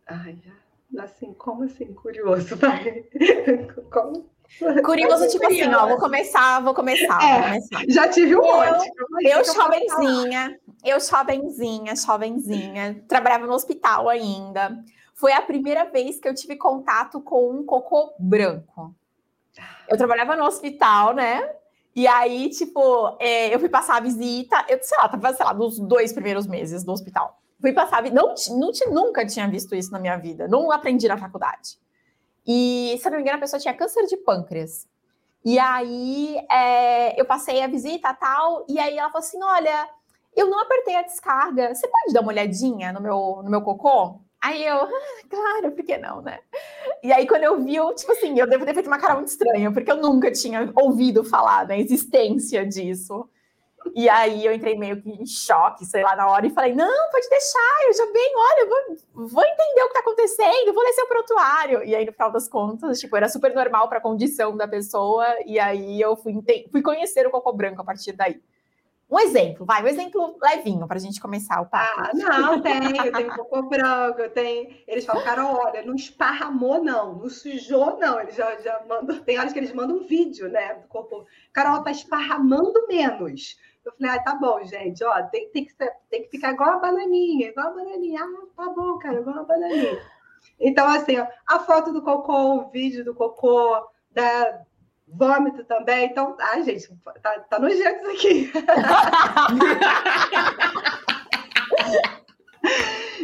Ai, 0.06 0.38
assim, 0.98 1.34
como 1.34 1.64
assim, 1.64 1.92
curioso, 1.92 2.56
vai? 2.56 3.04
como? 3.92 4.30
Curioso, 4.82 5.28
tipo 5.28 5.46
assim, 5.46 5.66
ó, 5.74 5.86
vou 5.86 5.98
começar, 5.98 6.60
vou 6.60 6.72
começar, 6.72 7.22
é, 7.22 7.34
vou 7.34 7.42
começar. 7.42 7.84
Já 7.86 8.08
tive 8.08 8.34
um 8.34 8.40
monte. 8.40 8.90
Eu, 9.20 9.40
eu 9.40 9.44
jovenzinha, 9.44 10.58
eu 10.82 10.98
jovenzinha, 10.98 11.94
jovenzinha, 11.94 13.04
trabalhava 13.06 13.46
no 13.46 13.52
hospital 13.52 14.08
ainda 14.08 14.82
foi 15.18 15.32
a 15.32 15.42
primeira 15.42 15.84
vez 15.84 16.20
que 16.20 16.28
eu 16.28 16.34
tive 16.34 16.54
contato 16.54 17.20
com 17.20 17.50
um 17.50 17.66
cocô 17.66 18.14
branco. 18.20 18.94
Eu 19.88 19.96
trabalhava 19.96 20.36
no 20.36 20.44
hospital, 20.44 21.12
né? 21.12 21.56
E 21.94 22.06
aí, 22.06 22.48
tipo, 22.50 23.16
é, 23.18 23.52
eu 23.52 23.58
fui 23.58 23.68
passar 23.68 23.96
a 23.96 24.00
visita, 24.00 24.64
eu, 24.68 24.78
sei 24.80 24.96
lá, 24.96 25.08
tava, 25.08 25.34
sei 25.34 25.44
lá, 25.44 25.52
nos 25.52 25.80
dois 25.80 26.12
primeiros 26.12 26.46
meses 26.46 26.84
do 26.84 26.92
hospital. 26.92 27.36
Fui 27.60 27.72
passar 27.72 28.04
não, 28.12 28.32
não, 28.50 28.70
nunca 28.92 29.26
tinha 29.26 29.48
visto 29.50 29.74
isso 29.74 29.90
na 29.90 29.98
minha 29.98 30.16
vida, 30.16 30.46
não 30.46 30.70
aprendi 30.70 31.08
na 31.08 31.18
faculdade. 31.18 31.76
E, 32.46 32.96
se 33.02 33.10
não 33.10 33.16
me 33.16 33.22
engano, 33.22 33.38
a 33.38 33.40
pessoa 33.40 33.58
tinha 33.58 33.74
câncer 33.74 34.06
de 34.06 34.16
pâncreas. 34.18 34.86
E 35.44 35.58
aí, 35.58 36.38
é, 36.48 37.20
eu 37.20 37.24
passei 37.24 37.60
a 37.60 37.66
visita 37.66 38.14
tal, 38.14 38.64
e 38.68 38.78
aí 38.78 38.96
ela 38.96 39.10
falou 39.10 39.26
assim: 39.26 39.42
olha, 39.42 39.88
eu 40.36 40.48
não 40.48 40.60
apertei 40.60 40.94
a 40.94 41.02
descarga, 41.02 41.74
você 41.74 41.88
pode 41.88 42.12
dar 42.12 42.20
uma 42.20 42.30
olhadinha 42.30 42.92
no 42.92 43.00
meu, 43.00 43.40
no 43.42 43.50
meu 43.50 43.62
cocô? 43.62 44.20
Aí 44.40 44.64
eu, 44.64 44.76
ah, 44.76 44.88
claro, 45.28 45.72
por 45.72 45.84
que 45.84 45.98
não, 45.98 46.22
né? 46.22 46.38
E 47.02 47.12
aí, 47.12 47.26
quando 47.26 47.44
eu 47.44 47.60
vi, 47.60 47.76
eu, 47.76 47.94
tipo 47.94 48.12
assim, 48.12 48.38
eu 48.38 48.48
devo 48.48 48.64
ter 48.64 48.74
feito 48.74 48.86
uma 48.86 48.98
cara 48.98 49.14
muito 49.14 49.28
estranha, 49.28 49.72
porque 49.72 49.90
eu 49.90 49.96
nunca 49.96 50.30
tinha 50.30 50.72
ouvido 50.76 51.24
falar 51.24 51.64
da 51.64 51.76
existência 51.76 52.64
disso. 52.66 53.28
E 53.94 54.08
aí 54.08 54.44
eu 54.44 54.52
entrei 54.52 54.76
meio 54.76 55.00
que 55.00 55.10
em 55.10 55.26
choque, 55.26 55.84
sei 55.84 56.02
lá, 56.02 56.14
na 56.16 56.28
hora, 56.28 56.46
e 56.46 56.50
falei: 56.50 56.74
não, 56.74 57.10
pode 57.10 57.28
deixar, 57.28 57.86
eu 57.86 57.94
já 57.94 58.04
venho, 58.06 58.38
olha, 58.38 58.68
vou, 59.14 59.28
vou 59.28 59.44
entender 59.44 59.82
o 59.82 59.88
que 59.88 59.94
tá 59.94 60.00
acontecendo, 60.00 60.74
vou 60.74 60.84
ler 60.84 60.92
seu 60.92 61.06
prontuário. 61.06 61.84
E 61.84 61.94
aí, 61.94 62.04
no 62.04 62.12
final 62.12 62.30
das 62.30 62.48
contas, 62.48 63.00
tipo, 63.00 63.16
era 63.16 63.28
super 63.28 63.54
normal 63.54 63.88
para 63.88 63.98
a 63.98 64.02
condição 64.02 64.56
da 64.56 64.68
pessoa, 64.68 65.26
e 65.46 65.58
aí 65.58 66.00
eu 66.00 66.16
fui, 66.16 66.34
fui 66.70 66.82
conhecer 66.82 67.26
o 67.26 67.30
cocô 67.30 67.52
branco 67.52 67.80
a 67.80 67.84
partir 67.84 68.12
daí. 68.12 68.40
Um 69.10 69.18
exemplo, 69.20 69.64
vai, 69.64 69.82
um 69.82 69.86
exemplo 69.86 70.36
levinho 70.42 70.86
para 70.86 70.98
a 70.98 71.00
gente 71.00 71.18
começar 71.18 71.62
o 71.62 71.66
papo. 71.66 72.00
Ah, 72.00 72.10
não, 72.12 72.60
tem, 72.62 73.06
eu 73.06 73.12
tenho 73.12 73.34
cocô 73.34 73.62
branco, 73.62 74.20
eu 74.20 74.30
tenho. 74.30 74.68
Eles 74.86 75.06
falam, 75.06 75.24
cara, 75.24 75.46
olha, 75.46 75.82
não 75.82 75.94
esparramou, 75.94 76.84
não, 76.84 77.14
não 77.14 77.28
sujou, 77.30 77.98
não. 77.98 78.20
Eles 78.20 78.34
já, 78.34 78.56
já 78.60 78.84
mandam, 78.86 79.18
tem 79.20 79.38
horas 79.38 79.54
que 79.54 79.58
eles 79.58 79.72
mandam 79.72 79.96
um 79.96 80.06
vídeo, 80.06 80.50
né, 80.50 80.74
do 80.74 80.88
cocô. 80.88 81.24
Carol, 81.54 81.82
tá 81.82 81.90
esparramando 81.90 82.86
menos. 82.86 83.56
Eu 83.82 83.92
falei, 83.92 84.10
ah, 84.10 84.22
tá 84.22 84.34
bom, 84.34 84.62
gente, 84.64 85.02
ó, 85.02 85.22
tem, 85.22 85.48
tem, 85.48 85.64
que, 85.64 85.74
tem 86.10 86.22
que 86.24 86.28
ficar 86.28 86.52
igual 86.52 86.74
a 86.74 86.78
bananinha, 86.78 87.48
igual 87.48 87.68
a 87.68 87.74
bananinha. 87.74 88.20
Ah, 88.22 88.46
tá 88.54 88.70
bom, 88.70 88.98
cara, 88.98 89.20
igual 89.20 89.38
a 89.38 89.44
bananinha. 89.44 89.98
Então, 90.60 90.86
assim, 90.86 91.18
ó, 91.18 91.26
a 91.46 91.60
foto 91.60 91.92
do 91.92 92.02
cocô, 92.02 92.56
o 92.56 92.70
vídeo 92.70 93.02
do 93.02 93.14
cocô, 93.14 93.88
da, 94.10 94.60
Vômito 95.12 95.64
também. 95.64 96.06
Então, 96.06 96.36
ai, 96.40 96.62
gente, 96.62 96.88
tá, 97.22 97.40
tá 97.40 97.58
nojento 97.58 98.10
isso 98.10 98.10
aqui. 98.10 98.50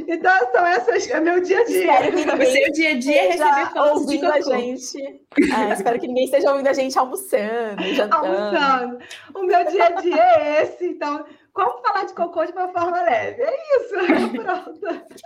então, 0.09 0.53
são 0.53 0.67
essas. 0.67 1.09
É 1.11 1.21
meu 1.21 1.41
dia 1.41 1.61
a 1.61 1.65
dia. 1.65 1.79
Espero 1.79 2.11
que 2.13 2.17
o 2.17 2.21
seu 2.47 2.73
dia 2.73 2.91
a 2.91 2.99
dia 2.99 3.23
é 3.23 3.31
receber 3.33 4.19
de 4.19 4.27
a 4.27 4.41
gente. 4.41 5.23
É, 5.53 5.73
espero 5.73 6.01
que 6.01 6.09
ninguém 6.09 6.25
esteja 6.25 6.51
ouvindo 6.51 6.69
a 6.69 6.73
gente 6.73 6.99
almoçando, 6.99 7.83
jantando. 7.95 8.27
Almoçando. 8.27 8.99
O 9.35 9.43
meu 9.43 9.65
dia 9.67 9.85
a 9.87 9.91
dia 9.91 10.23
é 10.23 10.63
esse. 10.63 10.87
Então, 10.87 11.27
como 11.53 11.83
falar 11.83 12.05
de 12.05 12.15
cocô 12.15 12.45
de 12.45 12.53
uma 12.53 12.69
forma 12.69 13.03
leve? 13.03 13.43
É 13.43 13.57
isso. 13.77 13.95
Pronto. 14.43 14.81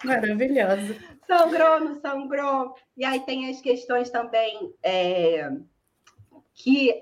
Maravilhoso. 0.05 0.97
Sangrou, 1.27 1.81
não 1.81 2.01
sangrou. 2.01 2.75
E 2.97 3.05
aí 3.05 3.21
tem 3.21 3.49
as 3.49 3.61
questões 3.61 4.11
também. 4.11 4.73
É 4.83 5.51
que 6.59 6.93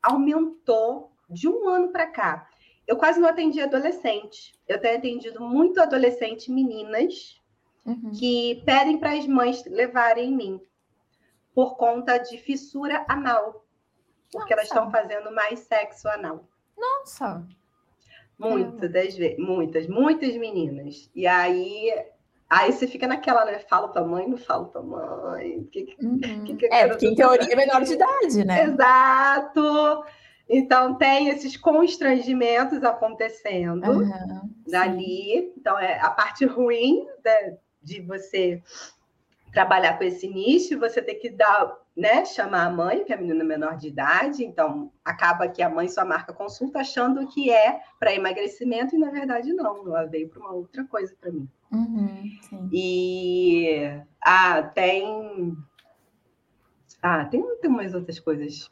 aumentou 0.00 1.12
de 1.28 1.48
um 1.48 1.68
ano 1.68 1.88
para 1.92 2.06
cá. 2.06 2.48
eu 2.86 2.96
quase 2.96 3.20
não 3.20 3.28
atendi 3.28 3.60
adolescente. 3.60 4.52
Eu 4.66 4.80
tenho 4.80 4.98
atendido 4.98 5.40
muito 5.40 5.80
adolescente 5.80 6.50
meninas 6.50 7.40
uhum. 7.86 8.10
que 8.12 8.62
pedem 8.64 8.98
para 8.98 9.12
as 9.12 9.26
mães 9.26 9.64
levarem 9.66 10.30
em 10.30 10.36
mim 10.36 10.60
por 11.54 11.76
conta 11.76 12.18
de 12.18 12.38
fissura 12.38 13.04
anal. 13.08 13.64
Porque 14.32 14.54
Nossa. 14.54 14.54
elas 14.54 14.66
estão 14.66 14.90
fazendo 14.90 15.32
mais 15.32 15.60
sexo 15.60 16.08
anal. 16.08 16.48
Nossa! 16.76 17.46
Muitas 18.38 18.90
das 18.90 19.16
vezes, 19.16 19.38
muitas, 19.38 19.86
muitas 19.86 20.36
meninas. 20.36 21.10
E 21.14 21.26
aí, 21.26 21.92
aí 22.50 22.72
você 22.72 22.88
fica 22.88 23.06
naquela, 23.06 23.44
né? 23.44 23.60
Falo 23.60 23.90
pra 23.90 24.04
mãe, 24.04 24.28
não 24.28 24.36
falo 24.36 24.66
pra 24.66 24.82
mãe. 24.82 25.62
Que, 25.70 25.96
uhum. 26.02 26.44
que, 26.44 26.56
que 26.56 26.66
é, 26.66 26.88
porque 26.88 27.06
em 27.06 27.14
teoria 27.14 27.52
é 27.52 27.56
menor 27.56 27.82
de 27.84 27.92
idade, 27.92 28.44
né? 28.44 28.64
Exato! 28.64 30.04
Então, 30.52 30.96
tem 30.96 31.28
esses 31.28 31.56
constrangimentos 31.56 32.82
acontecendo 32.82 33.88
uhum, 33.88 34.50
dali. 34.66 35.54
Então, 35.56 35.78
é 35.78 36.00
a 36.00 36.10
parte 36.10 36.44
ruim 36.44 37.06
de, 37.22 37.56
de 37.80 38.00
você 38.02 38.60
trabalhar 39.52 39.96
com 39.96 40.04
esse 40.04 40.28
nicho, 40.28 40.78
você 40.78 41.00
tem 41.00 41.18
que 41.18 41.30
dar, 41.30 41.76
né, 41.96 42.24
chamar 42.24 42.66
a 42.66 42.70
mãe, 42.70 43.04
que 43.04 43.12
é 43.12 43.16
a 43.16 43.18
menina 43.18 43.44
menor 43.44 43.76
de 43.76 43.88
idade, 43.88 44.44
então 44.44 44.92
acaba 45.04 45.48
que 45.48 45.62
a 45.62 45.68
mãe 45.68 45.88
só 45.88 46.04
marca 46.04 46.32
consulta 46.32 46.80
achando 46.80 47.26
que 47.26 47.50
é 47.50 47.80
para 47.98 48.14
emagrecimento 48.14 48.94
e 48.94 48.98
na 48.98 49.10
verdade 49.10 49.52
não, 49.52 49.86
ela 49.86 50.06
veio 50.06 50.28
para 50.28 50.40
uma 50.40 50.52
outra 50.52 50.84
coisa 50.84 51.14
para 51.20 51.32
mim. 51.32 51.48
Uhum, 51.72 52.68
e 52.72 53.90
ah, 54.20 54.62
tem 54.62 55.56
ah, 57.02 57.24
tem, 57.24 57.44
tem 57.56 57.70
umas 57.70 57.94
outras 57.94 58.18
coisas 58.18 58.70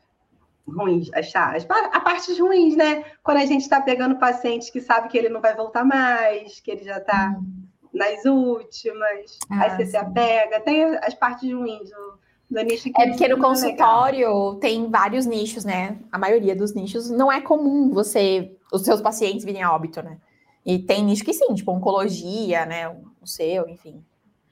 ruins, 0.66 1.10
achar 1.14 1.56
as, 1.56 1.66
a 1.68 2.00
partes 2.00 2.38
ruins, 2.38 2.76
né? 2.76 3.04
Quando 3.22 3.38
a 3.38 3.46
gente 3.46 3.62
está 3.62 3.80
pegando 3.80 4.18
paciente 4.18 4.70
que 4.70 4.80
sabe 4.80 5.08
que 5.08 5.16
ele 5.16 5.28
não 5.28 5.40
vai 5.40 5.54
voltar 5.54 5.84
mais, 5.84 6.60
que 6.60 6.70
ele 6.70 6.84
já 6.84 6.98
está 6.98 7.34
uhum 7.36 7.68
nas 7.92 8.24
últimas, 8.24 9.38
ah, 9.50 9.62
aí 9.62 9.70
você 9.70 9.84
sim. 9.84 9.90
se 9.92 9.96
apega, 9.96 10.60
tem 10.60 10.84
as 11.02 11.14
partes 11.14 11.52
ruins 11.52 11.90
do. 11.90 12.07
É 12.56 13.06
porque 13.08 13.28
no 13.28 13.38
consultório 13.38 14.28
legal. 14.28 14.54
tem 14.56 14.90
vários 14.90 15.26
nichos, 15.26 15.64
né? 15.64 15.98
A 16.10 16.18
maioria 16.18 16.56
dos 16.56 16.74
nichos 16.74 17.10
não 17.10 17.30
é 17.30 17.40
comum 17.40 17.90
você, 17.90 18.56
os 18.72 18.82
seus 18.82 19.00
pacientes 19.00 19.44
virem 19.44 19.62
a 19.62 19.74
óbito, 19.74 20.02
né? 20.02 20.18
E 20.64 20.78
tem 20.78 21.04
nicho 21.04 21.24
que 21.24 21.34
sim, 21.34 21.54
tipo 21.54 21.72
oncologia, 21.72 22.64
né? 22.64 22.88
O 23.20 23.26
seu, 23.26 23.68
enfim. 23.68 24.02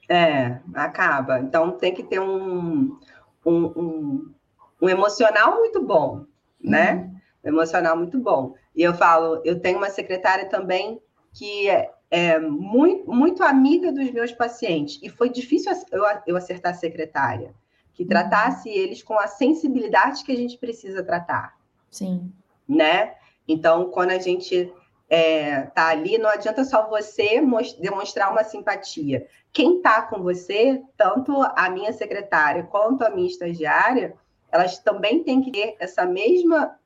É, 0.09 0.59
acaba. 0.75 1.41
Então 1.41 1.73
tem 1.73 1.95
que 1.95 2.03
ter 2.03 2.21
um, 2.21 2.99
um, 3.45 3.65
um, 3.65 4.35
um 4.83 4.89
emocional 4.89 5.57
muito 5.57 5.83
bom, 5.83 6.25
né? 6.61 6.95
Uhum. 6.95 7.17
Um 7.45 7.49
emocional 7.49 7.97
muito 7.97 8.19
bom. 8.19 8.55
E 8.75 8.83
eu 8.83 8.95
falo, 8.95 9.41
eu 9.45 9.61
tenho 9.61 9.79
uma 9.79 9.91
secretária 9.91 10.49
também 10.49 11.01
que 11.33 11.69
é, 11.69 11.91
é, 12.11 12.39
muito, 12.39 13.11
muito 13.11 13.43
amiga 13.43 13.93
dos 13.93 14.11
meus 14.11 14.33
pacientes, 14.33 14.99
e 15.03 15.09
foi 15.09 15.29
difícil 15.29 15.73
eu, 15.93 16.03
eu 16.27 16.37
acertar 16.37 16.73
a 16.73 16.77
secretária, 16.77 17.55
que 17.97 18.05
tratasse 18.05 18.69
eles 18.69 19.03
com 19.03 19.19
a 19.19 19.27
sensibilidade 19.27 20.23
que 20.23 20.31
a 20.31 20.37
gente 20.37 20.59
precisa 20.59 21.03
tratar. 21.03 21.57
Sim. 21.91 22.31
Né? 22.69 23.15
Então, 23.49 23.91
quando 23.91 24.11
a 24.11 24.19
gente 24.19 24.71
é, 25.09 25.63
tá 25.63 25.89
ali, 25.89 26.19
não 26.19 26.29
adianta 26.29 26.63
só 26.63 26.89
você 26.89 27.41
demonstrar 27.81 28.31
uma 28.31 28.45
simpatia. 28.45 29.27
Quem 29.51 29.81
tá 29.81 30.03
com 30.03 30.23
você, 30.23 30.83
tanto 30.95 31.33
a 31.43 31.71
minha 31.71 31.91
secretária 31.91 32.65
quanto 32.65 33.03
a 33.03 33.09
minha 33.09 33.29
estagiária, 33.29 34.15
elas 34.53 34.79
também 34.79 35.25
têm 35.25 35.41
que 35.41 35.51
ter 35.51 35.77
essa 35.79 36.05
mesma, 36.05 36.79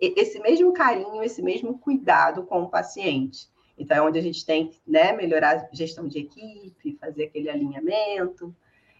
esse 0.00 0.40
mesmo 0.40 0.72
carinho, 0.72 1.22
esse 1.22 1.40
mesmo 1.40 1.78
cuidado 1.78 2.42
com 2.42 2.62
o 2.62 2.68
paciente. 2.68 3.48
Então, 3.78 3.96
é 3.96 4.02
onde 4.02 4.18
a 4.18 4.22
gente 4.22 4.44
tem 4.44 4.66
que 4.66 4.80
né, 4.84 5.12
melhorar 5.12 5.56
a 5.56 5.68
gestão 5.72 6.08
de 6.08 6.18
equipe, 6.18 6.98
fazer 7.00 7.26
aquele 7.26 7.48
alinhamento. 7.48 8.52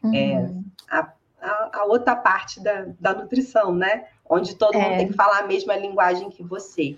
Uhum. 0.04 0.14
É, 0.14 0.54
a, 0.88 1.12
a, 1.40 1.80
a, 1.80 1.84
outra 1.84 2.14
parte 2.16 2.60
da, 2.60 2.86
da 2.98 3.14
nutrição, 3.14 3.74
né? 3.74 4.04
Onde 4.28 4.54
todo 4.54 4.74
é. 4.74 4.82
mundo 4.82 4.96
tem 4.98 5.08
que 5.08 5.14
falar 5.14 5.40
a 5.40 5.46
mesma 5.46 5.76
linguagem 5.76 6.30
que 6.30 6.42
você. 6.42 6.96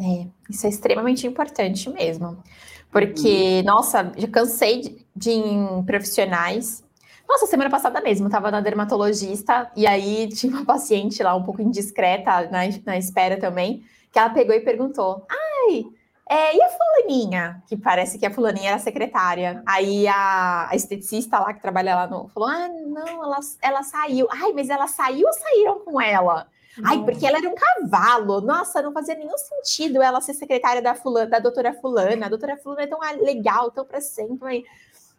É, 0.00 0.26
isso 0.48 0.66
é 0.66 0.68
extremamente 0.68 1.26
importante 1.26 1.88
mesmo. 1.90 2.42
Porque, 2.90 3.58
uhum. 3.58 3.64
nossa, 3.64 4.12
já 4.16 4.28
cansei 4.28 4.80
de, 4.80 5.06
de 5.14 5.42
profissionais. 5.86 6.84
Nossa, 7.28 7.46
semana 7.46 7.68
passada 7.68 8.00
mesmo, 8.00 8.26
estava 8.26 8.50
na 8.50 8.60
dermatologista 8.60 9.70
e 9.76 9.86
aí 9.86 10.28
tinha 10.28 10.50
uma 10.50 10.64
paciente 10.64 11.22
lá 11.22 11.34
um 11.34 11.42
pouco 11.42 11.60
indiscreta 11.60 12.48
na, 12.50 12.60
na 12.86 12.96
espera 12.96 13.38
também, 13.38 13.82
que 14.10 14.18
ela 14.18 14.30
pegou 14.30 14.54
e 14.54 14.60
perguntou: 14.60 15.26
Ai, 15.28 15.84
é, 16.28 16.54
e 16.54 16.62
a 16.62 16.68
fulaninha, 16.68 17.62
que 17.66 17.76
parece 17.76 18.18
que 18.18 18.26
a 18.26 18.30
fulaninha 18.30 18.70
era 18.70 18.78
secretária. 18.78 19.62
Aí 19.66 20.06
a, 20.06 20.68
a 20.70 20.76
esteticista 20.76 21.38
lá 21.38 21.54
que 21.54 21.62
trabalha 21.62 21.94
lá 21.94 22.06
no, 22.06 22.28
falou: 22.28 22.48
Ah, 22.50 22.68
não, 22.68 23.24
ela, 23.24 23.38
ela 23.62 23.82
saiu. 23.82 24.26
Ai, 24.30 24.52
mas 24.52 24.68
ela 24.68 24.86
saiu 24.86 25.26
ou 25.26 25.32
saíram 25.32 25.80
com 25.80 26.00
ela? 26.00 26.46
Ai, 26.84 27.02
porque 27.02 27.26
ela 27.26 27.38
era 27.38 27.48
um 27.48 27.54
cavalo. 27.54 28.40
Nossa, 28.40 28.82
não 28.82 28.92
fazia 28.92 29.14
nenhum 29.14 29.36
sentido 29.36 30.02
ela 30.02 30.20
ser 30.20 30.34
secretária 30.34 30.82
da 30.82 30.94
fulana, 30.94 31.30
da 31.30 31.38
doutora 31.38 31.72
fulana. 31.72 32.26
A 32.26 32.28
doutora 32.28 32.56
fulana 32.56 32.82
é 32.82 32.86
tão 32.86 33.00
legal, 33.20 33.70
tão 33.70 33.84
pra 33.84 34.00
sempre. 34.00 34.64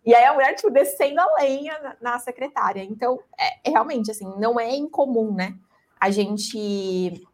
E 0.05 0.13
aí 0.15 0.23
a 0.23 0.33
mulher, 0.33 0.55
tipo, 0.55 0.69
descendo 0.69 1.19
a 1.19 1.41
lenha 1.41 1.77
na, 1.79 2.11
na 2.13 2.19
secretária. 2.19 2.83
Então, 2.83 3.19
é, 3.37 3.69
é, 3.69 3.71
realmente, 3.71 4.11
assim, 4.11 4.31
não 4.37 4.59
é 4.59 4.75
incomum, 4.75 5.33
né? 5.33 5.55
A 5.99 6.09
gente 6.09 7.27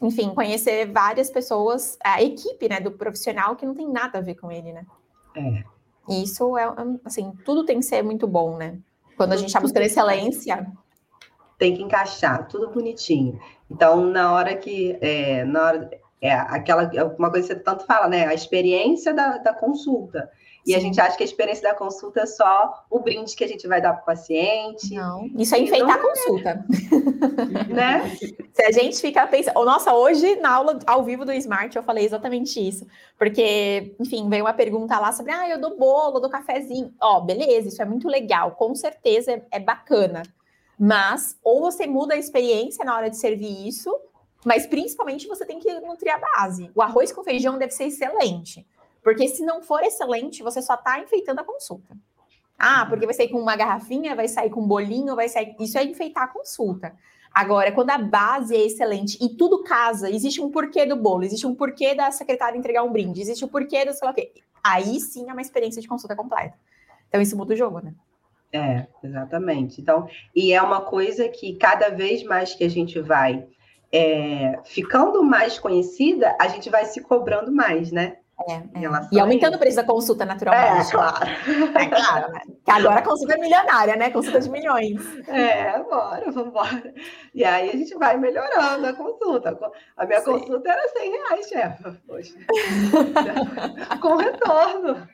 enfim, 0.00 0.34
conhecer 0.34 0.90
várias 0.90 1.30
pessoas, 1.30 1.98
a 2.02 2.22
equipe, 2.22 2.68
né, 2.68 2.80
do 2.80 2.90
profissional 2.92 3.54
que 3.54 3.66
não 3.66 3.74
tem 3.74 3.88
nada 3.88 4.18
a 4.18 4.22
ver 4.22 4.34
com 4.34 4.50
ele, 4.50 4.72
né? 4.72 4.86
É. 5.36 5.62
E 6.08 6.22
isso 6.22 6.56
é, 6.56 6.66
assim, 7.04 7.32
tudo 7.44 7.64
tem 7.64 7.78
que 7.78 7.84
ser 7.84 8.02
muito 8.02 8.26
bom, 8.26 8.56
né? 8.56 8.78
Quando 9.16 9.32
a 9.32 9.36
gente 9.36 9.48
está 9.48 9.60
buscando 9.60 9.84
excelência. 9.84 10.66
Tem 11.58 11.76
que 11.76 11.82
encaixar, 11.82 12.48
tudo 12.48 12.70
bonitinho. 12.70 13.38
Então, 13.70 14.06
na 14.06 14.32
hora 14.32 14.56
que, 14.56 14.98
é, 15.00 15.44
na 15.44 15.62
hora, 15.62 15.90
é 16.20 16.32
aquela, 16.32 16.90
uma 17.18 17.30
coisa 17.30 17.48
que 17.48 17.54
você 17.54 17.60
tanto 17.60 17.84
fala, 17.84 18.08
né? 18.08 18.26
A 18.26 18.34
experiência 18.34 19.12
da, 19.12 19.36
da 19.36 19.52
consulta. 19.52 20.30
E 20.66 20.72
Sim. 20.72 20.76
a 20.76 20.80
gente 20.80 21.00
acha 21.00 21.16
que 21.16 21.22
a 21.22 21.26
experiência 21.26 21.62
da 21.62 21.74
consulta 21.74 22.20
é 22.20 22.26
só 22.26 22.84
o 22.90 22.98
brinde 22.98 23.34
que 23.34 23.44
a 23.44 23.48
gente 23.48 23.66
vai 23.66 23.80
dar 23.80 23.94
para 23.94 24.02
o 24.02 24.06
paciente. 24.06 24.94
Não, 24.94 25.26
isso 25.38 25.54
é 25.54 25.58
enfeitar 25.58 25.96
a 25.96 25.98
é. 25.98 26.02
consulta. 26.02 26.64
né? 27.68 28.16
Se 28.52 28.62
a 28.64 28.70
gente 28.70 29.00
fica 29.00 29.26
pensando. 29.26 29.64
Nossa, 29.64 29.94
hoje, 29.94 30.36
na 30.36 30.52
aula 30.52 30.78
ao 30.86 31.02
vivo 31.02 31.24
do 31.24 31.32
Smart, 31.32 31.74
eu 31.74 31.82
falei 31.82 32.04
exatamente 32.04 32.60
isso. 32.60 32.86
Porque, 33.18 33.94
enfim, 33.98 34.28
veio 34.28 34.44
uma 34.44 34.52
pergunta 34.52 34.98
lá 34.98 35.12
sobre: 35.12 35.32
ah, 35.32 35.48
eu 35.48 35.60
dou 35.60 35.76
bolo, 35.78 36.16
eu 36.16 36.20
dou 36.20 36.30
cafezinho. 36.30 36.92
Ó, 37.00 37.20
beleza, 37.20 37.68
isso 37.68 37.80
é 37.80 37.84
muito 37.84 38.08
legal, 38.08 38.52
com 38.52 38.74
certeza 38.74 39.32
é, 39.32 39.42
é 39.52 39.60
bacana. 39.60 40.22
Mas, 40.78 41.38
ou 41.44 41.60
você 41.60 41.86
muda 41.86 42.14
a 42.14 42.18
experiência 42.18 42.84
na 42.84 42.96
hora 42.96 43.10
de 43.10 43.16
servir 43.16 43.68
isso, 43.68 43.94
mas 44.44 44.66
principalmente 44.66 45.28
você 45.28 45.44
tem 45.44 45.58
que 45.58 45.72
nutrir 45.80 46.14
a 46.14 46.18
base. 46.18 46.70
O 46.74 46.80
arroz 46.80 47.12
com 47.12 47.22
feijão 47.22 47.58
deve 47.58 47.72
ser 47.72 47.84
excelente. 47.84 48.66
Porque 49.02 49.28
se 49.28 49.44
não 49.44 49.62
for 49.62 49.82
excelente, 49.82 50.42
você 50.42 50.60
só 50.60 50.74
está 50.74 51.00
enfeitando 51.00 51.40
a 51.40 51.44
consulta. 51.44 51.96
Ah, 52.58 52.84
porque 52.86 53.06
vai 53.06 53.14
sair 53.14 53.28
com 53.28 53.38
uma 53.38 53.56
garrafinha, 53.56 54.14
vai 54.14 54.28
sair 54.28 54.50
com 54.50 54.60
um 54.60 54.66
bolinho, 54.66 55.16
vai 55.16 55.28
sair. 55.28 55.56
Isso 55.58 55.78
é 55.78 55.84
enfeitar 55.84 56.24
a 56.24 56.28
consulta. 56.28 56.94
Agora, 57.32 57.72
quando 57.72 57.90
a 57.90 57.98
base 57.98 58.54
é 58.54 58.66
excelente 58.66 59.16
e 59.20 59.30
tudo 59.30 59.62
casa, 59.62 60.10
existe 60.10 60.42
um 60.42 60.50
porquê 60.50 60.84
do 60.84 60.96
bolo, 60.96 61.22
existe 61.22 61.46
um 61.46 61.54
porquê 61.54 61.94
da 61.94 62.10
secretária 62.10 62.58
entregar 62.58 62.82
um 62.82 62.92
brinde, 62.92 63.20
existe 63.20 63.44
um 63.44 63.48
porquê 63.48 63.84
do 63.84 63.92
sei 63.92 64.04
lá 64.04 64.10
o 64.10 64.14
quê. 64.14 64.32
Aí 64.62 65.00
sim 65.00 65.30
é 65.30 65.32
uma 65.32 65.40
experiência 65.40 65.80
de 65.80 65.88
consulta 65.88 66.16
completa. 66.16 66.54
Então, 67.08 67.20
isso 67.20 67.36
muda 67.36 67.54
o 67.54 67.56
jogo, 67.56 67.80
né? 67.80 67.94
É, 68.52 68.86
exatamente. 69.02 69.80
Então, 69.80 70.08
e 70.34 70.52
é 70.52 70.60
uma 70.60 70.80
coisa 70.80 71.28
que 71.28 71.54
cada 71.54 71.88
vez 71.88 72.22
mais 72.24 72.54
que 72.54 72.64
a 72.64 72.68
gente 72.68 73.00
vai 73.00 73.46
é, 73.92 74.60
ficando 74.64 75.22
mais 75.22 75.58
conhecida, 75.58 76.36
a 76.40 76.48
gente 76.48 76.68
vai 76.68 76.84
se 76.84 77.00
cobrando 77.00 77.52
mais, 77.52 77.90
né? 77.90 78.18
É, 78.48 78.54
é. 78.54 78.90
E 79.12 79.20
aumentando 79.20 79.56
o 79.56 79.58
preço 79.58 79.76
da 79.76 79.84
consulta, 79.84 80.24
naturalmente. 80.24 80.88
É, 80.88 80.90
claro. 80.90 81.30
É 81.74 81.86
claro, 81.86 82.32
né? 82.32 82.40
Que 82.64 82.70
agora 82.70 83.00
a 83.00 83.02
consulta 83.02 83.34
é 83.34 83.38
milionária, 83.38 83.96
né? 83.96 84.10
Consulta 84.10 84.40
de 84.40 84.50
milhões. 84.50 85.00
É, 85.28 85.78
bora, 85.82 86.30
vamos 86.30 86.48
embora. 86.48 86.94
E 87.34 87.44
aí 87.44 87.68
a 87.68 87.72
gente 87.72 87.94
vai 87.96 88.16
melhorando 88.16 88.86
a 88.86 88.92
consulta. 88.94 89.58
A 89.96 90.06
minha 90.06 90.20
Sim. 90.20 90.32
consulta 90.32 90.70
era 90.70 90.88
100 90.88 91.10
reais, 91.10 91.48
chefa. 91.48 91.96
Poxa. 92.06 92.34
Com 94.00 94.16
retorno. 94.16 95.08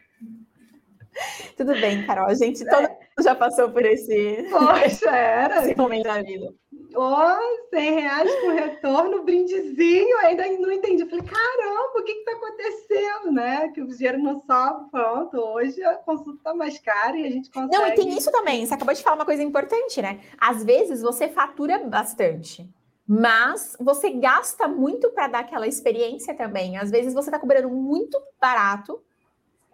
Tudo 1.56 1.72
bem, 1.80 2.06
Carol. 2.06 2.26
A 2.26 2.34
gente 2.34 2.64
todo 2.64 2.86
é. 2.86 3.22
já 3.22 3.34
passou 3.34 3.70
por 3.70 3.84
esse, 3.84 4.46
Poxa, 4.50 5.10
era. 5.10 5.62
esse 5.62 5.76
momento 5.76 6.04
da 6.04 6.22
vida. 6.22 6.54
Oh, 6.94 7.68
100 7.70 7.94
reais 7.94 8.34
com 8.40 8.48
retorno, 8.50 9.22
brindezinho, 9.22 10.18
ainda 10.18 10.46
não 10.58 10.70
entendi. 10.70 11.02
Eu 11.02 11.08
falei, 11.08 11.24
caramba, 11.24 11.98
o 11.98 12.02
que 12.02 12.12
está 12.12 12.32
acontecendo, 12.32 13.32
né? 13.32 13.68
Que 13.68 13.82
o 13.82 13.88
dinheiro 13.88 14.18
não 14.18 14.40
sobe, 14.40 14.90
pronto. 14.90 15.36
Hoje 15.38 15.82
a 15.82 15.94
consulta 15.94 16.38
está 16.38 16.54
mais 16.54 16.78
cara 16.78 17.16
e 17.16 17.26
a 17.26 17.30
gente 17.30 17.50
consegue. 17.50 17.76
Não, 17.76 17.86
e 17.88 17.94
tem 17.94 18.16
isso 18.16 18.30
também. 18.30 18.64
Você 18.64 18.74
acabou 18.74 18.94
de 18.94 19.02
falar 19.02 19.16
uma 19.16 19.24
coisa 19.24 19.42
importante, 19.42 20.00
né? 20.00 20.20
Às 20.38 20.64
vezes 20.64 21.02
você 21.02 21.28
fatura 21.28 21.78
bastante. 21.78 22.68
Mas 23.08 23.76
você 23.78 24.10
gasta 24.10 24.66
muito 24.66 25.10
para 25.10 25.28
dar 25.28 25.38
aquela 25.40 25.68
experiência 25.68 26.34
também. 26.34 26.76
Às 26.76 26.90
vezes 26.90 27.14
você 27.14 27.28
está 27.28 27.38
cobrando 27.38 27.68
muito 27.68 28.20
barato, 28.40 29.00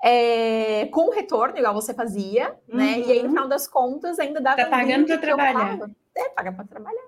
é, 0.05 0.87
com 0.87 1.11
retorno, 1.11 1.57
igual 1.57 1.73
você 1.73 1.95
fazia, 1.95 2.55
uhum. 2.69 2.77
né? 2.77 2.99
E 2.99 3.13
aí, 3.13 3.19
no 3.21 3.25
uhum. 3.25 3.31
final 3.31 3.49
das 3.49 3.69
contas, 3.69 4.19
ainda 4.19 4.41
dá 4.41 4.55
Tá 4.55 4.67
pagando 4.67 5.07
para 5.07 5.19
trabalhar. 5.19 5.79
É, 6.17 6.29
paga 6.31 6.53
para 6.53 6.65
trabalhar. 6.65 7.03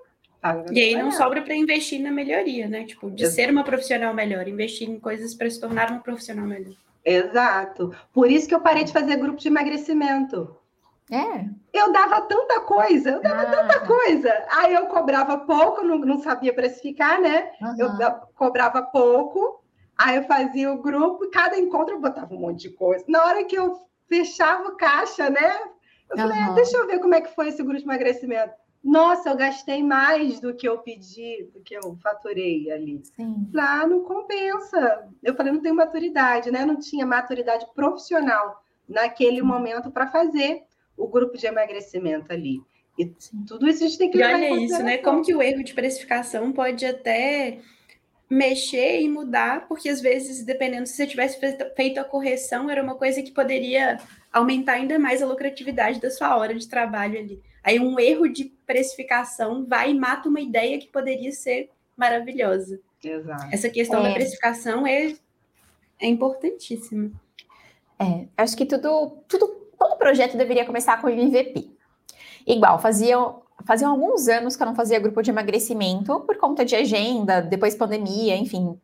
e 0.71 0.79
aí 0.79 0.95
não 0.95 1.11
sobra 1.11 1.41
para 1.41 1.55
investir 1.55 2.01
na 2.01 2.11
melhoria, 2.11 2.67
né? 2.67 2.85
Tipo, 2.85 3.09
de 3.09 3.23
Exato. 3.23 3.35
ser 3.35 3.51
uma 3.51 3.63
profissional 3.63 4.13
melhor, 4.13 4.47
investir 4.47 4.89
em 4.89 4.99
coisas 4.99 5.33
para 5.33 5.49
se 5.49 5.59
tornar 5.59 5.91
uma 5.91 5.99
profissional 5.99 6.45
melhor. 6.45 6.73
Exato. 7.03 7.95
Por 8.11 8.31
isso 8.31 8.47
que 8.47 8.55
eu 8.55 8.61
parei 8.61 8.83
de 8.83 8.91
fazer 8.91 9.17
grupo 9.17 9.39
de 9.39 9.47
emagrecimento. 9.47 10.57
É. 11.11 11.45
Eu 11.71 11.91
dava 11.91 12.21
tanta 12.21 12.61
coisa, 12.61 13.11
eu 13.11 13.21
dava 13.21 13.43
ah. 13.43 13.51
tanta 13.51 13.79
coisa. 13.81 14.45
Aí 14.49 14.73
eu 14.73 14.87
cobrava 14.87 15.37
pouco, 15.37 15.83
não, 15.83 15.99
não 15.99 16.19
sabia 16.19 16.53
precificar, 16.53 17.21
né? 17.21 17.51
Uhum. 17.61 18.01
Eu 18.01 18.11
cobrava 18.35 18.81
pouco, 18.81 19.63
aí 19.95 20.15
eu 20.15 20.23
fazia 20.23 20.71
o 20.71 20.81
grupo, 20.81 21.29
cada 21.29 21.59
encontro 21.59 21.95
eu 21.95 22.01
botava 22.01 22.33
um 22.33 22.39
monte 22.39 22.61
de 22.61 22.69
coisa. 22.71 23.05
Na 23.07 23.23
hora 23.23 23.43
que 23.43 23.55
eu 23.55 23.77
fechava 24.09 24.69
o 24.69 24.75
caixa, 24.75 25.29
né? 25.29 25.53
Eu 26.09 26.17
falei, 26.17 26.37
uhum. 26.37 26.51
ah, 26.51 26.53
deixa 26.53 26.77
eu 26.77 26.87
ver 26.87 26.99
como 26.99 27.13
é 27.13 27.21
que 27.21 27.35
foi 27.35 27.49
esse 27.49 27.61
grupo 27.61 27.77
de 27.77 27.83
emagrecimento. 27.83 28.53
Nossa, 28.85 29.31
eu 29.31 29.35
gastei 29.35 29.81
mais 29.81 30.39
do 30.39 30.53
que 30.53 30.69
eu 30.69 30.77
pedi, 30.77 31.49
do 31.51 31.59
que 31.59 31.73
eu 31.73 31.97
faturei 32.03 32.71
ali. 32.71 33.01
Sim. 33.15 33.49
Lá 33.51 33.87
não 33.87 34.03
compensa. 34.03 35.09
Eu 35.23 35.33
falei, 35.35 35.51
não 35.51 35.59
tenho 35.59 35.73
maturidade, 35.73 36.51
né? 36.51 36.63
Não 36.63 36.79
tinha 36.79 37.03
maturidade 37.03 37.65
profissional 37.73 38.63
naquele 38.87 39.37
Sim. 39.37 39.41
momento 39.41 39.89
para 39.89 40.05
fazer 40.05 40.61
o 40.95 41.07
grupo 41.07 41.35
de 41.35 41.47
emagrecimento 41.47 42.31
ali. 42.31 42.61
E 42.97 43.11
tudo 43.47 43.67
isso 43.67 43.83
a 43.83 43.87
gente 43.87 43.97
tem 43.97 44.11
que 44.11 44.19
e 44.19 44.23
olha 44.23 44.63
isso, 44.63 44.83
né? 44.83 44.99
Como 44.99 45.23
que 45.23 45.33
o 45.33 45.41
erro 45.41 45.63
de 45.63 45.73
precificação 45.73 46.51
pode 46.51 46.85
até 46.85 47.57
mexer 48.29 49.01
e 49.01 49.09
mudar, 49.09 49.67
porque 49.67 49.89
às 49.89 49.99
vezes, 49.99 50.43
dependendo 50.43 50.87
se 50.87 50.95
você 50.95 51.07
tivesse 51.07 51.39
feito 51.75 51.99
a 51.99 52.03
correção, 52.03 52.69
era 52.69 52.83
uma 52.83 52.95
coisa 52.95 53.21
que 53.21 53.31
poderia 53.31 53.99
aumentar 54.31 54.73
ainda 54.73 54.99
mais 54.99 55.23
a 55.23 55.25
lucratividade 55.25 55.99
da 55.99 56.11
sua 56.11 56.37
hora 56.37 56.53
de 56.53 56.67
trabalho 56.67 57.19
ali. 57.19 57.41
Aí 57.63 57.79
um 57.79 57.99
erro 57.99 58.27
de 58.27 58.54
precificação 58.65 59.65
vai 59.65 59.91
e 59.91 59.99
mata 59.99 60.29
uma 60.29 60.41
ideia 60.41 60.79
que 60.79 60.87
poderia 60.87 61.31
ser 61.31 61.69
maravilhosa. 61.95 62.79
Exato. 63.03 63.47
Essa 63.51 63.69
questão 63.69 63.99
é. 64.01 64.09
da 64.09 64.13
precificação 64.13 64.85
é, 64.87 65.15
é 65.99 66.07
importantíssima. 66.07 67.11
É, 67.99 68.27
acho 68.37 68.57
que 68.57 68.65
tudo, 68.65 69.17
tudo 69.27 69.65
todo 69.77 69.97
projeto 69.97 70.37
deveria 70.37 70.65
começar 70.65 70.99
com 71.01 71.09
MVP. 71.09 71.69
Igual, 72.45 72.79
faziam, 72.79 73.41
faziam 73.65 73.91
alguns 73.91 74.27
anos 74.27 74.55
que 74.55 74.63
eu 74.63 74.67
não 74.67 74.75
fazia 74.75 74.99
grupo 74.99 75.21
de 75.21 75.31
emagrecimento 75.31 76.19
por 76.21 76.37
conta 76.37 76.65
de 76.65 76.75
agenda, 76.75 77.41
depois 77.41 77.75
pandemia, 77.75 78.35
enfim. 78.35 78.77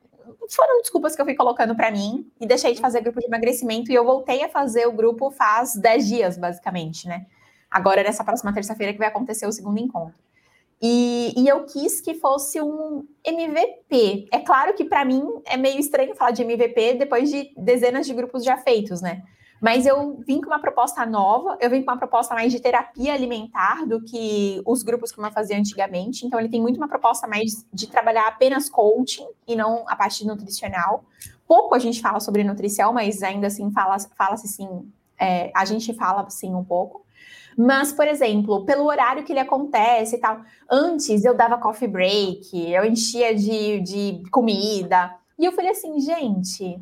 Foram 0.49 0.82
desculpas 0.82 1.15
que 1.15 1.21
eu 1.21 1.25
fui 1.25 1.36
colocando 1.36 1.75
para 1.75 1.91
mim 1.91 2.29
e 2.39 2.45
deixei 2.45 2.73
de 2.73 2.82
fazer 2.82 3.01
grupo 3.01 3.19
de 3.19 3.25
emagrecimento 3.25 3.91
e 3.91 3.95
eu 3.95 4.03
voltei 4.03 4.43
a 4.43 4.49
fazer 4.49 4.86
o 4.88 4.91
grupo 4.91 5.32
faz 5.32 5.75
10 5.75 6.07
dias, 6.07 6.38
basicamente, 6.38 7.07
né? 7.07 7.25
Agora, 7.72 8.03
nessa 8.03 8.24
próxima 8.24 8.53
terça-feira, 8.53 8.91
que 8.91 8.99
vai 8.99 9.07
acontecer 9.07 9.47
o 9.47 9.51
segundo 9.51 9.80
encontro. 9.80 10.19
E, 10.82 11.34
e, 11.38 11.47
eu 11.47 11.63
quis 11.65 12.01
que 12.01 12.15
fosse 12.15 12.59
um 12.59 13.07
MVP. 13.24 14.28
É 14.32 14.39
claro 14.39 14.74
que 14.74 14.84
para 14.84 15.05
mim 15.05 15.24
é 15.45 15.55
meio 15.55 15.80
estranho 15.80 16.15
falar 16.15 16.32
de 16.32 16.41
MVP 16.41 16.95
depois 16.95 17.30
de 17.30 17.53
dezenas 17.55 18.07
de 18.07 18.13
grupos 18.15 18.43
já 18.43 18.57
feitos, 18.57 18.99
né? 18.99 19.22
Mas 19.61 19.86
eu 19.86 20.19
vim 20.26 20.41
com 20.41 20.47
uma 20.47 20.57
proposta 20.57 21.05
nova, 21.05 21.55
eu 21.61 21.69
vim 21.69 21.84
com 21.84 21.91
uma 21.91 21.97
proposta 21.97 22.34
mais 22.34 22.51
de 22.51 22.59
terapia 22.59 23.13
alimentar 23.13 23.86
do 23.86 24.01
que 24.01 24.59
os 24.65 24.82
grupos 24.82 25.11
que 25.11 25.22
eu 25.22 25.32
fazia 25.32 25.55
antigamente. 25.55 26.26
Então, 26.26 26.39
ele 26.39 26.49
tem 26.49 26.59
muito 26.59 26.78
uma 26.78 26.88
proposta 26.88 27.28
mais 27.28 27.63
de 27.72 27.86
trabalhar 27.86 28.28
apenas 28.28 28.67
coaching 28.67 29.28
e 29.47 29.55
não 29.55 29.88
a 29.88 29.95
parte 29.95 30.26
nutricional. 30.26 31.05
Pouco 31.47 31.76
a 31.76 31.80
gente 31.80 32.01
fala 32.01 32.19
sobre 32.19 32.43
nutrição, 32.43 32.91
mas 32.91 33.22
ainda 33.22 33.47
assim 33.47 33.69
fala-se 33.72 34.09
fala 34.17 34.36
sim, 34.36 34.91
é, 35.19 35.51
a 35.55 35.63
gente 35.63 35.93
fala 35.93 36.28
sim 36.32 36.55
um 36.55 36.63
pouco. 36.63 37.05
Mas, 37.57 37.91
por 37.91 38.07
exemplo, 38.07 38.65
pelo 38.65 38.85
horário 38.85 39.23
que 39.23 39.33
ele 39.33 39.39
acontece 39.39 40.15
e 40.15 40.19
tal, 40.19 40.41
antes 40.69 41.23
eu 41.25 41.33
dava 41.33 41.57
coffee 41.57 41.87
break, 41.87 42.71
eu 42.71 42.85
enchia 42.85 43.35
de, 43.35 43.79
de 43.81 44.23
comida. 44.31 45.15
E 45.37 45.45
eu 45.45 45.51
falei 45.51 45.71
assim, 45.71 45.99
gente, 45.99 46.79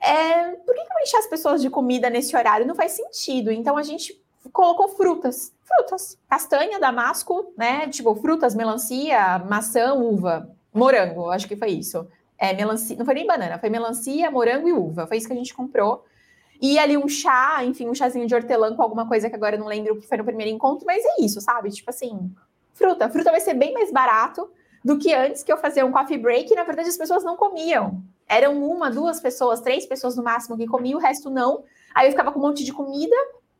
é, 0.00 0.50
por 0.52 0.74
que, 0.74 0.84
que 0.84 0.92
eu 0.92 1.02
encher 1.02 1.18
as 1.18 1.26
pessoas 1.26 1.60
de 1.60 1.68
comida 1.68 2.08
nesse 2.08 2.34
horário? 2.36 2.66
Não 2.66 2.74
faz 2.74 2.92
sentido. 2.92 3.50
Então 3.50 3.76
a 3.76 3.82
gente 3.82 4.20
colocou 4.52 4.88
frutas. 4.88 5.52
Frutas. 5.64 6.18
Castanha, 6.28 6.80
damasco, 6.80 7.52
né? 7.56 7.88
Tipo, 7.88 8.14
frutas, 8.16 8.54
melancia, 8.54 9.38
maçã, 9.40 9.94
uva, 9.94 10.50
morango, 10.72 11.30
acho 11.30 11.46
que 11.46 11.56
foi 11.56 11.70
isso. 11.70 12.06
É, 12.38 12.54
melancia, 12.54 12.96
não 12.96 13.04
foi 13.04 13.14
nem 13.14 13.26
banana, 13.26 13.58
foi 13.58 13.68
melancia, 13.68 14.30
morango 14.30 14.68
e 14.68 14.72
uva. 14.72 15.06
Foi 15.06 15.18
isso 15.18 15.26
que 15.26 15.32
a 15.32 15.36
gente 15.36 15.54
comprou. 15.54 16.04
E 16.60 16.78
ali 16.78 16.96
um 16.96 17.08
chá, 17.08 17.64
enfim, 17.64 17.88
um 17.88 17.94
chazinho 17.94 18.26
de 18.26 18.34
hortelã 18.34 18.74
com 18.76 18.82
alguma 18.82 19.08
coisa 19.08 19.30
que 19.30 19.36
agora 19.36 19.56
eu 19.56 19.60
não 19.60 19.66
lembro 19.66 19.94
o 19.94 20.00
que 20.00 20.06
foi 20.06 20.18
no 20.18 20.24
primeiro 20.24 20.52
encontro, 20.52 20.84
mas 20.86 21.02
é 21.04 21.24
isso, 21.24 21.40
sabe? 21.40 21.70
Tipo 21.70 21.88
assim, 21.88 22.30
fruta. 22.74 23.08
Fruta 23.08 23.30
vai 23.30 23.40
ser 23.40 23.54
bem 23.54 23.72
mais 23.72 23.90
barato 23.90 24.50
do 24.84 24.98
que 24.98 25.12
antes 25.12 25.42
que 25.42 25.52
eu 25.52 25.56
fazia 25.56 25.84
um 25.84 25.92
coffee 25.92 26.18
break 26.18 26.52
e 26.52 26.56
na 26.56 26.64
verdade 26.64 26.88
as 26.88 26.96
pessoas 26.96 27.24
não 27.24 27.36
comiam. 27.36 28.02
Eram 28.28 28.62
uma, 28.62 28.90
duas 28.90 29.20
pessoas, 29.20 29.60
três 29.60 29.86
pessoas 29.86 30.16
no 30.16 30.22
máximo 30.22 30.56
que 30.56 30.66
comiam, 30.66 30.98
o 30.98 31.02
resto 31.02 31.30
não. 31.30 31.64
Aí 31.94 32.06
eu 32.06 32.10
ficava 32.10 32.30
com 32.30 32.38
um 32.38 32.42
monte 32.42 32.62
de 32.62 32.72
comida, 32.72 33.16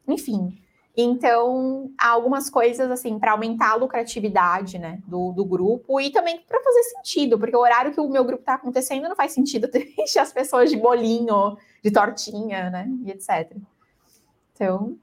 enfim. 0.07 0.57
Então, 0.97 1.91
há 1.97 2.09
algumas 2.09 2.51
coisas 2.51 2.91
assim 2.91 3.19
para 3.19 3.33
aumentar 3.33 3.71
a 3.71 3.75
lucratividade, 3.77 4.79
né, 4.79 5.01
do, 5.07 5.33
do 5.33 5.45
grupo 5.45 6.01
e 6.01 6.11
também 6.11 6.41
para 6.47 6.61
fazer 6.61 6.83
sentido, 6.83 7.39
porque 7.39 7.57
o 7.57 7.61
horário 7.61 7.93
que 7.93 8.01
o 8.01 8.09
meu 8.09 8.25
grupo 8.25 8.43
está 8.43 8.55
acontecendo 8.55 9.09
não 9.09 9.17
faz 9.17 9.33
sentido 9.33 9.69
deixar 9.97 10.23
as 10.23 10.33
pessoas 10.33 10.69
de 10.69 10.77
bolinho, 10.77 11.57
de 11.83 11.91
tortinha, 11.91 12.71
né, 12.71 12.89
e 13.05 13.11
etc. 13.11 13.57
Então, 14.55 14.97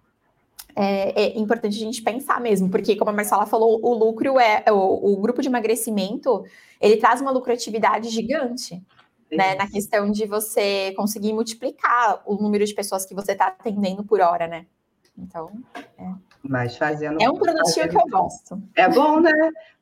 é, 0.75 1.23
é, 1.23 1.39
importante 1.39 1.75
a 1.75 1.79
gente 1.79 2.01
pensar 2.01 2.39
mesmo, 2.39 2.69
porque 2.69 2.95
como 2.95 3.09
a 3.09 3.13
Marcela 3.13 3.45
falou, 3.45 3.79
o 3.83 3.93
lucro 3.93 4.39
é 4.39 4.63
o, 4.71 5.13
o 5.13 5.17
grupo 5.17 5.41
de 5.41 5.47
emagrecimento, 5.47 6.43
ele 6.79 6.97
traz 6.97 7.19
uma 7.19 7.31
lucratividade 7.31 8.09
gigante 8.09 8.83
né, 9.31 9.55
na 9.55 9.67
questão 9.67 10.09
de 10.11 10.25
você 10.25 10.93
conseguir 10.95 11.33
multiplicar 11.33 12.21
o 12.25 12.35
número 12.35 12.65
de 12.65 12.73
pessoas 12.73 13.05
que 13.05 13.15
você 13.15 13.33
está 13.33 13.47
atendendo 13.47 14.03
por 14.03 14.21
hora, 14.21 14.47
né? 14.47 14.65
Então, 15.17 15.51
é. 15.97 16.13
Mas 16.43 16.77
fazendo. 16.77 17.21
É 17.21 17.29
um 17.29 17.35
produtinho 17.35 17.89
que 17.89 17.97
eu 17.97 18.07
gosto. 18.07 18.61
É 18.75 18.87
bom, 18.87 19.19
né? 19.19 19.31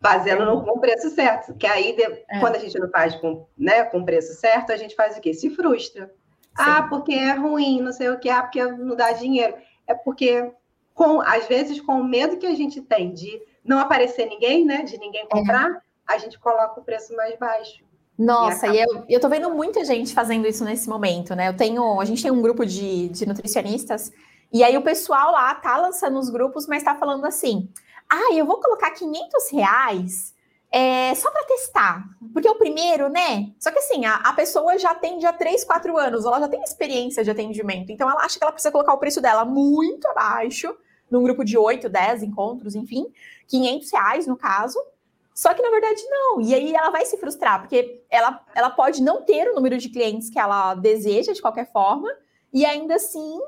Fazendo 0.01 0.45
no, 0.45 0.63
com 0.63 0.79
preço 0.79 1.09
certo. 1.09 1.53
Que 1.55 1.67
aí, 1.67 1.95
de, 1.95 2.03
é. 2.03 2.39
quando 2.39 2.55
a 2.55 2.59
gente 2.59 2.79
não 2.79 2.89
faz 2.89 3.15
com, 3.15 3.45
né, 3.57 3.83
com 3.83 4.03
preço 4.03 4.33
certo, 4.33 4.71
a 4.71 4.77
gente 4.77 4.95
faz 4.95 5.17
o 5.17 5.21
quê? 5.21 5.33
Se 5.33 5.49
frustra. 5.49 6.11
Ah, 6.57 6.83
porque 6.83 7.13
é 7.13 7.33
ruim, 7.33 7.81
não 7.81 7.91
sei 7.91 8.09
o 8.09 8.19
que, 8.19 8.29
ah, 8.29 8.41
porque 8.41 8.63
não 8.63 8.95
dá 8.95 9.11
dinheiro. 9.11 9.55
É 9.85 9.93
porque, 9.93 10.51
com, 10.93 11.21
às 11.21 11.45
vezes, 11.47 11.81
com 11.81 11.99
o 11.99 12.03
medo 12.03 12.37
que 12.37 12.45
a 12.45 12.55
gente 12.55 12.81
tem 12.81 13.13
de 13.13 13.41
não 13.63 13.79
aparecer 13.79 14.25
ninguém, 14.27 14.65
né? 14.65 14.83
De 14.83 14.97
ninguém 14.97 15.27
comprar, 15.27 15.69
é. 15.69 15.79
a 16.07 16.17
gente 16.17 16.39
coloca 16.39 16.79
o 16.79 16.83
preço 16.83 17.15
mais 17.15 17.37
baixo. 17.37 17.83
Nossa, 18.17 18.67
e, 18.67 18.79
eu, 18.79 19.03
eu 19.09 19.19
tô 19.19 19.27
vendo 19.27 19.49
muita 19.53 19.83
gente 19.83 20.13
fazendo 20.13 20.47
isso 20.47 20.63
nesse 20.63 20.87
momento, 20.87 21.35
né? 21.35 21.49
Eu 21.49 21.57
tenho, 21.57 21.99
a 21.99 22.05
gente 22.05 22.23
tem 22.23 22.31
um 22.31 22.41
grupo 22.41 22.65
de, 22.65 23.09
de 23.09 23.25
nutricionistas, 23.25 24.11
e 24.53 24.63
aí 24.63 24.77
o 24.77 24.81
pessoal 24.81 25.31
lá 25.31 25.53
tá 25.55 25.75
lançando 25.75 26.17
os 26.17 26.29
grupos, 26.29 26.65
mas 26.65 26.83
tá 26.83 26.95
falando 26.95 27.25
assim: 27.25 27.69
ah, 28.09 28.33
eu 28.33 28.45
vou 28.45 28.61
colocar 28.61 28.91
500 28.91 29.51
reais 29.51 30.34
é, 30.77 31.15
só 31.15 31.31
para 31.31 31.45
testar, 31.45 32.03
porque 32.33 32.49
é 32.49 32.51
o 32.51 32.57
primeiro, 32.57 33.07
né? 33.07 33.53
Só 33.57 33.71
que 33.71 33.79
assim, 33.79 34.03
a, 34.03 34.15
a 34.15 34.33
pessoa 34.33 34.77
já 34.77 34.93
tem 34.93 35.21
já 35.21 35.31
3, 35.31 35.63
4 35.63 35.97
anos, 35.97 36.25
ela 36.25 36.37
já 36.37 36.49
tem 36.49 36.61
experiência 36.61 37.23
de 37.23 37.31
atendimento, 37.31 37.93
então 37.93 38.11
ela 38.11 38.19
acha 38.19 38.37
que 38.37 38.43
ela 38.43 38.51
precisa 38.51 38.73
colocar 38.73 38.91
o 38.93 38.97
preço 38.97 39.21
dela 39.21 39.45
muito 39.45 40.05
abaixo, 40.09 40.75
num 41.09 41.23
grupo 41.23 41.45
de 41.45 41.57
8, 41.57 41.87
10 41.87 42.23
encontros, 42.23 42.75
enfim, 42.75 43.05
500 43.47 43.89
reais 43.89 44.27
no 44.27 44.35
caso, 44.35 44.77
só 45.33 45.53
que 45.53 45.61
na 45.61 45.69
verdade 45.69 46.03
não. 46.09 46.41
E 46.41 46.53
aí 46.53 46.75
ela 46.75 46.89
vai 46.89 47.05
se 47.05 47.15
frustrar, 47.15 47.61
porque 47.61 48.03
ela, 48.09 48.43
ela 48.53 48.69
pode 48.69 49.01
não 49.01 49.21
ter 49.21 49.47
o 49.47 49.55
número 49.55 49.77
de 49.77 49.87
clientes 49.87 50.29
que 50.29 50.37
ela 50.37 50.75
deseja 50.75 51.31
de 51.31 51.41
qualquer 51.41 51.71
forma, 51.71 52.13
e 52.51 52.65
ainda 52.65 52.95
assim 52.95 53.39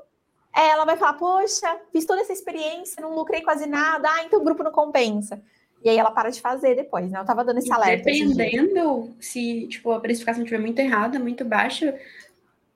ela 0.55 0.85
vai 0.85 0.95
falar: 0.95 1.15
Poxa, 1.15 1.77
fiz 1.91 2.05
toda 2.05 2.21
essa 2.21 2.31
experiência, 2.31 3.01
não 3.01 3.13
lucrei 3.13 3.41
quase 3.41 3.65
nada, 3.65 4.07
ah, 4.09 4.23
então 4.23 4.39
o 4.39 4.43
grupo 4.45 4.63
não 4.63 4.71
compensa. 4.71 5.41
E 5.83 5.89
aí 5.89 5.97
ela 5.97 6.11
para 6.11 6.29
de 6.29 6.41
fazer 6.41 6.75
depois, 6.75 7.11
né? 7.11 7.19
Eu 7.19 7.25
tava 7.25 7.43
dando 7.43 7.59
esse 7.59 7.71
alerta. 7.71 8.03
Dependendo 8.05 9.15
se 9.19 9.67
tipo, 9.67 9.91
a 9.91 9.99
precificação 9.99 10.43
estiver 10.43 10.59
muito 10.59 10.79
errada, 10.79 11.19
muito 11.19 11.45
baixa, 11.45 11.97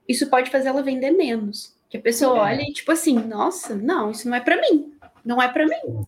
isso 0.08 0.30
pode 0.30 0.50
fazer 0.50 0.70
ela 0.70 0.84
vender 0.84 1.12
menos. 1.12 1.76
Que 1.90 1.98
a 1.98 2.02
pessoa 2.02 2.34
Sim, 2.34 2.40
é. 2.40 2.42
olha 2.42 2.62
e, 2.62 2.74
tipo 2.74 2.92
assim, 2.92 3.16
nossa, 3.16 3.76
não, 3.76 4.12
isso 4.12 4.30
não 4.30 4.36
é 4.36 4.40
para 4.40 4.62
mim. 4.62 4.94
Não 5.26 5.42
é 5.42 5.48
para 5.48 5.66
mim. 5.66 6.06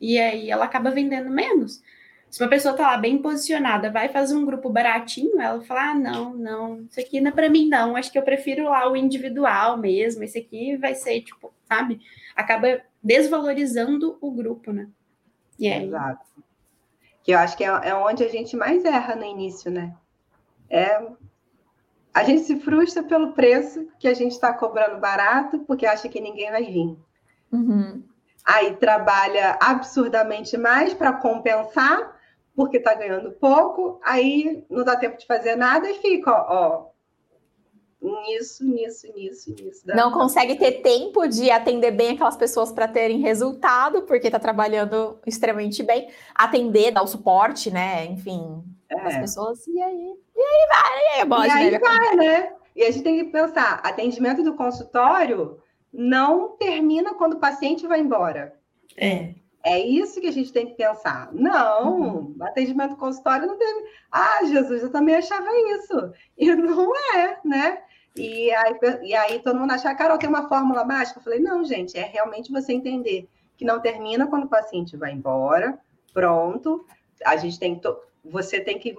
E 0.00 0.18
aí 0.18 0.50
ela 0.50 0.64
acaba 0.64 0.90
vendendo 0.90 1.30
menos. 1.30 1.80
Se 2.28 2.42
uma 2.42 2.48
pessoa 2.48 2.74
tá 2.74 2.82
lá 2.84 2.96
bem 2.96 3.18
posicionada, 3.18 3.90
vai 3.90 4.08
fazer 4.08 4.34
um 4.34 4.46
grupo 4.46 4.70
baratinho, 4.70 5.40
ela 5.40 5.60
fala: 5.60 5.90
ah, 5.90 5.94
não, 5.94 6.34
não, 6.34 6.80
isso 6.90 6.98
aqui 6.98 7.20
não 7.20 7.28
é 7.28 7.32
para 7.32 7.50
mim, 7.50 7.68
não. 7.68 7.94
Acho 7.94 8.10
que 8.10 8.18
eu 8.18 8.22
prefiro 8.22 8.64
lá 8.64 8.90
o 8.90 8.96
individual 8.96 9.76
mesmo. 9.76 10.24
Esse 10.24 10.38
aqui 10.38 10.76
vai 10.76 10.94
ser, 10.94 11.20
tipo, 11.20 11.52
sabe? 11.68 12.00
Acaba 12.34 12.80
desvalorizando 13.02 14.16
o 14.20 14.30
grupo, 14.30 14.72
né? 14.72 14.88
Exato. 15.68 16.26
Que 17.22 17.32
eu 17.32 17.38
acho 17.38 17.56
que 17.56 17.64
é, 17.64 17.68
é 17.68 17.94
onde 17.94 18.24
a 18.24 18.28
gente 18.28 18.56
mais 18.56 18.84
erra 18.84 19.14
no 19.14 19.24
início, 19.24 19.70
né? 19.70 19.94
É, 20.68 21.06
a 22.12 22.24
gente 22.24 22.42
se 22.42 22.58
frustra 22.60 23.02
pelo 23.02 23.32
preço 23.32 23.88
que 23.98 24.08
a 24.08 24.14
gente 24.14 24.32
está 24.32 24.52
cobrando 24.52 25.00
barato, 25.00 25.60
porque 25.60 25.86
acha 25.86 26.08
que 26.08 26.20
ninguém 26.20 26.50
vai 26.50 26.64
vir. 26.64 26.96
Uhum. 27.52 28.02
Aí 28.44 28.74
trabalha 28.76 29.56
absurdamente 29.60 30.56
mais 30.56 30.92
para 30.92 31.12
compensar, 31.12 32.16
porque 32.54 32.78
está 32.78 32.94
ganhando 32.94 33.32
pouco, 33.32 34.00
aí 34.04 34.64
não 34.68 34.84
dá 34.84 34.96
tempo 34.96 35.16
de 35.16 35.26
fazer 35.26 35.56
nada 35.56 35.88
e 35.88 36.00
fica, 36.00 36.30
ó, 36.30 36.91
nisso, 38.02 38.64
nisso, 38.64 39.06
nisso, 39.14 39.54
nisso. 39.54 39.82
Não 39.86 40.10
consegue 40.10 40.56
ter 40.56 40.82
tempo 40.82 41.26
de 41.28 41.50
atender 41.50 41.92
bem 41.92 42.10
aquelas 42.10 42.36
pessoas 42.36 42.72
para 42.72 42.88
terem 42.88 43.20
resultado, 43.20 44.02
porque 44.02 44.26
está 44.26 44.38
trabalhando 44.38 45.18
extremamente 45.26 45.82
bem, 45.82 46.08
atender, 46.34 46.90
dar 46.90 47.02
o 47.02 47.06
suporte, 47.06 47.70
né? 47.70 48.04
Enfim, 48.06 48.64
é. 48.90 49.00
as 49.00 49.16
pessoas, 49.18 49.66
e 49.66 49.80
aí? 49.80 50.14
E 50.34 50.40
aí 50.40 50.68
vai, 50.68 50.98
e 50.98 51.20
aí, 51.20 51.24
bode, 51.24 51.46
e 51.46 51.50
aí 51.50 51.70
né? 51.70 51.78
vai, 51.78 52.16
né? 52.16 52.52
E 52.74 52.82
a 52.82 52.90
gente 52.90 53.04
tem 53.04 53.24
que 53.24 53.30
pensar, 53.30 53.74
atendimento 53.84 54.42
do 54.42 54.56
consultório 54.56 55.58
não 55.92 56.56
termina 56.56 57.14
quando 57.14 57.34
o 57.34 57.40
paciente 57.40 57.86
vai 57.86 58.00
embora. 58.00 58.54
É. 58.96 59.34
É 59.64 59.78
isso 59.78 60.20
que 60.20 60.26
a 60.26 60.32
gente 60.32 60.52
tem 60.52 60.66
que 60.66 60.74
pensar. 60.74 61.32
Não, 61.32 62.00
uhum. 62.00 62.36
atendimento 62.40 62.96
consultório 62.96 63.46
não 63.46 63.56
tem. 63.56 63.84
Ah, 64.10 64.40
Jesus, 64.44 64.82
eu 64.82 64.90
também 64.90 65.14
achava 65.14 65.46
isso. 65.76 66.12
E 66.36 66.52
não 66.52 66.92
é, 67.14 67.38
né? 67.44 67.78
E 68.14 68.50
aí, 68.50 68.78
e 69.02 69.14
aí 69.14 69.38
todo 69.38 69.58
mundo 69.58 69.72
acha, 69.72 69.94
Carol, 69.94 70.18
tem 70.18 70.28
uma 70.28 70.48
fórmula 70.48 70.84
mágica? 70.84 71.18
Eu 71.18 71.24
falei, 71.24 71.40
não, 71.40 71.64
gente, 71.64 71.98
é 71.98 72.02
realmente 72.02 72.52
você 72.52 72.72
entender 72.72 73.28
que 73.56 73.64
não 73.64 73.80
termina 73.80 74.26
quando 74.26 74.44
o 74.44 74.48
paciente 74.48 74.96
vai 74.96 75.12
embora, 75.12 75.78
pronto. 76.12 76.86
A 77.24 77.36
gente 77.36 77.58
tem 77.58 77.78
to... 77.78 77.96
você 78.24 78.60
tem 78.60 78.78
que 78.78 78.96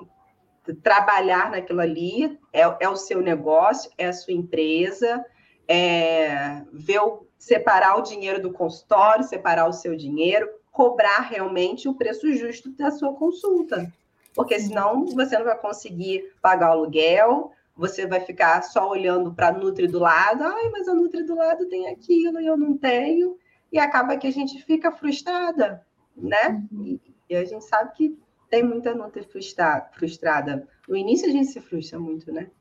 trabalhar 0.82 1.52
naquilo 1.52 1.82
ali, 1.82 2.40
é, 2.52 2.62
é 2.80 2.90
o 2.90 2.96
seu 2.96 3.22
negócio, 3.22 3.92
é 3.98 4.08
a 4.08 4.14
sua 4.14 4.34
empresa, 4.34 5.24
é 5.68 6.64
ver 6.72 7.00
o 7.00 7.28
separar 7.44 8.00
o 8.00 8.02
dinheiro 8.02 8.42
do 8.42 8.54
consultório, 8.54 9.26
separar 9.26 9.68
o 9.68 9.74
seu 9.74 9.98
dinheiro, 9.98 10.50
cobrar 10.72 11.20
realmente 11.20 11.90
o 11.90 11.94
preço 11.94 12.32
justo 12.34 12.72
da 12.72 12.90
sua 12.90 13.14
consulta. 13.16 13.92
Porque 14.34 14.58
senão 14.58 15.06
você 15.08 15.38
não 15.38 15.44
vai 15.44 15.58
conseguir 15.60 16.32
pagar 16.42 16.70
o 16.70 16.72
aluguel, 16.72 17.52
você 17.76 18.06
vai 18.06 18.20
ficar 18.20 18.62
só 18.62 18.90
olhando 18.90 19.34
para 19.34 19.50
a 19.50 19.52
Nutri 19.52 19.88
do 19.88 20.00
lado, 20.00 20.44
ai, 20.44 20.70
mas 20.70 20.88
a 20.88 20.94
Nutri 20.94 21.24
do 21.24 21.36
lado 21.36 21.68
tem 21.68 21.88
aquilo 21.88 22.40
e 22.40 22.46
eu 22.46 22.56
não 22.56 22.78
tenho, 22.78 23.38
e 23.72 23.80
acaba 23.80 24.18
que 24.18 24.28
a 24.28 24.32
gente 24.32 24.64
fica 24.64 24.92
frustrada, 24.92 25.86
né? 26.16 26.64
Uhum. 26.72 26.86
E, 26.86 27.02
e, 27.30 27.36
a 27.36 27.44
gente 27.44 27.66
sabe 27.66 27.94
que 27.94 28.18
tem 28.50 28.64
muita 28.64 28.94
Nutri 28.94 29.24
frustra, 29.24 29.90
frustrada. 29.94 30.68
No 30.88 30.96
início 30.96 31.28
a 31.28 31.32
gente 31.32 31.48
se 31.48 31.60
frustra 31.60 32.00
muito, 32.00 32.32
né? 32.32 32.52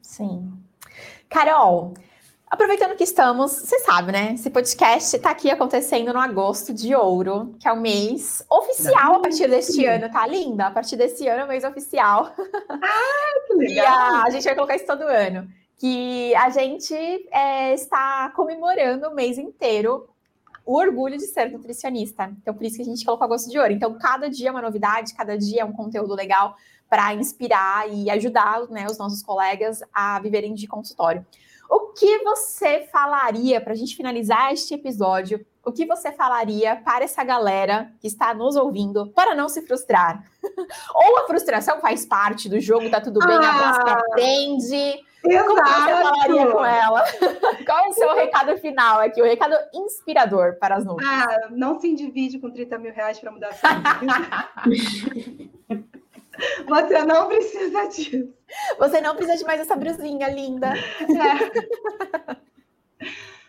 Sim. 0.00 0.52
Carol, 1.28 1.94
Aproveitando 2.50 2.96
que 2.96 3.04
estamos, 3.04 3.52
você 3.52 3.78
sabe, 3.78 4.10
né? 4.10 4.32
Esse 4.34 4.50
podcast 4.50 5.14
está 5.14 5.30
aqui 5.30 5.48
acontecendo 5.48 6.12
no 6.12 6.18
agosto 6.18 6.74
de 6.74 6.92
ouro, 6.96 7.54
que 7.60 7.68
é 7.68 7.72
o 7.72 7.80
mês 7.80 8.44
oficial 8.50 9.14
a 9.14 9.20
partir 9.20 9.48
deste 9.48 9.86
ano, 9.86 10.10
tá 10.10 10.26
linda? 10.26 10.66
A 10.66 10.70
partir 10.72 10.96
desse 10.96 11.28
ano 11.28 11.42
é 11.42 11.44
o 11.44 11.48
mês 11.48 11.62
oficial. 11.62 12.34
Ah, 12.68 13.46
que 13.46 13.54
legal! 13.54 13.70
E 13.70 13.78
a, 13.78 14.22
a 14.24 14.30
gente 14.30 14.42
vai 14.42 14.54
colocar 14.56 14.74
isso 14.74 14.84
todo 14.84 15.02
ano. 15.02 15.48
Que 15.78 16.34
a 16.34 16.50
gente 16.50 16.92
é, 17.30 17.72
está 17.72 18.30
comemorando 18.34 19.08
o 19.08 19.14
mês 19.14 19.38
inteiro 19.38 20.08
o 20.66 20.76
orgulho 20.76 21.16
de 21.16 21.26
ser 21.26 21.52
nutricionista. 21.52 22.32
Então, 22.42 22.52
por 22.52 22.64
isso 22.64 22.76
que 22.76 22.82
a 22.82 22.84
gente 22.84 23.04
colocou 23.04 23.26
agosto 23.26 23.48
de 23.48 23.60
ouro. 23.60 23.72
Então, 23.72 23.96
cada 23.96 24.28
dia 24.28 24.48
é 24.48 24.50
uma 24.50 24.60
novidade, 24.60 25.14
cada 25.14 25.38
dia 25.38 25.62
é 25.62 25.64
um 25.64 25.72
conteúdo 25.72 26.16
legal 26.16 26.56
para 26.88 27.14
inspirar 27.14 27.88
e 27.88 28.10
ajudar 28.10 28.68
né, 28.68 28.86
os 28.90 28.98
nossos 28.98 29.22
colegas 29.22 29.80
a 29.92 30.18
viverem 30.18 30.52
de 30.52 30.66
consultório. 30.66 31.24
O 31.70 31.92
que 31.92 32.18
você 32.24 32.88
falaria, 32.90 33.60
para 33.60 33.74
a 33.74 33.76
gente 33.76 33.94
finalizar 33.94 34.52
este 34.52 34.74
episódio, 34.74 35.46
o 35.64 35.70
que 35.70 35.86
você 35.86 36.10
falaria 36.10 36.74
para 36.74 37.04
essa 37.04 37.22
galera 37.22 37.92
que 38.00 38.08
está 38.08 38.34
nos 38.34 38.56
ouvindo 38.56 39.12
para 39.12 39.36
não 39.36 39.48
se 39.48 39.62
frustrar? 39.62 40.24
Ou 40.92 41.18
a 41.18 41.26
frustração 41.28 41.80
faz 41.80 42.04
parte 42.04 42.48
do 42.48 42.58
jogo, 42.58 42.90
tá 42.90 43.00
tudo 43.00 43.20
bem, 43.20 43.36
ah, 43.36 43.50
abraça 43.50 43.82
aprende. 43.82 45.00
Exato. 45.22 45.48
Como 45.48 45.62
você 45.62 46.02
falaria 46.02 46.46
com 46.46 46.64
ela? 46.64 47.04
Qual 47.64 47.78
é 47.78 47.88
o 47.88 47.92
seu 47.92 48.14
recado 48.16 48.56
final 48.56 49.00
aqui? 49.00 49.22
O 49.22 49.24
recado 49.24 49.54
inspirador 49.72 50.58
para 50.58 50.76
as 50.76 50.84
nuvens. 50.84 51.06
Ah, 51.06 51.48
não 51.50 51.78
se 51.78 51.94
divide 51.94 52.40
com 52.40 52.50
30 52.50 52.78
mil 52.78 52.92
reais 52.92 53.20
para 53.20 53.30
mudar 53.30 53.50
a 53.62 53.98
vida. 53.98 55.40
Você 56.68 57.04
não 57.04 57.28
precisa 57.28 57.86
disso. 57.88 58.34
Você 58.78 59.00
não 59.00 59.14
precisa 59.14 59.38
de 59.38 59.44
mais 59.44 59.60
essa 59.60 59.76
brusinha 59.76 60.28
linda. 60.28 60.72
É. 60.72 62.50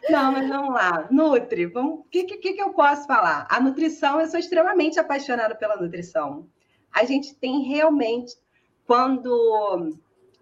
Não, 0.10 0.32
mas 0.32 0.48
vamos 0.48 0.74
lá. 0.74 1.08
Nutri, 1.12 1.68
o 1.68 2.04
que, 2.10 2.24
que, 2.24 2.54
que 2.54 2.62
eu 2.62 2.74
posso 2.74 3.06
falar? 3.06 3.48
A 3.50 3.60
nutrição, 3.60 4.20
eu 4.20 4.28
sou 4.28 4.40
extremamente 4.40 5.00
apaixonada 5.00 5.54
pela 5.56 5.76
nutrição. 5.76 6.50
A 6.92 7.06
gente 7.06 7.36
tem 7.36 7.62
realmente, 7.62 8.36
quando 8.86 9.96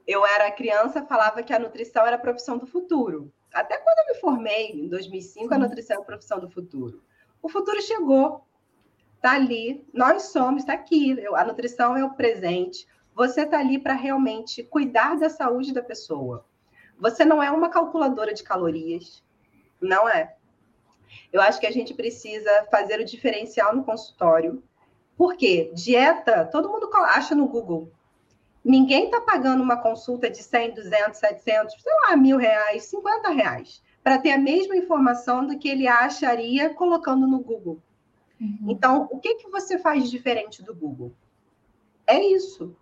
eu 0.08 0.26
era 0.26 0.52
criança, 0.52 1.06
falava 1.06 1.44
que 1.44 1.54
a 1.54 1.60
nutrição 1.60 2.06
era 2.06 2.16
a 2.16 2.20
profissão 2.20 2.58
do 2.58 2.66
futuro. 2.66 3.32
Até 3.54 3.78
quando 3.78 4.00
eu 4.00 4.14
me 4.14 4.20
formei, 4.20 4.72
em 4.72 4.88
2005, 4.88 5.54
a 5.54 5.58
nutrição 5.58 5.98
é 5.98 6.00
a 6.00 6.06
profissão 6.06 6.40
do 6.40 6.50
futuro. 6.50 7.04
O 7.42 7.50
futuro 7.50 7.82
chegou. 7.82 8.46
Está 9.20 9.34
ali, 9.34 9.86
nós 9.94 10.32
somos, 10.32 10.62
está 10.62 10.72
aqui. 10.72 11.14
A 11.36 11.44
nutrição 11.44 11.98
é 11.98 12.06
o 12.06 12.14
presente. 12.14 12.88
Você 13.14 13.42
está 13.42 13.60
ali 13.60 13.78
para 13.78 13.94
realmente 13.94 14.64
cuidar 14.64 15.18
da 15.18 15.30
saúde 15.30 15.74
da 15.74 15.84
pessoa. 15.84 16.46
Você 16.98 17.26
não 17.26 17.44
é 17.44 17.52
uma 17.52 17.68
calculadora 17.68 18.34
de 18.34 18.44
calorias, 18.44 19.22
não 19.82 20.08
é. 20.08 20.38
Eu 21.34 21.42
acho 21.42 21.60
que 21.60 21.68
a 21.68 21.72
gente 21.72 21.94
precisa 21.94 22.66
fazer 22.72 23.02
o 23.02 23.04
diferencial 23.04 23.76
no 23.76 23.84
consultório. 23.84 24.64
Por 25.18 25.36
quê? 25.36 25.70
Dieta, 25.76 26.46
todo 26.46 26.70
mundo 26.70 26.90
acha 27.08 27.36
no 27.36 27.46
Google. 27.46 27.92
Ninguém 28.64 29.06
está 29.06 29.20
pagando 29.20 29.62
uma 29.62 29.76
consulta 29.76 30.30
de 30.30 30.42
100, 30.42 30.76
200, 30.76 31.20
700, 31.20 31.76
sei 31.82 31.94
lá, 32.08 32.16
mil 32.16 32.38
reais, 32.38 32.86
50 32.86 33.32
reais, 33.32 33.84
para 34.02 34.18
ter 34.18 34.32
a 34.32 34.38
mesma 34.38 34.78
informação 34.78 35.46
do 35.46 35.60
que 35.60 35.68
ele 35.68 35.90
acharia 35.90 36.74
colocando 36.74 37.28
no 37.28 37.40
Google. 37.40 37.82
Uhum. 38.40 38.68
Então, 38.70 39.08
o 39.12 39.20
que, 39.20 39.36
que 39.36 39.50
você 39.50 39.78
faz 39.78 40.10
diferente 40.10 40.64
do 40.64 40.74
Google? 40.74 41.12
É 42.08 42.24
isso. 42.24 42.76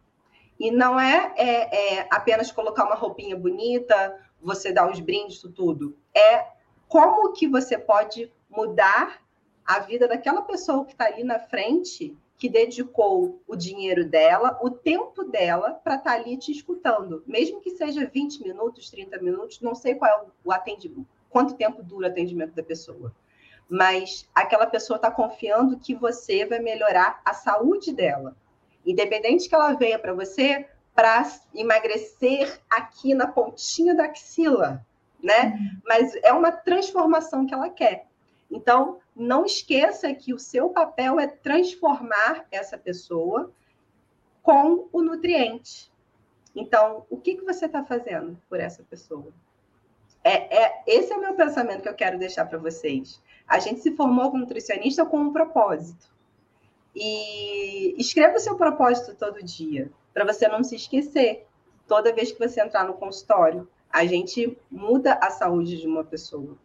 E 0.59 0.71
não 0.71 0.99
é, 0.99 1.33
é, 1.35 1.99
é 1.99 2.07
apenas 2.11 2.51
colocar 2.51 2.85
uma 2.85 2.95
roupinha 2.95 3.35
bonita, 3.35 4.19
você 4.41 4.71
dar 4.71 4.89
os 4.89 4.99
brindes, 4.99 5.41
tudo. 5.55 5.97
É 6.13 6.45
como 6.87 7.33
que 7.33 7.47
você 7.47 7.77
pode 7.77 8.31
mudar 8.49 9.21
a 9.65 9.79
vida 9.79 10.07
daquela 10.07 10.41
pessoa 10.41 10.85
que 10.85 10.93
está 10.93 11.05
ali 11.05 11.23
na 11.23 11.39
frente, 11.39 12.15
que 12.37 12.47
dedicou 12.47 13.41
o 13.47 13.55
dinheiro 13.55 14.05
dela, 14.05 14.57
o 14.61 14.69
tempo 14.69 15.23
dela, 15.23 15.73
para 15.73 15.95
estar 15.95 16.11
tá 16.11 16.15
ali 16.15 16.37
te 16.37 16.51
escutando. 16.51 17.23
Mesmo 17.27 17.59
que 17.59 17.71
seja 17.71 18.05
20 18.05 18.43
minutos, 18.43 18.89
30 18.89 19.19
minutos, 19.21 19.59
não 19.59 19.75
sei 19.75 19.95
qual 19.95 20.09
é 20.09 20.25
o 20.43 20.51
atendimento, 20.51 21.05
quanto 21.29 21.55
tempo 21.55 21.83
dura 21.83 22.07
o 22.07 22.11
atendimento 22.11 22.53
da 22.53 22.63
pessoa 22.63 23.11
mas 23.69 24.27
aquela 24.33 24.65
pessoa 24.65 24.97
está 24.97 25.11
confiando 25.11 25.77
que 25.77 25.93
você 25.93 26.45
vai 26.45 26.59
melhorar 26.59 27.21
a 27.25 27.33
saúde 27.33 27.93
dela. 27.93 28.35
Independente 28.85 29.49
que 29.49 29.55
ela 29.55 29.73
venha 29.73 29.99
para 29.99 30.13
você 30.13 30.67
para 30.95 31.29
emagrecer 31.53 32.59
aqui 32.69 33.13
na 33.13 33.27
pontinha 33.27 33.93
da 33.93 34.05
axila, 34.05 34.83
né? 35.21 35.45
Uhum. 35.45 35.81
Mas 35.85 36.15
é 36.23 36.33
uma 36.33 36.51
transformação 36.51 37.45
que 37.45 37.53
ela 37.53 37.69
quer. 37.69 38.07
Então, 38.49 38.99
não 39.15 39.45
esqueça 39.45 40.13
que 40.13 40.33
o 40.33 40.39
seu 40.39 40.69
papel 40.69 41.19
é 41.19 41.27
transformar 41.27 42.45
essa 42.49 42.77
pessoa 42.77 43.51
com 44.41 44.87
o 44.91 45.01
nutriente. 45.01 45.91
Então, 46.55 47.05
o 47.09 47.17
que, 47.17 47.35
que 47.35 47.45
você 47.45 47.65
está 47.65 47.83
fazendo 47.83 48.41
por 48.49 48.59
essa 48.59 48.81
pessoa? 48.83 49.31
É, 50.23 50.63
é, 50.63 50.83
esse 50.87 51.13
é 51.13 51.15
o 51.15 51.21
meu 51.21 51.35
pensamento 51.35 51.83
que 51.83 51.89
eu 51.89 51.93
quero 51.93 52.17
deixar 52.17 52.45
para 52.45 52.57
vocês. 52.57 53.21
A 53.47 53.59
gente 53.59 53.79
se 53.79 53.95
formou 53.95 54.29
como 54.29 54.41
nutricionista 54.41 55.05
com 55.05 55.17
um 55.17 55.33
propósito. 55.33 56.11
E 56.95 57.95
escreva 57.99 58.37
o 58.37 58.39
seu 58.39 58.55
propósito 58.55 59.15
todo 59.15 59.43
dia, 59.43 59.91
para 60.13 60.25
você 60.25 60.47
não 60.47 60.63
se 60.63 60.75
esquecer. 60.75 61.45
Toda 61.87 62.13
vez 62.13 62.31
que 62.31 62.39
você 62.39 62.59
entrar 62.59 62.85
no 62.85 62.95
consultório, 62.95 63.67
a 63.89 64.05
gente 64.05 64.57
muda 64.69 65.13
a 65.13 65.29
saúde 65.29 65.77
de 65.77 65.87
uma 65.87 66.03
pessoa 66.03 66.57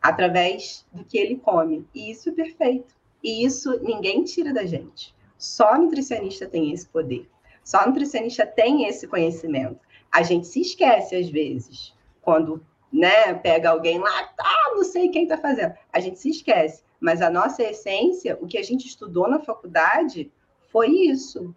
através 0.00 0.86
do 0.92 1.04
que 1.04 1.18
ele 1.18 1.36
come. 1.36 1.86
E 1.94 2.10
isso 2.10 2.30
é 2.30 2.32
perfeito. 2.32 2.94
E 3.22 3.44
isso 3.44 3.78
ninguém 3.82 4.24
tira 4.24 4.52
da 4.52 4.64
gente. 4.64 5.14
Só 5.36 5.76
nutricionista 5.76 6.46
tem 6.46 6.72
esse 6.72 6.86
poder. 6.86 7.28
Só 7.62 7.86
nutricionista 7.86 8.46
tem 8.46 8.86
esse 8.86 9.06
conhecimento. 9.06 9.80
A 10.10 10.22
gente 10.22 10.46
se 10.46 10.60
esquece 10.60 11.14
às 11.14 11.28
vezes 11.28 11.94
quando 12.22 12.64
né, 12.92 13.32
pega 13.34 13.70
alguém 13.70 13.98
lá, 13.98 14.32
ah, 14.38 14.72
não 14.74 14.84
sei 14.84 15.08
quem 15.08 15.24
está 15.24 15.38
fazendo. 15.38 15.74
A 15.92 16.00
gente 16.00 16.18
se 16.18 16.30
esquece. 16.30 16.82
Mas 17.00 17.22
a 17.22 17.30
nossa 17.30 17.62
essência, 17.62 18.36
o 18.40 18.46
que 18.46 18.58
a 18.58 18.62
gente 18.62 18.86
estudou 18.86 19.28
na 19.28 19.38
faculdade, 19.38 20.30
foi 20.70 20.88
isso. 20.88 21.54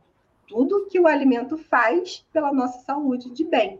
Tudo 0.48 0.88
que 0.88 1.00
o 1.00 1.08
alimento 1.08 1.58
faz 1.58 2.26
pela 2.32 2.54
nossa 2.54 2.80
saúde 2.80 3.30
de 3.32 3.44
bem. 3.44 3.80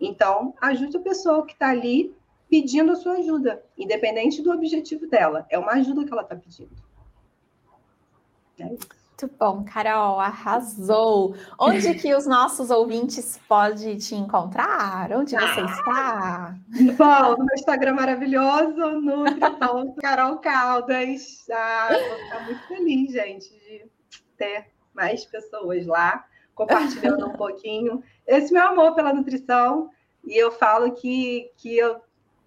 Então, 0.00 0.54
ajude 0.60 0.96
a 0.96 1.00
pessoa 1.00 1.44
que 1.46 1.52
está 1.52 1.70
ali 1.70 2.14
pedindo 2.48 2.92
a 2.92 2.96
sua 2.96 3.14
ajuda, 3.14 3.64
independente 3.76 4.42
do 4.42 4.52
objetivo 4.52 5.06
dela. 5.06 5.46
É 5.50 5.58
uma 5.58 5.72
ajuda 5.72 6.04
que 6.04 6.12
ela 6.12 6.22
está 6.22 6.36
pedindo. 6.36 6.70
É 8.58 8.72
isso. 8.72 9.03
Muito 9.24 9.36
bom, 9.38 9.64
Carol, 9.64 10.20
arrasou. 10.20 11.34
Onde 11.58 11.94
que 11.94 12.14
os 12.14 12.26
nossos 12.26 12.68
ouvintes 12.68 13.40
podem 13.48 13.96
te 13.96 14.14
encontrar? 14.14 15.10
Onde 15.12 15.30
você 15.30 15.60
ah, 15.60 15.64
está? 15.64 16.54
Bom, 16.98 17.38
no 17.38 17.46
meu 17.46 17.54
Instagram 17.54 17.94
maravilhoso, 17.94 19.00
no 19.00 19.24
Carol 20.02 20.36
Caldas. 20.40 21.46
Ah, 21.50 21.88
vou 21.90 22.18
ficar 22.18 22.44
muito 22.44 22.68
feliz, 22.68 23.12
gente, 23.12 23.48
de 23.48 23.90
ter 24.36 24.66
mais 24.92 25.24
pessoas 25.24 25.86
lá 25.86 26.26
compartilhando 26.54 27.26
um 27.26 27.32
pouquinho 27.38 28.02
esse 28.26 28.52
meu 28.52 28.68
amor 28.68 28.94
pela 28.94 29.14
nutrição. 29.14 29.88
E 30.22 30.36
eu 30.36 30.52
falo 30.52 30.92
que, 30.92 31.50
que 31.56 31.78
eu 31.78 31.98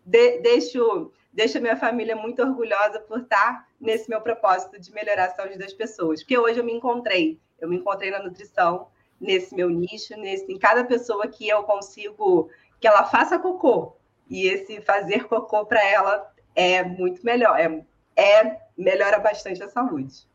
de, 0.06 0.42
deixo, 0.42 1.12
deixo 1.34 1.58
a 1.58 1.62
minha 1.62 1.76
família 1.76 2.16
muito 2.16 2.40
orgulhosa 2.44 3.00
por 3.00 3.22
estar 3.22 3.67
nesse 3.80 4.10
meu 4.10 4.22
propósito 4.22 4.80
de 4.80 4.92
melhorar 4.92 5.26
a 5.26 5.36
saúde 5.36 5.58
das 5.58 5.74
pessoas. 5.74 6.22
Porque 6.22 6.38
hoje 6.38 6.60
eu 6.60 6.64
me 6.64 6.74
encontrei, 6.74 7.40
eu 7.60 7.70
me 7.70 7.78
encontrei 7.78 8.12
na 8.12 8.22
nutrição, 8.22 8.88
nesse 9.20 9.56
meu 9.56 9.70
nicho, 9.70 10.16
nesse, 10.18 10.52
em 10.52 10.58
cada 10.58 10.84
pessoa 10.84 11.28
que 11.28 11.48
eu 11.48 11.64
consigo 11.64 12.50
que 12.80 12.88
ela 12.88 13.04
faça 13.06 13.40
cocô. 13.40 13.96
E 14.30 14.48
esse 14.48 14.82
fazer 14.82 15.26
cocô 15.28 15.66
para 15.66 15.84
ela 15.84 16.32
é 16.56 16.84
muito 16.84 17.24
melhor, 17.26 17.60
é, 17.60 17.84
é 18.16 18.62
melhora 18.78 19.20
bastante 19.20 19.64
a 19.64 19.70
saúde. 19.70 20.28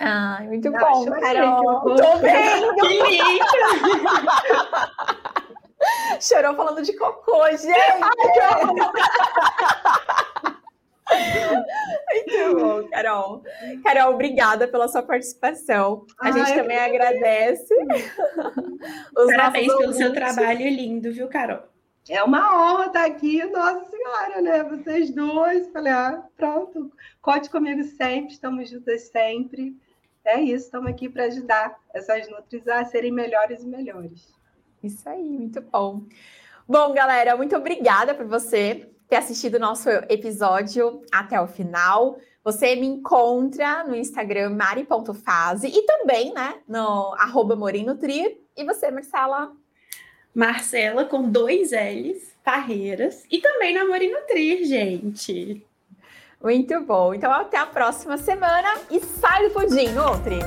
Ah, 0.00 0.40
muito 0.42 0.68
ah, 0.68 0.78
bom, 0.78 1.06
Carol. 1.06 1.96
Tô 1.96 2.18
bem. 2.18 2.68
Que 2.78 2.86
lindo. 2.86 3.44
Chorou 6.20 6.54
falando 6.54 6.82
de 6.82 6.92
cocô, 6.96 7.48
gente. 7.50 7.70
Ai, 7.70 8.00
Muito 12.12 12.56
bom, 12.60 12.88
Carol. 12.88 13.42
Carol, 13.82 14.14
obrigada 14.14 14.68
pela 14.68 14.88
sua 14.88 15.02
participação. 15.02 16.06
A 16.20 16.26
Ai, 16.26 16.32
gente 16.32 16.54
também 16.54 16.78
agradece. 16.78 17.74
Parabéns 19.14 19.74
pelo 19.74 19.92
seu 19.92 20.12
trabalho 20.12 20.68
lindo, 20.68 21.12
viu, 21.12 21.28
Carol? 21.28 21.62
É 22.08 22.22
uma 22.22 22.72
honra 22.72 22.86
estar 22.86 23.04
aqui, 23.04 23.44
Nossa 23.44 23.90
Senhora, 23.90 24.40
né? 24.40 24.62
Vocês 24.64 25.10
duas. 25.10 25.68
Falei, 25.68 25.92
ah, 25.92 26.22
pronto, 26.36 26.90
conte 27.20 27.50
comigo 27.50 27.82
sempre, 27.84 28.32
estamos 28.32 28.70
juntas 28.70 29.08
sempre. 29.08 29.76
É 30.24 30.40
isso, 30.40 30.66
estamos 30.66 30.90
aqui 30.90 31.08
para 31.08 31.24
ajudar 31.24 31.78
essas 31.92 32.28
nutris 32.28 32.66
a 32.68 32.84
serem 32.84 33.12
melhores 33.12 33.62
e 33.62 33.66
melhores. 33.66 34.34
Isso 34.82 35.08
aí, 35.08 35.22
muito 35.22 35.60
bom. 35.60 36.02
Bom, 36.66 36.92
galera, 36.92 37.36
muito 37.36 37.56
obrigada 37.56 38.14
por 38.14 38.26
você 38.26 38.88
ter 39.08 39.16
assistido 39.16 39.54
o 39.54 39.60
nosso 39.60 39.88
episódio 40.08 41.02
até 41.10 41.40
o 41.40 41.46
final. 41.46 42.18
Você 42.44 42.76
me 42.76 42.86
encontra 42.86 43.84
no 43.84 43.94
Instagram 43.94 44.50
mari.fase 44.50 45.68
e 45.68 45.82
também, 45.82 46.32
né, 46.32 46.56
no 46.68 47.14
arroba 47.18 47.56
Morinutrir. 47.56 48.38
E 48.56 48.64
você, 48.64 48.90
Marcela? 48.90 49.52
Marcela 50.34 51.04
com 51.04 51.28
dois 51.30 51.72
L's, 51.72 52.34
Carreiras. 52.44 53.24
E 53.30 53.38
também 53.38 53.74
na 53.74 53.84
Morinutrir, 53.84 54.64
gente. 54.64 55.66
Muito 56.42 56.80
bom. 56.82 57.12
Então, 57.12 57.32
até 57.32 57.56
a 57.56 57.66
próxima 57.66 58.16
semana 58.16 58.78
e 58.90 59.00
sai 59.00 59.48
do 59.48 59.54
pudim, 59.54 59.88
Nutri! 59.88 60.38